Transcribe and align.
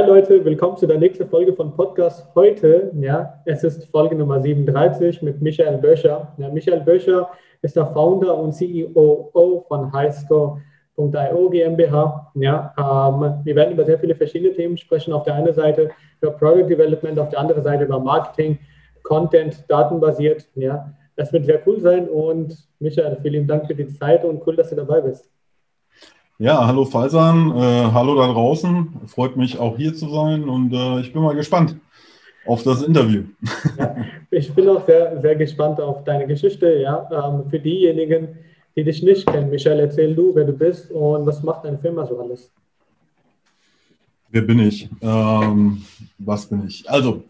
Hi 0.00 0.06
Leute, 0.06 0.42
willkommen 0.42 0.78
zu 0.78 0.86
der 0.86 0.96
nächsten 0.96 1.28
Folge 1.28 1.52
von 1.52 1.76
Podcast 1.76 2.26
heute. 2.34 2.90
Ja, 2.98 3.42
es 3.44 3.62
ist 3.64 3.84
Folge 3.90 4.14
Nummer 4.14 4.40
37 4.40 5.20
mit 5.20 5.42
Michael 5.42 5.76
Böscher. 5.76 6.32
Ja, 6.38 6.48
Michael 6.48 6.80
Böscher 6.80 7.28
ist 7.60 7.76
der 7.76 7.84
Founder 7.84 8.34
und 8.34 8.54
CEO 8.54 9.62
von 9.68 9.92
Highscore.io 9.92 11.50
GmbH. 11.50 12.32
Ja, 12.34 12.74
ähm, 12.78 13.44
wir 13.44 13.54
werden 13.54 13.72
über 13.72 13.84
sehr 13.84 13.98
viele 13.98 14.14
verschiedene 14.14 14.54
Themen 14.54 14.78
sprechen. 14.78 15.12
Auf 15.12 15.24
der 15.24 15.34
einen 15.34 15.52
Seite 15.52 15.90
über 16.22 16.32
Product 16.32 16.70
Development, 16.70 17.18
auf 17.18 17.28
der 17.28 17.40
anderen 17.40 17.62
Seite 17.62 17.84
über 17.84 18.00
Marketing, 18.00 18.58
Content, 19.02 19.62
datenbasiert. 19.68 20.48
Ja, 20.54 20.94
das 21.16 21.30
wird 21.30 21.44
sehr 21.44 21.60
cool 21.66 21.78
sein 21.78 22.08
und 22.08 22.56
Michael, 22.78 23.18
vielen 23.20 23.46
Dank 23.46 23.66
für 23.66 23.74
die 23.74 23.88
Zeit 23.88 24.24
und 24.24 24.46
cool, 24.46 24.56
dass 24.56 24.70
du 24.70 24.76
dabei 24.76 25.02
bist. 25.02 25.30
Ja, 26.40 26.66
hallo 26.66 26.86
Faisan, 26.86 27.54
äh, 27.54 27.92
hallo 27.92 28.14
da 28.14 28.26
draußen. 28.26 29.02
Freut 29.08 29.36
mich 29.36 29.58
auch 29.58 29.76
hier 29.76 29.94
zu 29.94 30.08
sein 30.08 30.48
und 30.48 30.72
äh, 30.72 31.00
ich 31.00 31.12
bin 31.12 31.20
mal 31.20 31.34
gespannt 31.34 31.76
auf 32.46 32.62
das 32.62 32.82
Interview. 32.82 33.24
Ja, 33.76 33.94
ich 34.30 34.50
bin 34.54 34.66
auch 34.70 34.86
sehr, 34.86 35.20
sehr 35.20 35.36
gespannt 35.36 35.78
auf 35.82 36.02
deine 36.04 36.26
Geschichte. 36.26 36.80
Ja, 36.80 37.06
ähm, 37.12 37.50
für 37.50 37.58
diejenigen, 37.58 38.28
die 38.74 38.84
dich 38.84 39.02
nicht 39.02 39.26
kennen, 39.26 39.50
Michael, 39.50 39.80
erzähl 39.80 40.14
du, 40.14 40.34
wer 40.34 40.46
du 40.46 40.54
bist 40.54 40.90
und 40.90 41.26
was 41.26 41.42
macht 41.42 41.66
deine 41.66 41.76
Firma 41.76 42.06
so 42.06 42.18
alles? 42.18 42.50
Wer 44.30 44.40
bin 44.40 44.60
ich? 44.60 44.88
Ähm, 45.02 45.82
was 46.16 46.46
bin 46.46 46.66
ich? 46.66 46.88
Also, 46.88 47.22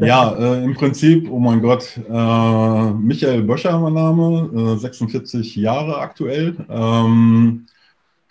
ja, 0.00 0.36
äh, 0.38 0.62
im 0.62 0.74
Prinzip, 0.74 1.28
oh 1.28 1.40
mein 1.40 1.60
Gott, 1.60 1.98
äh, 2.08 2.92
Michael 2.92 3.42
Böscher, 3.42 3.76
mein 3.80 3.94
Name, 3.94 4.78
46 4.78 5.56
äh, 5.56 5.60
Jahre 5.60 5.98
aktuell. 5.98 6.54
Ähm, 6.70 7.66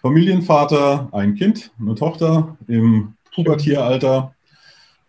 Familienvater, 0.01 1.09
ein 1.11 1.35
Kind, 1.35 1.71
eine 1.79 1.95
Tochter 1.95 2.57
im 2.67 3.13
Pubertieralter. 3.33 4.33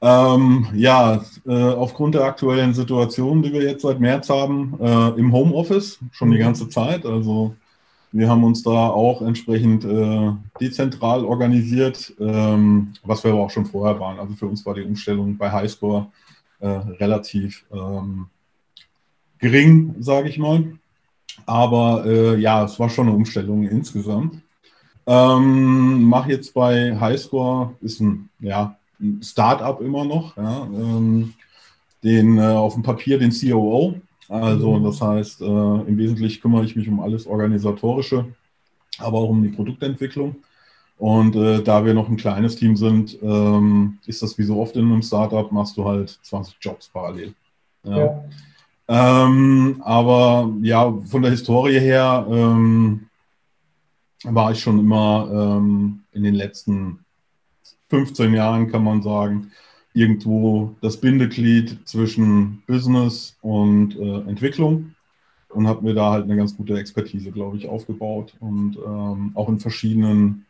Ähm, 0.03 0.67
ja, 0.75 1.25
äh, 1.47 1.53
aufgrund 1.53 2.15
der 2.17 2.25
aktuellen 2.25 2.75
Situation, 2.75 3.43
die 3.43 3.53
wir 3.53 3.63
jetzt 3.63 3.83
seit 3.83 4.01
März 4.01 4.29
haben, 4.29 4.77
äh, 4.81 5.09
im 5.19 5.33
Homeoffice 5.33 6.01
schon 6.11 6.31
die 6.33 6.39
ganze 6.39 6.69
Zeit. 6.69 7.07
Also 7.07 7.55
wir 8.11 8.29
haben 8.29 8.45
uns 8.45 8.63
da 8.63 8.89
auch 8.89 9.23
entsprechend 9.23 9.85
äh, 9.85 10.33
dezentral 10.61 11.25
organisiert, 11.25 12.13
ähm, 12.21 12.93
was 13.05 13.25
wir 13.25 13.33
aber 13.33 13.45
auch 13.45 13.51
schon 13.51 13.65
vorher 13.65 13.99
waren. 13.99 14.19
Also 14.19 14.35
für 14.35 14.47
uns 14.47 14.67
war 14.67 14.75
die 14.75 14.83
Umstellung 14.83 15.37
bei 15.39 15.51
Highscore 15.51 16.09
äh, 16.59 16.67
relativ 16.69 17.65
ähm, 17.73 18.27
gering, 19.39 19.95
sage 20.01 20.29
ich 20.29 20.39
mal. 20.39 20.79
Aber 21.47 22.05
äh, 22.05 22.37
ja, 22.39 22.65
es 22.65 22.79
war 22.79 22.91
schon 22.91 23.09
eine 23.09 23.17
Umstellung 23.17 23.67
insgesamt. 23.67 24.43
Ähm, 25.07 26.05
Mache 26.05 26.33
jetzt 26.33 26.55
bei 26.55 26.99
Highscore, 26.99 27.75
ist 27.81 28.01
ein, 28.01 28.29
ja, 28.41 28.77
ein 29.01 29.21
Start-up 29.23 29.81
immer 29.81 30.05
noch, 30.05 30.37
ja, 30.37 30.65
ähm, 30.65 31.35
den 32.05 32.39
äh, 32.39 32.43
auf 32.43 32.75
dem 32.75 32.83
Papier 32.83 33.19
den 33.19 33.33
COO. 33.33 33.95
Also 34.29 34.79
mhm. 34.79 34.85
das 34.85 35.01
heißt, 35.01 35.43
äh, 35.43 35.45
im 35.45 35.99
Wesentlichen 35.99 36.41
kümmere 36.41 36.65
ich 36.65 36.77
mich 36.77 36.89
um 36.89 37.01
alles 37.01 37.27
Organisatorische, 37.27 38.27
aber 38.99 39.19
auch 39.19 39.29
um 39.29 39.43
die 39.43 39.51
Produktentwicklung. 39.51 40.37
Und 40.99 41.35
äh, 41.35 41.63
da 41.63 41.85
wir 41.85 41.95
noch 41.95 42.09
ein 42.09 42.17
kleines 42.17 42.57
Team 42.57 42.77
sind, 42.77 43.19
ähm, 43.23 43.99
ist 44.07 44.23
das 44.23 44.39
wie 44.39 44.45
so 44.45 44.61
oft 44.61 44.77
in 44.77 44.87
einem 44.87 45.03
Startup, 45.03 45.51
machst 45.51 45.77
du 45.77 45.85
halt 45.85 46.11
20 46.23 46.57
Jobs 46.61 46.89
parallel. 46.89 47.35
Ja. 47.83 47.99
ja. 47.99 48.25
Ähm, 48.89 49.81
aber 49.85 50.53
ja, 50.61 50.93
von 51.07 51.23
der 51.23 51.31
Historie 51.31 51.81
her 51.81 52.27
ähm, 52.31 53.09
war 54.25 54.53
ich 54.53 54.61
schon 54.61 54.79
immer 54.79 55.29
ähm, 55.33 56.03
in 56.13 56.23
den 56.23 56.35
letzten 56.35 57.05
15 57.89 58.33
Jahren, 58.35 58.71
kann 58.71 58.85
man 58.85 59.03
sagen, 59.03 59.51
irgendwo 59.95 60.75
das 60.81 60.97
Bindeglied 60.97 61.87
zwischen 61.87 62.63
Business 62.67 63.37
und 63.43 63.97
äh, 63.97 64.21
Entwicklung 64.29 64.95
und 65.51 65.67
habe 65.67 65.83
mir 65.83 65.95
da 65.95 66.13
halt 66.13 66.25
eine 66.25 66.37
ganz 66.37 66.57
gute 66.57 66.79
Expertise, 66.79 67.31
glaube 67.31 67.57
ich, 67.57 67.69
aufgebaut 67.69 68.35
und 68.41 68.77
ähm, 68.77 69.33
auch 69.35 69.49
in 69.49 69.61
verschiedenen 69.61 70.47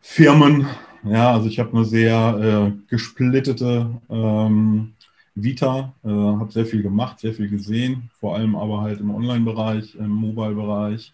Firmen. 0.00 0.66
Ja, 1.04 1.32
also 1.32 1.48
ich 1.48 1.58
habe 1.58 1.74
eine 1.74 1.84
sehr 1.84 2.72
äh, 2.74 2.78
gesplittete 2.88 3.90
ähm, 4.10 4.92
Vita, 5.34 5.94
äh, 6.04 6.08
habe 6.08 6.52
sehr 6.52 6.66
viel 6.66 6.82
gemacht, 6.82 7.20
sehr 7.20 7.34
viel 7.34 7.48
gesehen, 7.48 8.10
vor 8.20 8.36
allem 8.36 8.54
aber 8.54 8.82
halt 8.82 9.00
im 9.00 9.10
Online-Bereich, 9.10 9.94
im 9.96 10.10
Mobile-Bereich, 10.10 11.12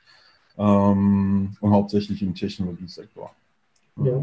ähm, 0.59 1.57
und 1.61 1.71
hauptsächlich 1.71 2.23
im 2.23 2.35
Technologiesektor. 2.35 3.31
Ja, 4.05 4.23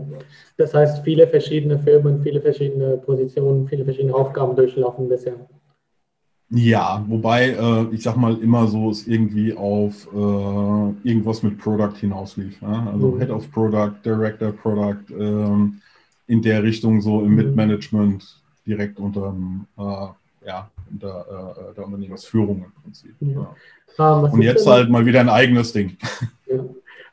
das 0.58 0.74
heißt, 0.74 1.04
viele 1.04 1.28
verschiedene 1.28 1.78
Firmen, 1.78 2.22
viele 2.24 2.42
verschiedene 2.42 2.98
Positionen, 2.98 3.68
viele 3.68 3.86
verschiedene 3.86 4.16
Aufgaben 4.16 4.56
durchlaufen 4.56 5.08
bisher. 5.08 5.36
Ja, 6.50 7.04
wobei 7.08 7.50
äh, 7.50 7.94
ich 7.94 8.04
sag 8.04 8.16
mal 8.16 8.42
immer 8.42 8.68
so 8.68 8.90
es 8.90 9.06
irgendwie 9.06 9.54
auf 9.54 10.08
äh, 10.14 11.08
irgendwas 11.10 11.44
mit 11.44 11.58
Product 11.58 11.98
hinauslief. 12.00 12.62
Ja? 12.62 12.88
Also 12.92 13.12
mhm. 13.12 13.20
Head 13.20 13.30
of 13.32 13.52
Product, 13.52 13.96
Director 14.06 14.54
Product, 14.54 15.04
ähm, 15.12 15.82
in 16.28 16.42
der 16.42 16.64
Richtung 16.64 17.02
so 17.02 17.22
im 17.22 17.32
mhm. 17.32 17.36
Mid-Management 17.36 18.42
direkt 18.66 19.00
unter, 19.00 19.36
äh, 19.78 20.08
ja, 20.48 20.70
unter 20.90 21.56
äh, 21.70 21.76
der 21.76 21.86
Unternehmensführung 21.86 22.64
im 22.66 22.82
Prinzip. 22.82 23.14
Ja. 23.20 23.56
Ah, 23.98 24.20
und 24.22 24.42
jetzt 24.42 24.66
denn, 24.66 24.74
halt 24.74 24.90
mal 24.90 25.06
wieder 25.06 25.20
ein 25.20 25.30
eigenes 25.30 25.74
Ding. 25.74 25.98
Ja. 26.48 26.64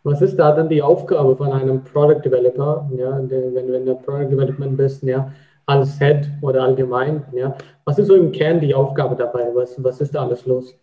Was 0.04 0.20
ist 0.20 0.36
da 0.36 0.52
dann 0.52 0.68
die 0.68 0.82
Aufgabe 0.82 1.34
von 1.34 1.50
einem 1.50 1.82
Product 1.82 2.20
Developer, 2.24 2.88
ja, 2.96 3.18
der, 3.20 3.54
wenn, 3.54 3.72
wenn 3.72 3.86
du 3.86 3.94
Product 3.96 4.30
Development 4.30 4.76
bist, 4.76 5.02
ja, 5.02 5.32
als 5.66 5.98
Head 5.98 6.28
oder 6.42 6.62
allgemein, 6.62 7.24
ja, 7.32 7.56
was 7.84 7.98
ist 7.98 8.08
so 8.08 8.14
im 8.14 8.30
Kern 8.30 8.60
die 8.60 8.74
Aufgabe 8.74 9.16
dabei? 9.16 9.48
Was, 9.54 9.82
was 9.82 10.00
ist 10.00 10.14
da 10.14 10.22
alles 10.22 10.44
los? 10.44 10.74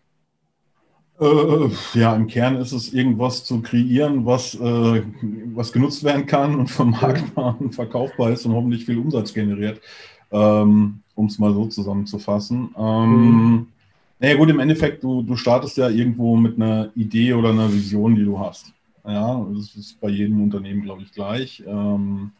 Äh, 1.19 1.69
ja, 1.94 2.16
im 2.16 2.25
Kern 2.25 2.57
ist 2.57 2.72
es 2.72 2.91
irgendwas 2.94 3.45
zu 3.45 3.61
kreieren, 3.61 4.25
was, 4.25 4.56
äh, 4.56 5.03
was 5.53 5.72
genutzt 5.72 6.03
werden 6.03 6.25
kann 6.25 6.56
und 6.56 6.67
vermarktbar 6.67 7.56
und 7.59 7.75
verkaufbar 7.75 8.31
ist 8.31 8.45
und 8.47 8.53
hoffentlich 8.53 8.85
viel 8.85 8.97
Umsatz 8.97 9.34
generiert, 9.34 9.79
ähm, 10.31 11.00
um 11.16 11.27
es 11.27 11.39
mal 11.39 11.53
so 11.53 11.66
zusammenzufassen. 11.67 12.73
Ähm, 12.77 13.11
mhm. 13.11 13.67
Naja 14.19 14.35
gut, 14.35 14.49
im 14.49 14.59
Endeffekt, 14.59 15.03
du, 15.03 15.23
du 15.23 15.35
startest 15.35 15.77
ja 15.77 15.89
irgendwo 15.89 16.35
mit 16.35 16.55
einer 16.55 16.91
Idee 16.95 17.33
oder 17.33 17.49
einer 17.49 17.72
Vision, 17.72 18.16
die 18.16 18.23
du 18.23 18.38
hast. 18.38 18.73
Ja, 19.05 19.45
das 19.55 19.75
ist 19.75 19.99
bei 19.99 20.09
jedem 20.09 20.44
Unternehmen, 20.44 20.83
glaube 20.83 21.01
ich, 21.01 21.11
gleich. 21.11 21.63
Ähm, 21.66 22.31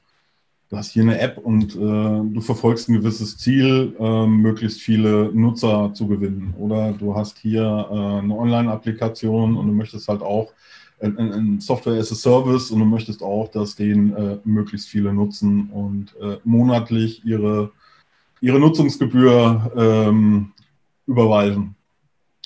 du 0.70 0.78
hast 0.78 0.92
hier 0.92 1.02
eine 1.02 1.20
App 1.20 1.40
und 1.40 1.76
äh, 1.76 1.80
du 1.80 2.40
verfolgst 2.40 2.88
ein 2.88 2.94
gewisses 2.94 3.38
Ziel, 3.38 3.96
äh, 4.00 4.28
möglichst 4.28 4.80
viele 4.80 5.32
Nutzer 5.34 5.92
zu 5.94 6.08
gewinnen. 6.08 6.54
Oder 6.60 6.92
du 6.92 7.16
hast 7.16 7.40
hier 7.40 7.64
äh, 7.90 8.20
eine 8.20 8.38
Online-Applikation 8.38 9.58
und 9.58 9.68
du 9.68 9.74
möchtest 9.74 10.08
halt 10.08 10.22
auch 10.22 10.54
ein, 11.02 11.60
Software 11.60 12.00
as 12.00 12.12
a 12.12 12.16
Service 12.16 12.72
und 12.72 12.80
du 12.80 12.86
möchtest 12.86 13.24
auch, 13.24 13.50
dass 13.50 13.76
den 13.76 14.14
äh, 14.16 14.38
möglichst 14.44 14.88
viele 14.88 15.14
nutzen 15.14 15.70
und 15.72 16.16
äh, 16.22 16.38
monatlich 16.44 17.26
ihre, 17.26 17.72
ihre 18.42 18.60
Nutzungsgebühr 18.60 19.72
ähm, 19.76 20.52
überweisen. 21.08 21.76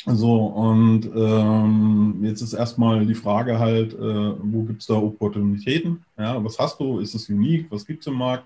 So, 0.07 0.35
und 0.35 1.09
ähm, 1.15 2.19
jetzt 2.21 2.41
ist 2.41 2.53
erstmal 2.53 3.05
die 3.05 3.15
Frage 3.15 3.57
halt, 3.57 3.93
äh, 3.93 3.97
wo 3.97 4.61
gibt 4.63 4.81
es 4.81 4.87
da 4.87 4.95
Opportunitäten? 4.95 6.05
Ja, 6.17 6.43
was 6.43 6.59
hast 6.59 6.79
du? 6.79 6.99
Ist 6.99 7.15
es 7.15 7.27
unique? 7.27 7.65
Was 7.71 7.87
gibt 7.87 8.01
es 8.01 8.07
im 8.07 8.13
Markt? 8.13 8.45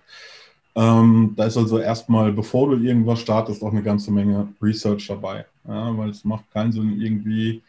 Ähm, 0.76 1.34
da 1.36 1.46
ist 1.46 1.58
also 1.58 1.80
erstmal, 1.80 2.32
bevor 2.32 2.70
du 2.70 2.82
irgendwas 2.82 3.20
startest, 3.20 3.62
auch 3.62 3.72
eine 3.72 3.84
ganze 3.84 4.10
Menge 4.12 4.48
Research 4.62 5.08
dabei. 5.08 5.46
Ja, 5.68 5.98
weil 5.98 6.10
es 6.10 6.24
macht 6.24 6.50
keinen 6.54 6.72
Sinn, 6.72 7.02
irgendwie 7.02 7.62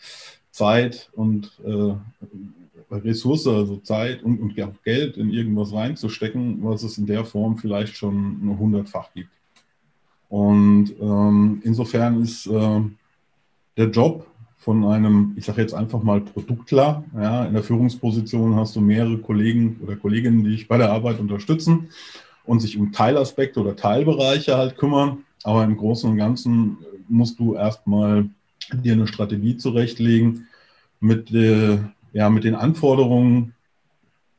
Zeit 0.52 1.10
und 1.14 1.50
äh, 1.64 1.94
Ressource, 2.94 3.46
also 3.48 3.78
Zeit 3.78 4.22
und, 4.22 4.38
und 4.40 4.54
Geld 4.84 5.16
in 5.16 5.30
irgendwas 5.30 5.72
reinzustecken, 5.72 6.58
was 6.62 6.84
es 6.84 6.98
in 6.98 7.06
der 7.06 7.24
Form 7.24 7.56
vielleicht 7.56 7.96
schon 7.96 8.56
hundertfach 8.58 9.12
gibt. 9.14 9.30
Und 10.30 10.94
ähm, 11.00 11.60
insofern 11.64 12.22
ist 12.22 12.46
äh, 12.46 12.80
der 13.76 13.90
Job 13.90 14.26
von 14.58 14.84
einem, 14.84 15.32
ich 15.36 15.44
sage 15.44 15.60
jetzt 15.60 15.74
einfach 15.74 16.02
mal 16.02 16.20
Produktler, 16.20 17.04
ja, 17.14 17.46
in 17.46 17.52
der 17.52 17.64
Führungsposition 17.64 18.54
hast 18.54 18.76
du 18.76 18.80
mehrere 18.80 19.18
Kollegen 19.18 19.80
oder 19.82 19.96
Kolleginnen, 19.96 20.44
die 20.44 20.50
dich 20.50 20.68
bei 20.68 20.78
der 20.78 20.92
Arbeit 20.92 21.18
unterstützen 21.18 21.88
und 22.44 22.60
sich 22.60 22.78
um 22.78 22.92
Teilaspekte 22.92 23.58
oder 23.60 23.74
Teilbereiche 23.74 24.56
halt 24.56 24.78
kümmern. 24.78 25.24
Aber 25.42 25.64
im 25.64 25.76
Großen 25.76 26.08
und 26.08 26.16
Ganzen 26.16 26.78
musst 27.08 27.40
du 27.40 27.54
erstmal 27.54 28.28
dir 28.72 28.92
eine 28.92 29.08
Strategie 29.08 29.56
zurechtlegen 29.56 30.46
mit, 31.00 31.32
äh, 31.32 31.78
ja, 32.12 32.30
mit 32.30 32.44
den 32.44 32.54
Anforderungen, 32.54 33.54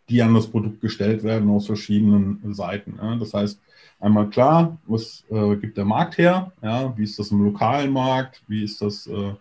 die 0.08 0.22
an 0.22 0.36
das 0.36 0.48
Produkt 0.48 0.80
gestellt 0.80 1.24
werden 1.24 1.50
aus 1.50 1.66
verschiedenen 1.66 2.54
Seiten. 2.54 2.96
Ja. 3.02 3.16
Das 3.16 3.34
heißt, 3.34 3.60
einmal 4.02 4.30
klar, 4.30 4.78
was 4.86 5.24
äh, 5.30 5.56
gibt 5.56 5.78
der 5.78 5.86
Markt 5.86 6.18
her? 6.18 6.52
Ja, 6.62 6.96
wie 6.98 7.04
ist 7.04 7.18
das 7.20 7.32
im 7.32 7.44
lokalen 7.44 7.92
Markt? 7.92 8.42
Wie 8.48 8.64
ist 8.64 8.82
das 8.82 9.08
äh, 9.08 9.34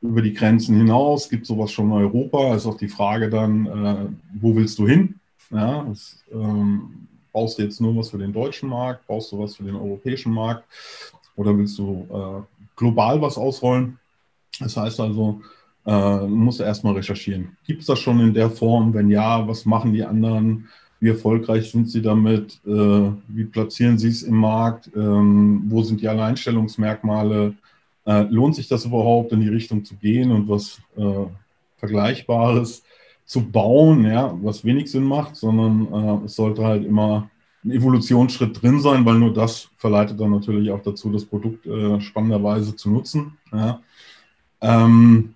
über 0.00 0.22
die 0.22 0.34
Grenzen 0.34 0.76
hinaus? 0.76 1.28
Gibt 1.28 1.46
sowas 1.46 1.72
schon 1.72 1.86
in 1.86 1.92
Europa? 1.92 2.54
Ist 2.54 2.66
auch 2.66 2.76
die 2.76 2.88
Frage 2.88 3.30
dann, 3.30 3.66
äh, 3.66 4.40
wo 4.40 4.54
willst 4.54 4.78
du 4.78 4.86
hin? 4.86 5.18
Ja, 5.50 5.84
das, 5.84 6.22
ähm, 6.32 7.08
baust 7.32 7.58
du 7.58 7.62
jetzt 7.62 7.80
nur 7.80 7.96
was 7.96 8.10
für 8.10 8.18
den 8.18 8.32
deutschen 8.32 8.68
Markt, 8.68 9.06
baust 9.06 9.32
du 9.32 9.38
was 9.38 9.56
für 9.56 9.64
den 9.64 9.76
europäischen 9.76 10.32
Markt 10.32 10.64
oder 11.36 11.56
willst 11.56 11.78
du 11.78 12.06
äh, 12.10 12.62
global 12.76 13.20
was 13.20 13.36
ausrollen? 13.36 13.98
Das 14.60 14.76
heißt 14.76 15.00
also, 15.00 15.40
äh, 15.86 16.26
musst 16.26 16.60
du 16.60 16.64
erstmal 16.64 16.94
recherchieren. 16.94 17.56
Gibt 17.66 17.80
es 17.80 17.86
das 17.86 17.98
schon 17.98 18.20
in 18.20 18.34
der 18.34 18.50
Form? 18.50 18.94
Wenn 18.94 19.10
ja, 19.10 19.46
was 19.46 19.66
machen 19.66 19.92
die 19.92 20.04
anderen? 20.04 20.68
Wie 21.00 21.08
erfolgreich 21.08 21.70
sind 21.70 21.90
sie 21.90 22.02
damit? 22.02 22.60
Äh, 22.66 23.10
wie 23.28 23.44
platzieren 23.44 23.98
sie 23.98 24.08
es 24.08 24.22
im 24.22 24.36
Markt? 24.36 24.90
Ähm, 24.96 25.64
wo 25.66 25.82
sind 25.82 26.00
die 26.00 26.08
Alleinstellungsmerkmale? 26.08 27.54
Äh, 28.06 28.22
lohnt 28.22 28.54
sich 28.54 28.68
das 28.68 28.84
überhaupt, 28.84 29.32
in 29.32 29.40
die 29.40 29.48
Richtung 29.48 29.84
zu 29.84 29.96
gehen 29.96 30.30
und 30.30 30.48
was 30.48 30.80
äh, 30.96 31.26
Vergleichbares 31.76 32.82
zu 33.26 33.42
bauen, 33.42 34.04
ja, 34.04 34.36
was 34.42 34.64
wenig 34.64 34.90
Sinn 34.90 35.04
macht, 35.04 35.36
sondern 35.36 36.24
es 36.26 36.36
sollte 36.36 36.62
halt 36.62 36.84
immer 36.84 37.30
ein 37.64 37.70
Evolutionsschritt 37.70 38.60
drin 38.60 38.80
sein, 38.80 39.04
weil 39.04 39.18
nur 39.18 39.32
das 39.32 39.70
verleitet 39.78 40.20
dann 40.20 40.30
natürlich 40.30 40.70
auch 40.70 40.82
dazu, 40.82 41.10
das 41.10 41.24
Produkt 41.24 41.66
äh, 41.66 42.00
spannenderweise 42.00 42.76
zu 42.76 42.90
nutzen. 42.90 43.38
Ja. 43.52 43.80
Ähm, 44.60 45.34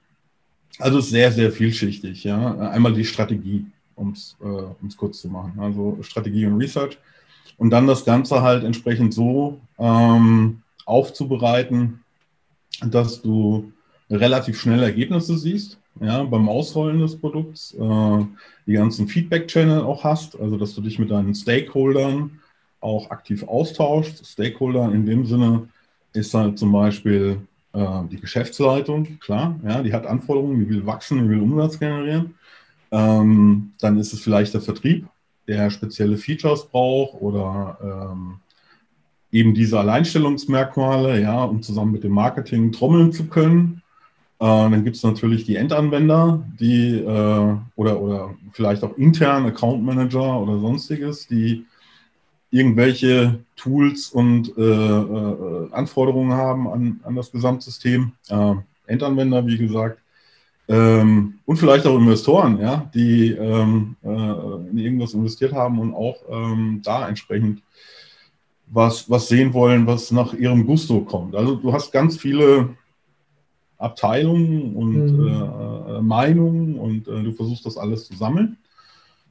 also 0.79 1.01
sehr, 1.01 1.33
sehr 1.33 1.51
vielschichtig. 1.51 2.25
Ja. 2.25 2.71
Einmal 2.71 2.93
die 2.93 3.05
Strategie, 3.05 3.67
um 3.99 4.13
es 4.13 4.37
äh, 4.43 4.97
kurz 4.97 5.21
zu 5.21 5.29
machen. 5.29 5.59
Also 5.59 5.99
Strategie 6.03 6.47
und 6.47 6.59
Research. 6.59 6.99
Und 7.57 7.71
dann 7.71 7.87
das 7.87 8.05
Ganze 8.05 8.43
halt 8.43 8.65
entsprechend 8.65 9.13
so 9.13 9.61
ähm, 9.79 10.63
aufzubereiten, 10.87 12.01
dass 12.81 13.21
du 13.21 13.73
relativ 14.11 14.61
schnell 14.61 14.83
Ergebnisse 14.83 15.37
siehst, 15.37 15.79
ja, 16.01 16.23
beim 16.23 16.49
Ausrollen 16.49 17.01
des 17.01 17.17
Produkts, 17.17 17.75
äh, 17.75 18.27
die 18.67 18.73
ganzen 18.73 19.09
Feedback-Channel 19.09 19.83
auch 19.83 20.05
hast, 20.05 20.39
also 20.39 20.57
dass 20.57 20.75
du 20.75 20.81
dich 20.81 20.99
mit 20.99 21.11
deinen 21.11 21.35
Stakeholdern 21.35 22.41
auch 22.81 23.11
aktiv 23.11 23.43
austauschst. 23.43 24.25
Stakeholder 24.25 24.93
in 24.93 25.05
dem 25.05 25.27
Sinne 25.27 25.69
ist 26.13 26.33
halt 26.35 26.59
zum 26.59 26.73
Beispiel 26.73 27.41
äh, 27.73 28.03
die 28.11 28.21
Geschäftsleitung, 28.21 29.19
klar, 29.19 29.59
ja, 29.65 29.83
die 29.83 29.93
hat 29.93 30.07
Anforderungen, 30.07 30.61
die 30.61 30.69
will 30.69 30.87
wachsen, 30.87 31.23
die 31.23 31.29
will 31.29 31.41
Umsatz 31.41 31.79
generieren. 31.79 32.35
Ähm, 32.91 33.73
dann 33.81 33.99
ist 33.99 34.13
es 34.13 34.21
vielleicht 34.21 34.55
der 34.55 34.61
Vertrieb, 34.61 35.07
der 35.47 35.71
spezielle 35.71 36.17
Features 36.17 36.67
braucht 36.67 37.21
oder 37.21 37.79
ähm, 37.83 38.41
eben 39.31 39.55
diese 39.55 39.79
Alleinstellungsmerkmale, 39.79 41.21
ja, 41.21 41.45
um 41.45 41.63
zusammen 41.63 41.93
mit 41.93 42.05
dem 42.05 42.13
Marketing 42.13 42.73
trommeln 42.73 43.13
zu 43.13 43.27
können. 43.27 43.83
Äh, 44.41 44.45
dann 44.47 44.85
gibt 44.85 44.97
es 44.97 45.03
natürlich 45.03 45.45
die 45.45 45.57
Endanwender, 45.57 46.45
die 46.59 46.97
äh, 46.99 47.57
oder, 47.77 48.01
oder 48.01 48.35
vielleicht 48.53 48.85
auch 48.85 48.97
intern 48.97 49.47
Account 49.47 49.85
Manager 49.85 50.41
oder 50.41 50.59
sonstiges, 50.59 51.27
die 51.27 51.67
irgendwelche 52.51 53.41
Tools 53.57 54.09
und 54.11 54.57
äh, 54.57 54.63
äh, 54.63 55.73
Anforderungen 55.73 56.33
haben 56.33 56.69
an, 56.69 57.01
an 57.03 57.15
das 57.15 57.31
Gesamtsystem. 57.31 58.13
Äh, 58.29 58.55
Endanwender, 58.87 59.47
wie 59.47 59.59
gesagt. 59.59 60.01
Ähm, 60.69 61.39
und 61.47 61.57
vielleicht 61.57 61.87
auch 61.87 61.97
Investoren, 61.97 62.61
ja, 62.61 62.91
die 62.95 63.31
ähm, 63.31 63.97
äh, 64.03 64.09
in 64.71 64.79
irgendwas 64.79 65.15
investiert 65.15 65.55
haben 65.55 65.79
und 65.79 65.95
auch 65.95 66.17
ähm, 66.31 66.83
da 66.85 67.09
entsprechend 67.09 67.63
was, 68.67 69.09
was 69.09 69.29
sehen 69.29 69.55
wollen, 69.55 69.87
was 69.87 70.11
nach 70.11 70.35
ihrem 70.35 70.67
Gusto 70.67 71.01
kommt. 71.01 71.35
Also 71.35 71.57
du 71.57 71.73
hast 71.73 71.91
ganz 71.91 72.19
viele 72.19 72.77
Abteilungen 73.79 74.75
und 74.75 75.07
mhm. 75.17 75.29
äh, 75.29 76.03
Meinungen 76.03 76.79
und 76.79 77.09
äh, 77.09 77.23
du 77.23 77.33
versuchst 77.33 77.65
das 77.65 77.79
alles 77.79 78.07
zu 78.07 78.15
sammeln 78.15 78.59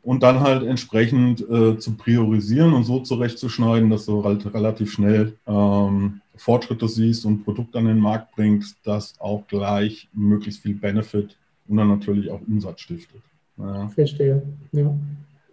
und 0.02 0.24
dann 0.24 0.40
halt 0.40 0.64
entsprechend 0.64 1.42
äh, 1.50 1.78
zu 1.78 1.96
priorisieren 1.96 2.74
und 2.74 2.86
so 2.86 3.02
zurechtzuschneiden, 3.02 3.90
dass 3.90 4.06
du 4.06 4.24
halt 4.24 4.52
relativ 4.54 4.92
schnell 4.92 5.38
ähm, 5.46 6.22
Fortschritte 6.38 6.88
siehst 6.88 7.26
und 7.26 7.34
ein 7.34 7.44
Produkt 7.44 7.76
an 7.76 7.86
den 7.86 8.00
Markt 8.00 8.36
bringst, 8.36 8.78
das 8.84 9.14
auch 9.20 9.46
gleich 9.48 10.08
möglichst 10.14 10.62
viel 10.62 10.76
Benefit 10.76 11.38
und 11.68 11.78
dann 11.78 11.90
natürlich 11.90 12.30
auch 12.32 12.40
Umsatz 12.48 12.82
stiftet. 12.82 13.22
Ja. 13.58 13.88
Verstehe, 13.90 14.42
ja. 14.72 14.94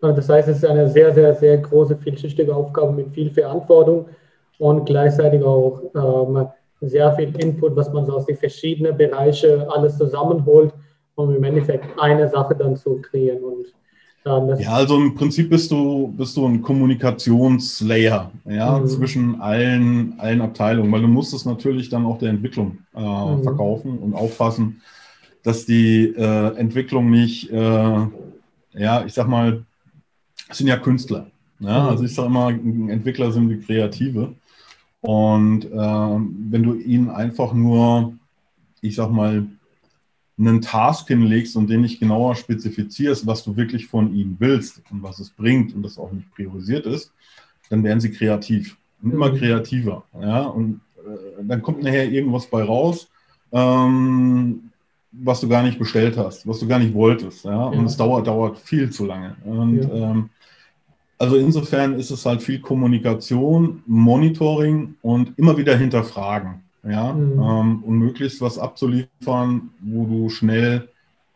Das 0.00 0.28
heißt, 0.28 0.48
es 0.48 0.58
ist 0.58 0.66
eine 0.66 0.88
sehr, 0.88 1.14
sehr, 1.14 1.34
sehr 1.34 1.56
große, 1.58 1.96
vielschichtige 1.96 2.54
Aufgabe 2.54 2.92
mit 2.92 3.14
viel 3.14 3.30
Verantwortung 3.30 4.06
und 4.58 4.84
gleichzeitig 4.84 5.42
auch 5.42 5.80
ähm, 5.94 6.46
sehr 6.82 7.12
viel 7.14 7.34
Input, 7.40 7.74
was 7.74 7.90
man 7.92 8.04
so 8.04 8.12
aus 8.12 8.26
den 8.26 8.36
verschiedenen 8.36 8.96
Bereichen 8.96 9.62
alles 9.62 9.96
zusammenholt, 9.96 10.74
um 11.14 11.34
im 11.34 11.42
Endeffekt 11.42 11.86
eine 11.98 12.28
Sache 12.28 12.54
dann 12.54 12.76
zu 12.76 13.00
kreieren. 13.00 13.42
Und 13.42 13.72
ja, 14.24 14.72
also 14.72 14.96
im 14.96 15.14
Prinzip 15.14 15.50
bist 15.50 15.70
du, 15.70 16.08
bist 16.16 16.36
du 16.36 16.46
ein 16.46 16.62
Kommunikationslayer 16.62 18.30
ja, 18.46 18.78
mhm. 18.78 18.86
zwischen 18.86 19.40
allen, 19.40 20.18
allen 20.18 20.40
Abteilungen, 20.40 20.90
weil 20.90 21.02
du 21.02 21.08
musst 21.08 21.34
es 21.34 21.44
natürlich 21.44 21.90
dann 21.90 22.06
auch 22.06 22.18
der 22.18 22.30
Entwicklung 22.30 22.78
äh, 22.94 23.00
mhm. 23.00 23.42
verkaufen 23.42 23.98
und 23.98 24.14
aufpassen, 24.14 24.80
dass 25.42 25.66
die 25.66 26.06
äh, 26.06 26.56
Entwicklung 26.56 27.10
nicht, 27.10 27.50
äh, 27.50 28.06
ja, 28.72 29.04
ich 29.04 29.12
sag 29.12 29.28
mal, 29.28 29.62
es 30.48 30.58
sind 30.58 30.68
ja 30.68 30.78
Künstler. 30.78 31.26
Ja? 31.60 31.82
Mhm. 31.82 31.88
Also 31.90 32.04
ich 32.04 32.14
sage 32.14 32.28
immer, 32.28 32.48
Entwickler 32.48 33.30
sind 33.30 33.50
wie 33.50 33.60
Kreative. 33.60 34.34
Und 35.02 35.66
äh, 35.66 35.68
wenn 35.76 36.62
du 36.62 36.74
ihnen 36.76 37.10
einfach 37.10 37.52
nur, 37.52 38.14
ich 38.80 38.94
sag 38.94 39.10
mal, 39.10 39.46
einen 40.38 40.60
Task 40.60 41.08
hinlegst 41.08 41.56
und 41.56 41.70
den 41.70 41.82
nicht 41.82 42.00
genauer 42.00 42.34
spezifizierst, 42.34 43.26
was 43.26 43.44
du 43.44 43.56
wirklich 43.56 43.86
von 43.86 44.14
ihnen 44.14 44.36
willst 44.40 44.82
und 44.90 45.02
was 45.02 45.20
es 45.20 45.30
bringt 45.30 45.74
und 45.74 45.82
das 45.82 45.98
auch 45.98 46.10
nicht 46.10 46.30
priorisiert 46.34 46.86
ist, 46.86 47.12
dann 47.70 47.84
werden 47.84 48.00
sie 48.00 48.10
kreativ 48.10 48.76
und 49.02 49.12
immer 49.12 49.30
mhm. 49.30 49.36
kreativer. 49.36 50.04
Ja? 50.20 50.42
Und 50.42 50.80
äh, 50.98 51.44
dann 51.44 51.62
kommt 51.62 51.82
nachher 51.82 52.10
irgendwas 52.10 52.46
bei 52.46 52.62
raus, 52.62 53.08
ähm, 53.52 54.70
was 55.12 55.40
du 55.40 55.48
gar 55.48 55.62
nicht 55.62 55.78
bestellt 55.78 56.16
hast, 56.16 56.46
was 56.48 56.58
du 56.58 56.66
gar 56.66 56.80
nicht 56.80 56.94
wolltest. 56.94 57.44
Ja? 57.44 57.66
Und 57.66 57.80
ja. 57.80 57.84
es 57.84 57.96
dauert, 57.96 58.26
dauert 58.26 58.58
viel 58.58 58.90
zu 58.90 59.06
lange. 59.06 59.36
Und 59.44 59.82
ja. 59.82 60.10
ähm, 60.10 60.30
also 61.16 61.36
insofern 61.36 61.94
ist 61.94 62.10
es 62.10 62.26
halt 62.26 62.42
viel 62.42 62.58
Kommunikation, 62.58 63.84
Monitoring 63.86 64.96
und 65.00 65.38
immer 65.38 65.56
wieder 65.56 65.76
hinterfragen 65.76 66.63
ja, 66.86 67.12
mhm. 67.12 67.40
ähm, 67.40 67.84
und 67.84 67.98
möglichst 67.98 68.40
was 68.40 68.58
abzuliefern, 68.58 69.70
wo 69.80 70.06
du 70.06 70.28
schnell 70.28 70.88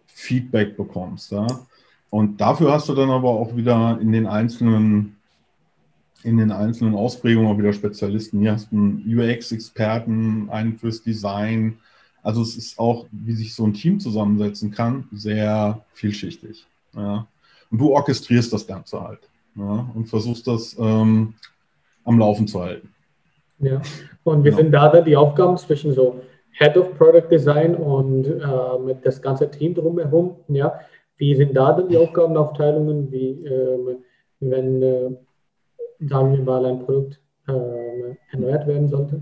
Feedback 0.07 0.77
bekommst. 0.77 1.33
Ja. 1.33 1.47
Und 2.11 2.41
dafür 2.41 2.73
hast 2.73 2.89
du 2.89 2.95
dann 2.95 3.11
aber 3.11 3.31
auch 3.31 3.57
wieder 3.57 3.99
in 4.01 4.13
den 4.13 4.27
einzelnen 4.27 5.19
in 6.25 6.37
den 6.37 6.51
einzelnen 6.51 6.95
Ausprägungen 6.95 7.49
auch 7.49 7.59
wieder 7.59 7.73
Spezialisten. 7.73 8.41
Hier 8.41 8.53
hast 8.53 8.73
du 8.73 8.77
einen 8.77 9.05
UX-Experten, 9.07 10.51
einen 10.51 10.77
fürs 10.77 11.03
Design. 11.03 11.79
Also 12.23 12.43
es 12.43 12.57
ist 12.57 12.79
auch, 12.79 13.07
wie 13.13 13.35
sich 13.35 13.55
so 13.55 13.65
ein 13.65 13.73
Team 13.73 14.01
zusammensetzen 14.01 14.73
kann, 14.73 15.09
sehr 15.13 15.85
vielschichtig. 15.93 16.67
Ja. 16.95 17.29
Und 17.71 17.79
du 17.79 17.93
orchestrierst 17.93 18.53
das 18.53 18.67
Ganze 18.67 19.01
halt 19.01 19.21
ja, 19.55 19.91
und 19.95 20.07
versuchst 20.07 20.47
das 20.47 20.77
ähm, 20.79 21.35
am 22.05 22.19
Laufen 22.19 22.49
zu 22.49 22.61
halten. 22.61 22.89
Ja, 23.61 23.81
und 24.25 24.45
wir 24.45 24.53
genau. 24.53 24.63
sind 24.63 24.73
da 24.73 24.89
dann 24.89 25.05
die 25.05 25.17
Aufgaben 25.17 25.57
zwischen 25.57 25.93
so 25.93 26.21
Head 26.53 26.77
of 26.77 26.97
Product 26.97 27.29
Design 27.31 27.75
und 27.75 28.27
äh, 28.27 28.79
mit 28.85 29.05
das 29.05 29.21
ganze 29.21 29.51
Team 29.51 29.75
drumherum. 29.75 30.37
Ja, 30.49 30.81
wie 31.17 31.35
sind 31.35 31.55
da 31.57 31.73
dann 31.73 31.89
die 31.89 31.97
Aufgabenaufteilungen, 31.97 33.11
wie 33.11 33.45
äh, 33.45 33.97
wenn, 34.41 34.83
äh, 34.83 35.11
sagen 36.01 36.33
wir 36.33 36.43
mal, 36.43 36.65
ein 36.65 36.79
Produkt 36.85 37.21
äh, 37.49 38.15
erneuert 38.33 38.67
werden 38.67 38.89
sollte? 38.89 39.21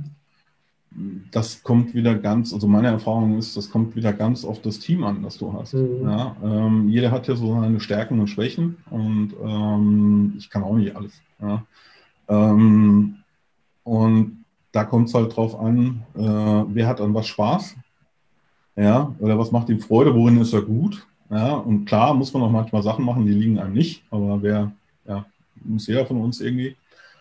Das 1.31 1.63
kommt 1.63 1.95
wieder 1.95 2.15
ganz, 2.15 2.55
also 2.55 2.67
meine 2.67 2.89
Erfahrung 2.89 3.37
ist, 3.37 3.57
das 3.57 3.71
kommt 3.71 3.97
wieder 3.97 4.15
ganz 4.15 4.45
auf 4.45 4.63
das 4.63 4.79
Team 4.79 5.05
an, 5.05 5.23
das 5.23 5.37
du 5.37 5.53
hast. 5.53 5.75
Mhm. 5.75 6.03
Ja, 6.03 6.37
ähm, 6.43 6.89
jeder 6.89 7.11
hat 7.11 7.29
ja 7.29 7.37
so 7.37 7.61
seine 7.61 7.81
Stärken 7.81 8.19
und 8.19 8.29
Schwächen 8.29 8.79
und 8.91 9.35
ähm, 9.43 10.35
ich 10.39 10.49
kann 10.49 10.63
auch 10.63 10.77
nicht 10.77 10.97
alles. 10.97 11.21
Ja. 11.41 11.67
Ähm, 12.29 13.17
und 13.87 14.45
da 14.73 14.85
kommt 14.85 15.09
es 15.09 15.15
halt 15.15 15.35
drauf 15.35 15.59
an, 15.59 16.03
äh, 16.17 16.21
wer 16.21 16.89
hat 16.89 17.01
an 17.01 17.15
was 17.15 17.29
Spaß, 17.29 17.77
ja, 18.75 19.15
oder 19.21 19.39
was 19.39 19.53
macht 19.53 19.69
ihm 19.69 19.79
Freude, 19.79 20.13
worin 20.13 20.41
ist 20.41 20.53
er 20.53 20.63
gut, 20.63 21.07
ja, 21.31 21.55
und 21.55 21.85
klar 21.87 22.13
muss 22.13 22.35
man 22.35 22.43
auch 22.43 22.51
manchmal 22.51 22.83
Sachen 22.83 23.05
machen, 23.05 23.27
die 23.27 23.33
liegen 23.33 23.61
einem 23.61 23.75
nicht, 23.75 24.03
aber 24.11 24.43
wer, 24.43 24.73
ja, 25.07 25.25
muss 25.65 25.87
jeder 25.87 26.05
von 26.05 26.21
uns 26.21 26.41
irgendwie. 26.41 26.75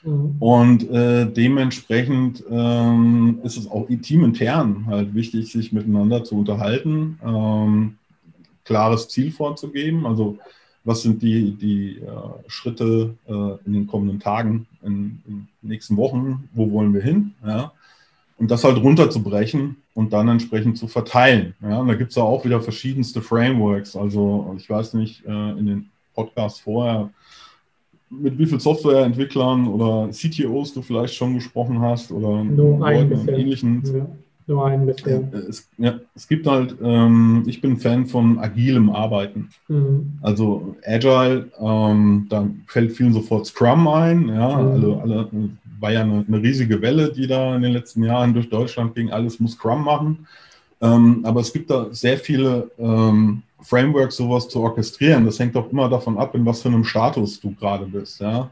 Mhm. 0.04 0.36
Und 0.40 0.90
äh, 0.90 1.32
dementsprechend 1.32 2.44
ähm, 2.50 3.40
ist 3.44 3.58
es 3.58 3.70
auch 3.70 3.88
teamintern 4.02 4.88
halt 4.88 5.14
wichtig, 5.14 5.52
sich 5.52 5.72
miteinander 5.72 6.24
zu 6.24 6.36
unterhalten, 6.40 7.20
ähm, 7.24 7.98
klares 8.64 9.08
Ziel 9.08 9.32
vorzugeben, 9.32 10.08
also 10.08 10.40
was 10.86 11.02
sind 11.02 11.22
die, 11.22 11.52
die 11.52 11.98
äh, 11.98 12.50
Schritte 12.50 13.16
äh, 13.28 13.32
in 13.66 13.74
den 13.74 13.88
kommenden 13.88 14.20
Tagen, 14.20 14.68
in, 14.84 15.22
in, 15.28 15.48
den 15.62 15.70
nächsten 15.70 15.98
Wochen, 15.98 16.48
wo 16.54 16.72
wollen 16.72 16.94
wir 16.94 17.02
hin, 17.02 17.34
ja? 17.46 17.72
und 18.38 18.52
das 18.52 18.64
halt 18.64 18.78
runterzubrechen 18.78 19.78
und 19.96 20.14
dann 20.14 20.28
entsprechend 20.28 20.78
zu 20.78 20.88
verteilen. 20.88 21.56
Ja? 21.62 21.80
Und 21.80 21.88
da 21.88 21.96
gibt 21.96 22.12
es 22.12 22.16
ja 22.16 22.24
auch 22.24 22.46
wieder 22.46 22.62
verschiedenste 22.62 23.22
Frameworks, 23.22 23.96
also 23.96 24.56
ich 24.58 24.70
weiß 24.70 24.94
nicht, 24.94 25.26
äh, 25.26 25.52
in 25.52 25.66
den 25.66 25.90
Podcasts 26.14 26.60
vorher 26.60 27.10
mit 28.10 28.38
wie 28.38 28.46
vielen 28.46 28.60
Softwareentwicklern 28.60 29.68
oder 29.68 30.10
CTOs 30.12 30.74
du 30.74 30.84
vielleicht 30.84 31.16
schon 31.16 31.34
gesprochen 31.34 31.82
hast 31.82 32.12
oder 32.12 32.44
Leuten 32.44 33.10
bisschen. 33.10 33.30
ähnlichen. 33.30 33.84
Ja, 33.86 34.08
nur 34.48 34.66
ein 34.66 34.86
bisschen. 34.86 35.34
Es, 35.34 35.68
ja, 35.78 36.00
es 36.16 36.28
gibt 36.28 36.46
halt, 36.48 36.76
ähm, 36.82 37.44
ich 37.48 37.62
bin 37.62 37.78
Fan 37.78 38.06
von 38.06 38.40
agilem 38.40 38.90
Arbeiten. 38.90 39.50
Mhm. 39.68 40.14
Also 40.22 40.76
Agile, 40.86 41.52
ähm, 41.60 42.28
da 42.30 42.48
fällt 42.68 42.92
vielen 42.92 43.14
sofort 43.14 43.46
Scrum 43.48 43.88
ein. 43.88 44.30
Ja, 44.30 44.62
Mhm. 44.62 44.72
alle, 44.72 45.02
alle, 45.02 45.30
war 45.80 45.92
ja 45.92 46.02
eine, 46.02 46.24
eine 46.28 46.42
riesige 46.42 46.82
Welle, 46.82 47.12
die 47.12 47.28
da 47.28 47.56
in 47.56 47.62
den 47.62 47.74
letzten 47.74 48.04
Jahren 48.04 48.34
durch 48.34 48.50
Deutschland 48.50 48.96
ging. 48.96 49.12
Alles 49.12 49.40
muss 49.40 49.54
Scrum 49.54 49.84
machen. 49.84 50.28
Ähm, 50.82 51.22
aber 51.24 51.42
es 51.42 51.52
gibt 51.52 51.70
da 51.70 51.88
sehr 51.92 52.18
viele 52.18 52.70
ähm, 52.78 53.42
Frameworks, 53.62 54.18
sowas 54.18 54.48
zu 54.48 54.60
orchestrieren. 54.60 55.26
Das 55.26 55.40
hängt 55.40 55.56
auch 55.56 55.72
immer 55.72 55.90
davon 55.90 56.18
ab, 56.18 56.36
in 56.36 56.46
was 56.46 56.62
für 56.62 56.70
einem 56.70 56.84
Status 56.84 57.40
du 57.40 57.54
gerade 57.56 57.86
bist, 57.86 58.20
ja, 58.22 58.50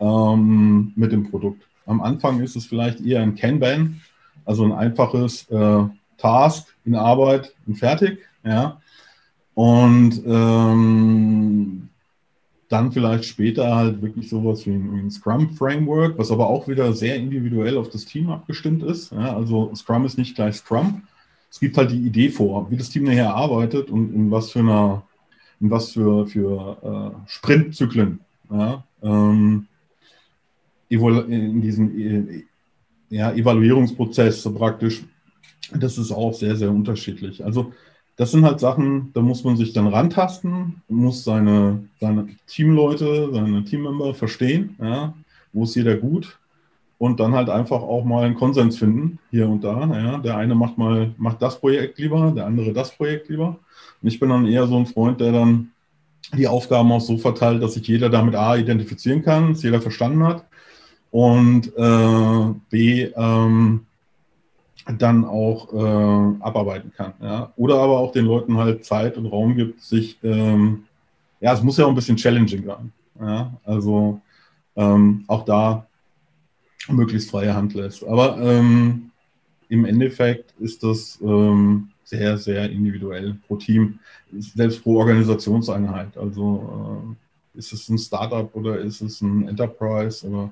ähm, 0.00 0.92
mit 0.96 1.12
dem 1.12 1.30
Produkt. 1.30 1.62
Am 1.86 2.00
Anfang 2.00 2.40
ist 2.40 2.56
es 2.56 2.66
vielleicht 2.66 3.00
eher 3.00 3.22
ein 3.22 3.36
Kanban, 3.36 4.00
also 4.44 4.64
ein 4.64 4.72
einfaches 4.72 5.48
äh, 5.50 5.84
Task 6.18 6.74
in 6.84 6.94
Arbeit 6.94 7.52
und 7.66 7.76
fertig, 7.76 8.18
ja. 8.44 8.80
Und 9.54 10.22
ähm, 10.26 11.88
dann 12.68 12.92
vielleicht 12.92 13.24
später 13.24 13.74
halt 13.74 14.02
wirklich 14.02 14.28
sowas 14.28 14.66
wie 14.66 14.72
ein, 14.72 15.10
Scrum-Framework, 15.10 16.18
was 16.18 16.30
aber 16.30 16.48
auch 16.48 16.66
wieder 16.66 16.92
sehr 16.92 17.16
individuell 17.16 17.76
auf 17.76 17.88
das 17.88 18.04
Team 18.04 18.30
abgestimmt 18.30 18.82
ist. 18.82 19.12
Ja, 19.12 19.36
also 19.36 19.72
Scrum 19.74 20.04
ist 20.04 20.18
nicht 20.18 20.34
gleich 20.34 20.56
Scrum. 20.56 21.02
Es 21.50 21.60
gibt 21.60 21.76
halt 21.76 21.92
die 21.92 22.04
Idee 22.04 22.30
vor, 22.30 22.68
wie 22.70 22.76
das 22.76 22.90
Team 22.90 23.04
nachher 23.04 23.34
arbeitet 23.34 23.90
und 23.90 24.12
in 24.12 24.30
was 24.30 24.50
für 24.50 24.58
einer, 24.58 25.04
in 25.60 25.70
was 25.70 25.92
für, 25.92 26.26
für 26.26 27.14
äh, 27.24 27.30
Sprintzyklen. 27.30 28.20
Ja, 28.50 28.82
ähm, 29.02 29.68
in 30.88 31.60
diesem 31.60 31.98
äh, 31.98 32.44
ja, 33.14 33.32
Evaluierungsprozess 33.32 34.42
so 34.42 34.52
praktisch. 34.52 35.04
Das 35.72 35.98
ist 35.98 36.10
auch 36.10 36.34
sehr, 36.34 36.56
sehr 36.56 36.70
unterschiedlich. 36.70 37.44
Also 37.44 37.72
das 38.16 38.32
sind 38.32 38.44
halt 38.44 38.60
Sachen, 38.60 39.10
da 39.14 39.20
muss 39.22 39.44
man 39.44 39.56
sich 39.56 39.72
dann 39.72 39.86
rantasten, 39.86 40.82
muss 40.88 41.24
seine, 41.24 41.84
seine 42.00 42.28
Teamleute, 42.46 43.30
seine 43.32 43.64
Teammember 43.64 44.14
verstehen, 44.14 44.76
ja, 44.80 45.14
wo 45.52 45.64
ist 45.64 45.74
jeder 45.76 45.96
gut 45.96 46.38
und 46.98 47.20
dann 47.20 47.34
halt 47.34 47.50
einfach 47.50 47.82
auch 47.82 48.04
mal 48.04 48.24
einen 48.24 48.34
Konsens 48.34 48.78
finden, 48.78 49.18
hier 49.30 49.48
und 49.48 49.62
da. 49.62 49.86
Ja. 49.96 50.18
Der 50.18 50.36
eine 50.36 50.54
macht 50.54 50.78
mal, 50.78 51.12
macht 51.16 51.40
das 51.42 51.58
Projekt 51.58 51.98
lieber, 51.98 52.32
der 52.34 52.46
andere 52.46 52.72
das 52.72 52.96
Projekt 52.96 53.28
lieber. 53.28 53.58
Und 54.02 54.08
ich 54.08 54.18
bin 54.20 54.28
dann 54.28 54.46
eher 54.46 54.66
so 54.66 54.76
ein 54.76 54.86
Freund, 54.86 55.20
der 55.20 55.32
dann 55.32 55.70
die 56.36 56.48
Aufgaben 56.48 56.90
auch 56.92 57.00
so 57.00 57.18
verteilt, 57.18 57.62
dass 57.62 57.74
sich 57.74 57.86
jeder 57.86 58.10
damit 58.10 58.34
A 58.34 58.56
identifizieren 58.56 59.22
kann, 59.22 59.52
dass 59.52 59.62
jeder 59.62 59.80
verstanden 59.80 60.24
hat 60.24 60.44
und 61.14 61.72
äh, 61.76 62.54
B 62.70 63.04
ähm, 63.14 63.86
dann 64.98 65.24
auch 65.24 65.72
äh, 65.72 66.42
abarbeiten 66.42 66.92
kann. 66.92 67.12
Ja? 67.22 67.52
Oder 67.54 67.76
aber 67.76 68.00
auch 68.00 68.10
den 68.10 68.24
Leuten 68.24 68.56
halt 68.56 68.84
Zeit 68.84 69.16
und 69.16 69.26
Raum 69.26 69.54
gibt, 69.54 69.80
sich, 69.80 70.18
ähm, 70.24 70.86
ja, 71.40 71.52
es 71.52 71.62
muss 71.62 71.76
ja 71.76 71.84
auch 71.84 71.90
ein 71.90 71.94
bisschen 71.94 72.16
challenging 72.16 72.64
sein. 72.64 72.92
Ja? 73.20 73.52
Also 73.62 74.20
ähm, 74.74 75.22
auch 75.28 75.44
da 75.44 75.86
möglichst 76.88 77.30
freie 77.30 77.54
Hand 77.54 77.74
lässt. 77.74 78.04
Aber 78.04 78.36
ähm, 78.42 79.12
im 79.68 79.84
Endeffekt 79.84 80.52
ist 80.58 80.82
das 80.82 81.20
ähm, 81.22 81.90
sehr, 82.02 82.38
sehr 82.38 82.68
individuell 82.68 83.36
pro 83.46 83.54
Team, 83.54 84.00
selbst 84.36 84.82
pro 84.82 84.96
Organisationseinheit. 84.96 86.18
Also 86.18 87.14
äh, 87.54 87.58
ist 87.58 87.72
es 87.72 87.88
ein 87.88 87.98
Startup 87.98 88.52
oder 88.56 88.80
ist 88.80 89.00
es 89.00 89.20
ein 89.20 89.46
Enterprise 89.46 90.28
oder 90.28 90.50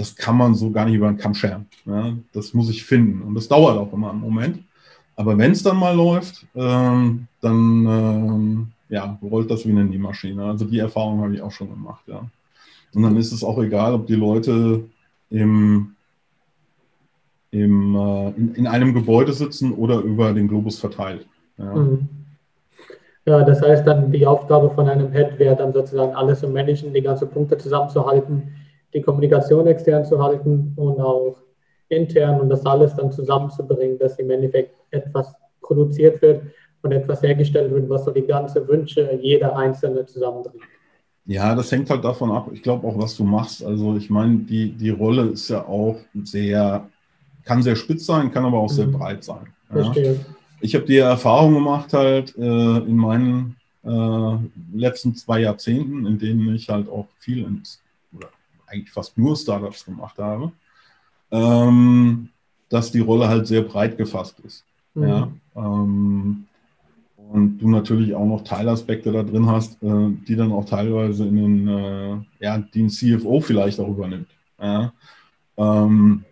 das 0.00 0.16
kann 0.16 0.36
man 0.36 0.54
so 0.54 0.70
gar 0.70 0.86
nicht 0.86 0.94
über 0.94 1.08
den 1.08 1.18
Kamm 1.18 1.34
scheren. 1.34 1.66
Ja? 1.84 2.14
Das 2.32 2.54
muss 2.54 2.70
ich 2.70 2.84
finden 2.84 3.20
und 3.22 3.34
das 3.34 3.48
dauert 3.48 3.76
auch 3.76 3.92
immer 3.92 4.10
einen 4.10 4.20
Moment. 4.20 4.58
Aber 5.14 5.36
wenn 5.36 5.52
es 5.52 5.62
dann 5.62 5.76
mal 5.76 5.94
läuft, 5.94 6.46
ähm, 6.54 7.26
dann 7.42 7.86
ähm, 7.86 8.66
ja, 8.88 9.18
rollt 9.22 9.50
das 9.50 9.66
wie 9.66 9.70
eine 9.70 9.84
Nähmaschine. 9.84 10.42
Also 10.42 10.64
die 10.64 10.78
Erfahrung 10.78 11.20
habe 11.20 11.34
ich 11.34 11.42
auch 11.42 11.50
schon 11.52 11.68
gemacht. 11.68 12.02
Ja. 12.06 12.22
Und 12.94 13.02
dann 13.02 13.16
ist 13.18 13.30
es 13.30 13.44
auch 13.44 13.58
egal, 13.58 13.92
ob 13.92 14.06
die 14.06 14.14
Leute 14.14 14.84
im, 15.28 15.94
im, 17.50 17.94
äh, 17.94 18.28
in, 18.30 18.54
in, 18.54 18.66
einem 18.66 18.94
Gebäude 18.94 19.34
sitzen 19.34 19.74
oder 19.74 19.98
über 20.00 20.32
den 20.32 20.48
Globus 20.48 20.78
verteilt. 20.78 21.26
Ja. 21.58 21.74
Mhm. 21.74 22.08
ja, 23.26 23.42
das 23.42 23.60
heißt 23.60 23.86
dann, 23.86 24.10
die 24.10 24.26
Aufgabe 24.26 24.70
von 24.70 24.88
einem 24.88 25.12
Head 25.12 25.38
wäre 25.38 25.56
dann 25.56 25.74
sozusagen 25.74 26.14
alles 26.14 26.40
zu 26.40 26.48
managen, 26.48 26.94
die 26.94 27.02
ganzen 27.02 27.28
Punkte 27.28 27.58
zusammenzuhalten, 27.58 28.54
die 28.94 29.02
Kommunikation 29.02 29.66
extern 29.66 30.04
zu 30.04 30.22
halten 30.22 30.72
und 30.76 31.00
auch 31.00 31.36
intern 31.88 32.40
und 32.40 32.48
das 32.48 32.64
alles 32.64 32.94
dann 32.94 33.12
zusammenzubringen, 33.12 33.98
dass 33.98 34.18
im 34.18 34.30
Endeffekt 34.30 34.74
etwas 34.90 35.32
produziert 35.60 36.20
wird 36.22 36.42
und 36.82 36.92
etwas 36.92 37.22
hergestellt 37.22 37.72
wird, 37.72 37.88
was 37.88 38.04
so 38.04 38.10
die 38.10 38.26
ganzen 38.26 38.66
Wünsche 38.68 39.18
jeder 39.20 39.56
Einzelne 39.56 40.06
zusammenbringt. 40.06 40.62
Ja, 41.26 41.54
das 41.54 41.70
hängt 41.70 41.90
halt 41.90 42.02
davon 42.04 42.32
ab, 42.32 42.48
ich 42.52 42.62
glaube 42.62 42.86
auch, 42.86 42.98
was 42.98 43.16
du 43.16 43.24
machst. 43.24 43.64
Also 43.64 43.96
ich 43.96 44.10
meine, 44.10 44.38
die, 44.38 44.72
die 44.72 44.90
Rolle 44.90 45.26
ist 45.26 45.48
ja 45.48 45.64
auch 45.66 45.96
sehr, 46.24 46.88
kann 47.44 47.62
sehr 47.62 47.76
spitz 47.76 48.06
sein, 48.06 48.32
kann 48.32 48.44
aber 48.44 48.58
auch 48.58 48.70
sehr 48.70 48.86
mhm. 48.86 48.92
breit 48.92 49.22
sein. 49.22 49.46
Ja. 49.74 49.92
Ich 50.60 50.74
habe 50.74 50.84
die 50.84 50.98
Erfahrung 50.98 51.54
gemacht 51.54 51.92
halt 51.92 52.36
äh, 52.36 52.40
in 52.40 52.96
meinen 52.96 53.56
äh, 53.84 54.36
letzten 54.76 55.14
zwei 55.14 55.40
Jahrzehnten, 55.40 56.06
in 56.06 56.18
denen 56.18 56.54
ich 56.54 56.68
halt 56.68 56.88
auch 56.88 57.06
viel 57.18 57.44
ins, 57.44 57.80
eigentlich 58.70 58.90
fast 58.90 59.16
nur 59.18 59.36
Startups 59.36 59.84
gemacht 59.84 60.18
habe, 60.18 60.52
ähm, 61.30 62.28
dass 62.68 62.92
die 62.92 63.00
Rolle 63.00 63.28
halt 63.28 63.46
sehr 63.46 63.62
breit 63.62 63.96
gefasst 63.96 64.40
ist. 64.40 64.64
Mhm. 64.94 65.08
Ja, 65.08 65.32
ähm, 65.56 66.46
und 67.32 67.58
du 67.58 67.68
natürlich 67.68 68.14
auch 68.14 68.26
noch 68.26 68.42
Teilaspekte 68.42 69.12
da 69.12 69.22
drin 69.22 69.46
hast, 69.46 69.80
äh, 69.82 70.10
die 70.26 70.34
dann 70.34 70.52
auch 70.52 70.64
teilweise 70.64 71.26
in 71.26 71.36
den, 71.36 71.68
äh, 71.68 72.16
ja, 72.40 72.58
den 72.58 72.88
CFO 72.88 73.40
vielleicht 73.40 73.78
auch 73.78 73.88
übernimmt. 73.88 74.28
Ja. 74.60 74.92
Ähm, 75.56 76.24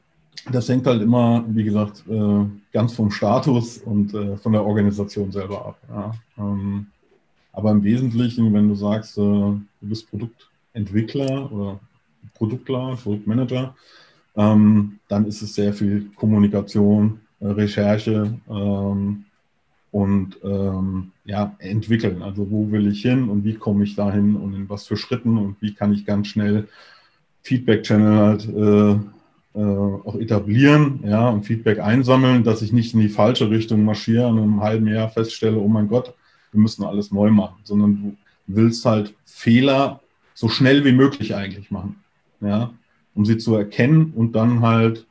das 0.50 0.68
hängt 0.68 0.86
halt 0.86 1.02
immer, 1.02 1.44
wie 1.48 1.62
gesagt, 1.62 2.04
äh, 2.08 2.44
ganz 2.72 2.94
vom 2.94 3.10
Status 3.10 3.78
und 3.78 4.14
äh, 4.14 4.36
von 4.38 4.52
der 4.52 4.64
Organisation 4.64 5.30
selber 5.30 5.66
ab. 5.66 5.78
Ja. 5.88 6.12
Ähm, 6.38 6.86
aber 7.52 7.70
im 7.70 7.82
Wesentlichen, 7.84 8.52
wenn 8.52 8.68
du 8.68 8.74
sagst, 8.74 9.18
äh, 9.18 9.20
du 9.20 9.62
bist 9.80 10.08
Produktentwickler 10.10 11.52
oder 11.52 11.80
Produktler, 12.38 12.96
Produktmanager, 13.02 13.74
ähm, 14.36 14.98
dann 15.08 15.26
ist 15.26 15.42
es 15.42 15.54
sehr 15.54 15.72
viel 15.72 16.10
Kommunikation, 16.16 17.20
äh, 17.40 17.48
Recherche, 17.48 18.38
ähm, 18.48 19.24
und 19.90 20.38
ähm, 20.44 21.12
ja, 21.24 21.56
entwickeln. 21.58 22.22
Also 22.22 22.50
wo 22.50 22.70
will 22.70 22.88
ich 22.88 23.02
hin 23.02 23.28
und 23.28 23.44
wie 23.44 23.54
komme 23.54 23.84
ich 23.84 23.94
dahin 23.94 24.36
und 24.36 24.54
in 24.54 24.68
was 24.68 24.86
für 24.86 24.96
Schritten 24.96 25.38
und 25.38 25.56
wie 25.60 25.74
kann 25.74 25.92
ich 25.92 26.04
ganz 26.04 26.28
schnell 26.28 26.68
Feedback-Channel 27.42 28.18
halt 28.18 28.48
äh, 28.48 29.58
äh, 29.58 30.00
auch 30.04 30.14
etablieren 30.16 31.00
ja, 31.04 31.28
und 31.28 31.46
Feedback 31.46 31.80
einsammeln, 31.80 32.44
dass 32.44 32.62
ich 32.62 32.72
nicht 32.72 32.94
in 32.94 33.00
die 33.00 33.08
falsche 33.08 33.50
Richtung 33.50 33.84
marschiere 33.84 34.28
und 34.28 34.38
einem 34.38 34.60
halben 34.60 34.86
Jahr 34.86 35.08
feststelle, 35.08 35.58
oh 35.58 35.68
mein 35.68 35.88
Gott, 35.88 36.14
wir 36.52 36.60
müssen 36.60 36.84
alles 36.84 37.10
neu 37.10 37.30
machen, 37.30 37.56
sondern 37.64 37.96
du 37.96 38.16
willst 38.46 38.84
halt 38.84 39.14
Fehler 39.24 40.00
so 40.34 40.48
schnell 40.48 40.84
wie 40.84 40.92
möglich 40.92 41.34
eigentlich 41.34 41.70
machen, 41.70 41.96
ja, 42.40 42.72
um 43.14 43.24
sie 43.24 43.38
zu 43.38 43.54
erkennen 43.54 44.12
und 44.14 44.32
dann 44.32 44.60
halt 44.60 45.06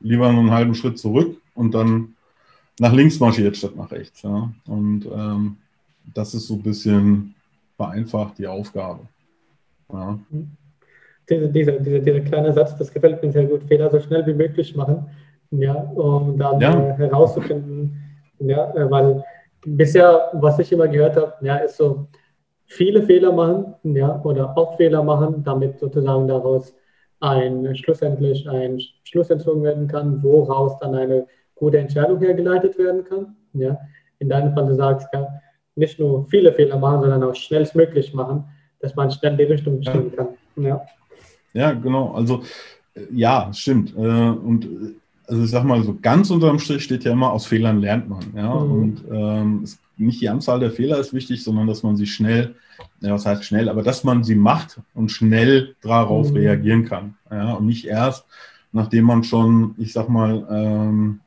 lieber 0.00 0.28
einen 0.28 0.50
halben 0.50 0.74
Schritt 0.74 0.98
zurück 0.98 1.36
und 1.54 1.74
dann 1.74 2.14
nach 2.78 2.92
links 2.92 3.20
marschiert 3.20 3.56
statt 3.56 3.76
nach 3.76 3.90
rechts. 3.90 4.22
Ja. 4.22 4.52
Und 4.66 5.06
ähm, 5.06 5.56
das 6.14 6.34
ist 6.34 6.46
so 6.46 6.54
ein 6.54 6.62
bisschen 6.62 7.34
vereinfacht 7.76 8.38
die 8.38 8.46
Aufgabe. 8.46 9.00
Ja. 9.92 10.18
Diese, 11.28 11.48
dieser, 11.48 11.72
dieser, 11.72 12.00
dieser 12.00 12.20
kleine 12.20 12.52
Satz, 12.52 12.76
das 12.76 12.92
gefällt 12.92 13.22
mir 13.22 13.32
sehr 13.32 13.46
gut. 13.46 13.62
Fehler 13.64 13.90
so 13.90 14.00
schnell 14.00 14.26
wie 14.26 14.34
möglich 14.34 14.74
machen, 14.76 15.06
ja, 15.50 15.74
um 15.74 16.36
dann 16.36 16.60
ja. 16.60 16.90
äh, 16.90 16.94
herauszufinden, 16.94 17.98
ja, 18.40 18.74
äh, 18.74 18.90
weil 18.90 19.24
bisher, 19.64 20.28
was 20.34 20.58
ich 20.58 20.70
immer 20.72 20.88
gehört 20.88 21.16
habe, 21.16 21.32
ja, 21.40 21.56
ist 21.56 21.76
so, 21.76 22.06
viele 22.74 23.02
Fehler 23.02 23.32
machen, 23.32 23.74
ja, 23.84 24.20
oder 24.22 24.56
auch 24.56 24.76
Fehler 24.76 25.02
machen, 25.02 25.42
damit 25.44 25.78
sozusagen 25.78 26.28
daraus 26.28 26.74
ein 27.20 27.74
schlussendlich 27.76 28.48
ein 28.48 28.80
Schluss 29.04 29.30
entzogen 29.30 29.62
werden 29.62 29.88
kann, 29.88 30.22
woraus 30.22 30.78
dann 30.80 30.94
eine 30.94 31.26
gute 31.54 31.78
Entscheidung 31.78 32.18
hergeleitet 32.20 32.76
werden 32.78 33.04
kann. 33.04 33.36
Ja? 33.54 33.78
In 34.18 34.28
deinem 34.28 34.52
Fall, 34.52 34.66
du 34.66 34.74
sagst, 34.74 35.08
ja, 35.12 35.26
nicht 35.76 35.98
nur 35.98 36.26
viele 36.28 36.52
Fehler 36.52 36.78
machen, 36.78 37.00
sondern 37.00 37.22
auch 37.22 37.34
schnellstmöglich 37.34 38.12
machen, 38.14 38.44
dass 38.80 38.94
man 38.94 39.10
schnell 39.10 39.36
die 39.36 39.44
Richtung 39.44 39.78
bestimmen 39.78 40.12
kann. 40.14 40.28
Ja, 40.56 40.84
ja 41.52 41.72
genau. 41.72 42.12
Also 42.12 42.42
ja, 43.10 43.50
stimmt. 43.52 43.94
Und 43.96 44.68
also 45.26 45.42
ich 45.42 45.50
sag 45.50 45.64
mal, 45.64 45.82
so 45.82 45.96
ganz 46.00 46.30
unterm 46.30 46.58
Strich 46.58 46.84
steht 46.84 47.04
ja 47.04 47.12
immer, 47.12 47.32
aus 47.32 47.46
Fehlern 47.46 47.80
lernt 47.80 48.08
man. 48.08 48.24
Ja? 48.36 48.54
Mhm. 48.54 48.72
Und 48.72 49.04
ähm, 49.10 49.60
es 49.64 49.78
nicht 49.96 50.20
die 50.20 50.28
Anzahl 50.28 50.60
der 50.60 50.70
Fehler 50.70 50.98
ist 50.98 51.14
wichtig, 51.14 51.44
sondern 51.44 51.66
dass 51.66 51.82
man 51.82 51.96
sie 51.96 52.06
schnell, 52.06 52.54
ja, 53.00 53.12
was 53.12 53.26
heißt 53.26 53.44
schnell, 53.44 53.68
aber 53.68 53.82
dass 53.82 54.04
man 54.04 54.24
sie 54.24 54.34
macht 54.34 54.80
und 54.94 55.10
schnell 55.10 55.76
darauf 55.82 56.30
mhm. 56.30 56.36
reagieren 56.36 56.84
kann. 56.84 57.14
Ja, 57.30 57.54
und 57.54 57.66
nicht 57.66 57.86
erst, 57.86 58.26
nachdem 58.72 59.04
man 59.04 59.24
schon, 59.24 59.74
ich 59.78 59.92
sag 59.92 60.08
mal, 60.08 60.46
ähm, 60.50 61.20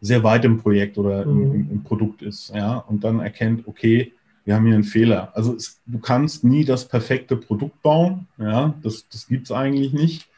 sehr 0.00 0.22
weit 0.22 0.44
im 0.44 0.58
Projekt 0.58 0.98
oder 0.98 1.24
mhm. 1.24 1.54
im, 1.54 1.70
im, 1.70 1.82
Produkt 1.82 2.22
ist, 2.22 2.54
ja, 2.54 2.76
und 2.76 3.04
dann 3.04 3.20
erkennt, 3.20 3.66
okay, 3.66 4.12
wir 4.44 4.54
haben 4.54 4.66
hier 4.66 4.74
einen 4.74 4.84
Fehler. 4.84 5.30
Also 5.34 5.54
es, 5.54 5.80
du 5.86 5.98
kannst 5.98 6.44
nie 6.44 6.64
das 6.64 6.86
perfekte 6.86 7.36
Produkt 7.36 7.80
bauen, 7.82 8.26
ja, 8.38 8.74
das, 8.82 9.06
das 9.10 9.26
gibt 9.26 9.44
es 9.44 9.52
eigentlich 9.52 9.92
nicht. 9.92 10.28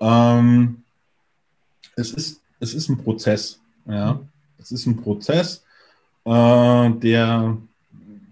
Ähm, 0.00 0.82
es, 1.96 2.12
ist, 2.12 2.40
es 2.60 2.74
ist 2.74 2.88
ein 2.88 2.98
Prozess, 2.98 3.60
ja, 3.86 4.20
es 4.58 4.72
ist 4.72 4.86
ein 4.86 4.96
Prozess, 4.96 5.63
äh, 6.24 6.90
der, 6.90 7.56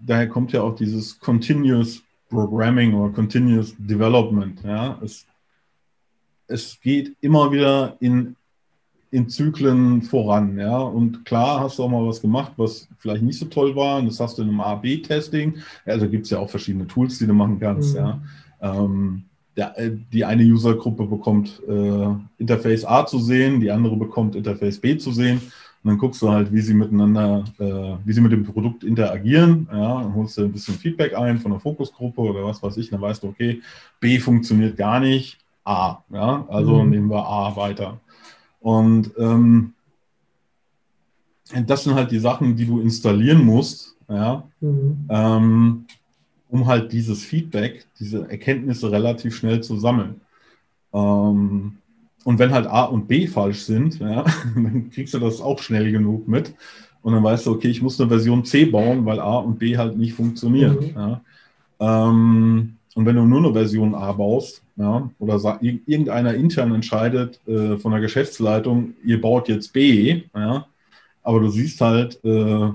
daher 0.05 0.27
kommt 0.27 0.51
ja 0.51 0.61
auch 0.61 0.75
dieses 0.75 1.19
Continuous 1.19 2.01
Programming 2.29 2.93
oder 2.93 3.13
Continuous 3.13 3.75
Development, 3.77 4.61
ja, 4.63 4.99
es, 5.03 5.25
es 6.47 6.79
geht 6.81 7.15
immer 7.21 7.51
wieder 7.51 7.95
in 7.99 8.35
in 9.13 9.29
Zyklen 9.29 10.01
voran. 10.01 10.57
Ja? 10.57 10.75
Und 10.79 11.23
klar 11.23 11.59
hast 11.59 11.77
du 11.77 11.83
auch 11.83 11.89
mal 11.89 12.05
was 12.05 12.19
gemacht, 12.19 12.53
was 12.57 12.87
vielleicht 12.97 13.21
nicht 13.21 13.37
so 13.37 13.45
toll 13.45 13.75
war. 13.75 13.99
Und 13.99 14.07
das 14.07 14.19
hast 14.19 14.37
du 14.37 14.41
in 14.41 14.49
einem 14.49 14.59
A-B-Testing. 14.59 15.57
Also 15.85 16.09
gibt 16.09 16.25
es 16.25 16.31
ja 16.31 16.39
auch 16.39 16.49
verschiedene 16.49 16.87
Tools, 16.87 17.19
die 17.19 17.27
du 17.27 17.33
machen 17.33 17.59
kannst. 17.59 17.93
Mhm. 17.93 17.99
Ja? 17.99 18.21
Ähm, 18.59 19.23
der, 19.55 19.77
äh, 19.77 19.91
die 20.11 20.25
eine 20.25 20.43
Usergruppe 20.43 21.05
bekommt 21.05 21.61
äh, 21.67 22.07
Interface 22.39 22.85
A 22.85 23.05
zu 23.05 23.19
sehen, 23.19 23.59
die 23.59 23.69
andere 23.69 23.95
bekommt 23.95 24.35
Interface 24.35 24.79
B 24.79 24.97
zu 24.97 25.11
sehen. 25.11 25.39
Und 25.83 25.89
dann 25.89 25.97
guckst 25.97 26.21
du 26.21 26.29
halt, 26.29 26.53
wie 26.53 26.61
sie 26.61 26.73
miteinander, 26.73 27.43
äh, 27.59 27.97
wie 28.05 28.13
sie 28.13 28.21
mit 28.21 28.31
dem 28.31 28.45
Produkt 28.45 28.85
interagieren. 28.85 29.67
Ja, 29.69 30.01
dann 30.01 30.15
holst 30.15 30.37
du 30.37 30.43
ein 30.43 30.51
bisschen 30.51 30.75
Feedback 30.75 31.13
ein 31.13 31.39
von 31.39 31.51
der 31.51 31.59
Fokusgruppe 31.59 32.21
oder 32.21 32.45
was 32.45 32.63
weiß 32.63 32.77
ich. 32.77 32.89
Dann 32.89 33.01
weißt 33.01 33.21
du, 33.21 33.27
okay, 33.27 33.61
B 33.99 34.17
funktioniert 34.19 34.77
gar 34.77 35.01
nicht, 35.01 35.39
A. 35.65 35.97
Ja, 36.09 36.45
also 36.47 36.81
mhm. 36.81 36.89
nehmen 36.89 37.09
wir 37.09 37.27
A 37.27 37.55
weiter. 37.57 37.99
Und 38.61 39.11
ähm, 39.17 39.73
das 41.65 41.83
sind 41.83 41.95
halt 41.95 42.11
die 42.11 42.19
Sachen, 42.19 42.55
die 42.55 42.65
du 42.65 42.79
installieren 42.79 43.43
musst, 43.43 43.97
ja, 44.07 44.47
mhm. 44.61 45.05
ähm, 45.09 45.85
um 46.49 46.65
halt 46.65 46.93
dieses 46.93 47.25
Feedback, 47.25 47.85
diese 47.99 48.29
Erkenntnisse 48.29 48.89
relativ 48.89 49.35
schnell 49.35 49.59
zu 49.61 49.77
sammeln. 49.77 50.21
Ähm, 50.93 51.77
und 52.23 52.39
wenn 52.39 52.51
halt 52.51 52.67
A 52.67 52.83
und 52.83 53.07
B 53.07 53.27
falsch 53.27 53.63
sind, 53.63 53.99
ja, 53.99 54.23
dann 54.55 54.89
kriegst 54.89 55.13
du 55.13 55.19
das 55.19 55.41
auch 55.41 55.59
schnell 55.59 55.91
genug 55.91 56.27
mit. 56.27 56.53
Und 57.01 57.13
dann 57.13 57.23
weißt 57.23 57.45
du, 57.45 57.51
okay, 57.51 57.67
ich 57.67 57.81
muss 57.81 57.99
eine 57.99 58.09
Version 58.09 58.45
C 58.45 58.65
bauen, 58.65 59.05
weil 59.05 59.19
A 59.19 59.37
und 59.37 59.59
B 59.59 59.77
halt 59.77 59.97
nicht 59.97 60.13
funktionieren. 60.13 60.77
Mhm. 60.79 60.95
Ja. 60.95 61.21
Ähm, 61.79 62.77
und 62.95 63.05
wenn 63.05 63.15
du 63.15 63.25
nur 63.25 63.39
eine 63.39 63.53
Version 63.53 63.93
A 63.95 64.11
baust, 64.13 64.61
ja, 64.75 65.09
oder 65.19 65.59
irgendeiner 65.61 66.33
intern 66.33 66.73
entscheidet 66.73 67.39
äh, 67.47 67.77
von 67.77 67.91
der 67.91 68.01
Geschäftsleitung, 68.01 68.93
ihr 69.03 69.19
baut 69.19 69.49
jetzt 69.49 69.73
B, 69.73 70.23
ja, 70.33 70.65
aber 71.23 71.39
du 71.41 71.49
siehst 71.49 71.81
halt 71.81 72.23
äh, 72.23 72.69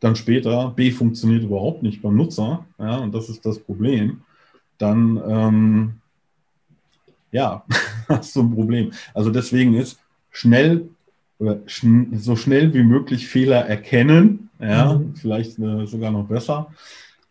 dann 0.00 0.16
später, 0.16 0.72
B 0.74 0.90
funktioniert 0.90 1.44
überhaupt 1.44 1.82
nicht 1.82 2.02
beim 2.02 2.16
Nutzer, 2.16 2.64
ja, 2.78 2.96
und 2.96 3.14
das 3.14 3.28
ist 3.28 3.46
das 3.46 3.58
Problem, 3.58 4.22
dann 4.78 5.22
ähm, 5.26 5.92
ja, 7.30 7.64
hast 8.08 8.36
du 8.36 8.42
ein 8.42 8.54
Problem. 8.54 8.92
Also 9.14 9.30
deswegen 9.30 9.74
ist 9.74 9.98
schnell 10.30 10.88
oder 11.38 11.60
schn 11.66 12.16
so 12.18 12.36
schnell 12.36 12.72
wie 12.72 12.84
möglich 12.84 13.26
Fehler 13.26 13.66
erkennen, 13.66 14.50
ja, 14.60 14.94
mhm. 14.94 15.14
vielleicht 15.16 15.58
äh, 15.58 15.86
sogar 15.86 16.12
noch 16.12 16.26
besser 16.26 16.68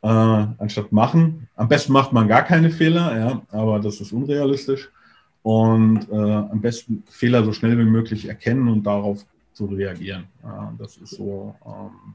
äh, 0.01 0.07
anstatt 0.07 0.91
machen. 0.91 1.47
Am 1.55 1.67
besten 1.67 1.93
macht 1.93 2.11
man 2.11 2.27
gar 2.27 2.43
keine 2.43 2.69
Fehler, 2.69 3.17
ja, 3.17 3.41
aber 3.49 3.79
das 3.79 4.01
ist 4.01 4.11
unrealistisch. 4.11 4.89
Und 5.43 6.07
äh, 6.11 6.15
am 6.15 6.61
besten 6.61 7.03
Fehler 7.09 7.43
so 7.43 7.53
schnell 7.53 7.77
wie 7.77 7.85
möglich 7.85 8.27
erkennen 8.27 8.67
und 8.67 8.83
darauf 8.83 9.25
zu 9.53 9.65
reagieren. 9.65 10.25
Ja, 10.43 10.73
das 10.77 10.97
ist 10.97 11.11
so 11.11 11.55
ähm, 11.65 12.13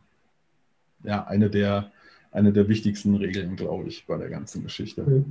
ja, 1.03 1.27
eine, 1.27 1.51
der, 1.51 1.91
eine 2.31 2.53
der 2.53 2.69
wichtigsten 2.69 3.17
Regeln, 3.17 3.57
glaube 3.57 3.89
ich, 3.89 4.07
bei 4.07 4.17
der 4.17 4.29
ganzen 4.29 4.63
Geschichte. 4.63 5.25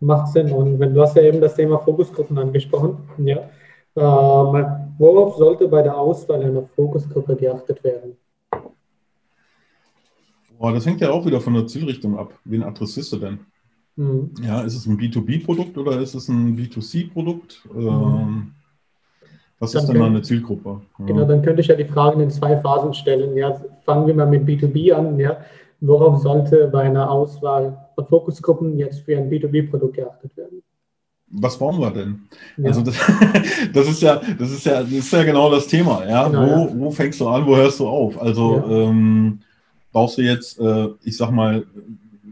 Macht 0.00 0.28
Sinn. 0.28 0.52
Und 0.52 0.78
wenn 0.78 0.94
du 0.94 1.00
hast 1.00 1.16
ja 1.16 1.22
eben 1.22 1.40
das 1.40 1.54
Thema 1.54 1.78
Fokusgruppen 1.78 2.38
angesprochen, 2.38 2.98
ja. 3.18 3.48
Ähm, 3.98 4.66
worauf 4.98 5.36
sollte 5.36 5.68
bei 5.68 5.82
der 5.82 5.96
Auswahl 5.96 6.42
einer 6.42 6.62
Fokusgruppe 6.62 7.34
geachtet 7.34 7.82
werden? 7.82 8.16
Boah, 10.58 10.72
das 10.72 10.84
hängt 10.84 11.00
ja 11.00 11.10
auch 11.10 11.24
wieder 11.24 11.40
von 11.40 11.54
der 11.54 11.66
Zielrichtung 11.66 12.18
ab. 12.18 12.32
Wen 12.44 12.62
adressierst 12.62 13.12
du 13.14 13.16
denn? 13.16 13.38
Mhm. 13.96 14.32
Ja, 14.42 14.60
ist 14.62 14.74
es 14.74 14.86
ein 14.86 14.98
B2B-Produkt 14.98 15.78
oder 15.78 15.98
ist 16.00 16.14
es 16.14 16.28
ein 16.28 16.56
B2C-Produkt? 16.56 17.66
Mhm. 17.72 17.88
Ähm, 17.88 18.52
was 19.58 19.72
dann 19.72 19.82
ist 19.82 19.88
denn 19.88 20.02
eine 20.02 20.20
Zielgruppe? 20.20 20.82
Ja. 20.98 21.06
Genau, 21.06 21.24
dann 21.24 21.40
könnte 21.40 21.62
ich 21.62 21.68
ja 21.68 21.74
die 21.74 21.86
Fragen 21.86 22.20
in 22.20 22.30
zwei 22.30 22.58
Phasen 22.58 22.92
stellen. 22.92 23.34
Ja, 23.36 23.58
fangen 23.84 24.06
wir 24.06 24.14
mal 24.14 24.26
mit 24.26 24.44
B2B 24.46 24.92
an. 24.92 25.18
Ja. 25.18 25.38
Worauf 25.80 26.18
sollte 26.18 26.68
bei 26.68 26.82
einer 26.82 27.10
Auswahl 27.10 27.85
von 27.96 28.06
Fokusgruppen 28.06 28.78
jetzt 28.78 29.00
für 29.00 29.18
ein 29.18 29.28
B2B-Produkt 29.28 29.96
geachtet 29.96 30.36
werden? 30.36 30.62
was 31.28 31.58
bauen 31.58 31.80
wir 31.80 31.90
denn? 31.90 32.28
Ja. 32.56 32.68
Also 32.68 32.82
das, 32.82 32.96
das, 33.72 33.88
ist 33.88 34.02
ja, 34.02 34.20
das 34.38 34.50
ist 34.50 34.64
ja, 34.64 34.82
das 34.82 34.92
ist 34.92 35.12
ja 35.12 35.24
genau 35.24 35.50
das 35.50 35.66
Thema. 35.66 36.06
Ja? 36.06 36.28
Genau, 36.28 36.42
wo, 36.42 36.46
ja. 36.46 36.72
wo 36.74 36.90
fängst 36.90 37.20
du 37.20 37.28
an, 37.28 37.46
wo 37.46 37.56
hörst 37.56 37.80
du 37.80 37.88
auf? 37.88 38.20
Also 38.20 38.56
ja. 38.56 38.68
ähm, 38.68 39.40
brauchst 39.92 40.18
du 40.18 40.22
jetzt, 40.22 40.58
äh, 40.60 40.88
ich 41.02 41.16
sag 41.16 41.30
mal, 41.30 41.66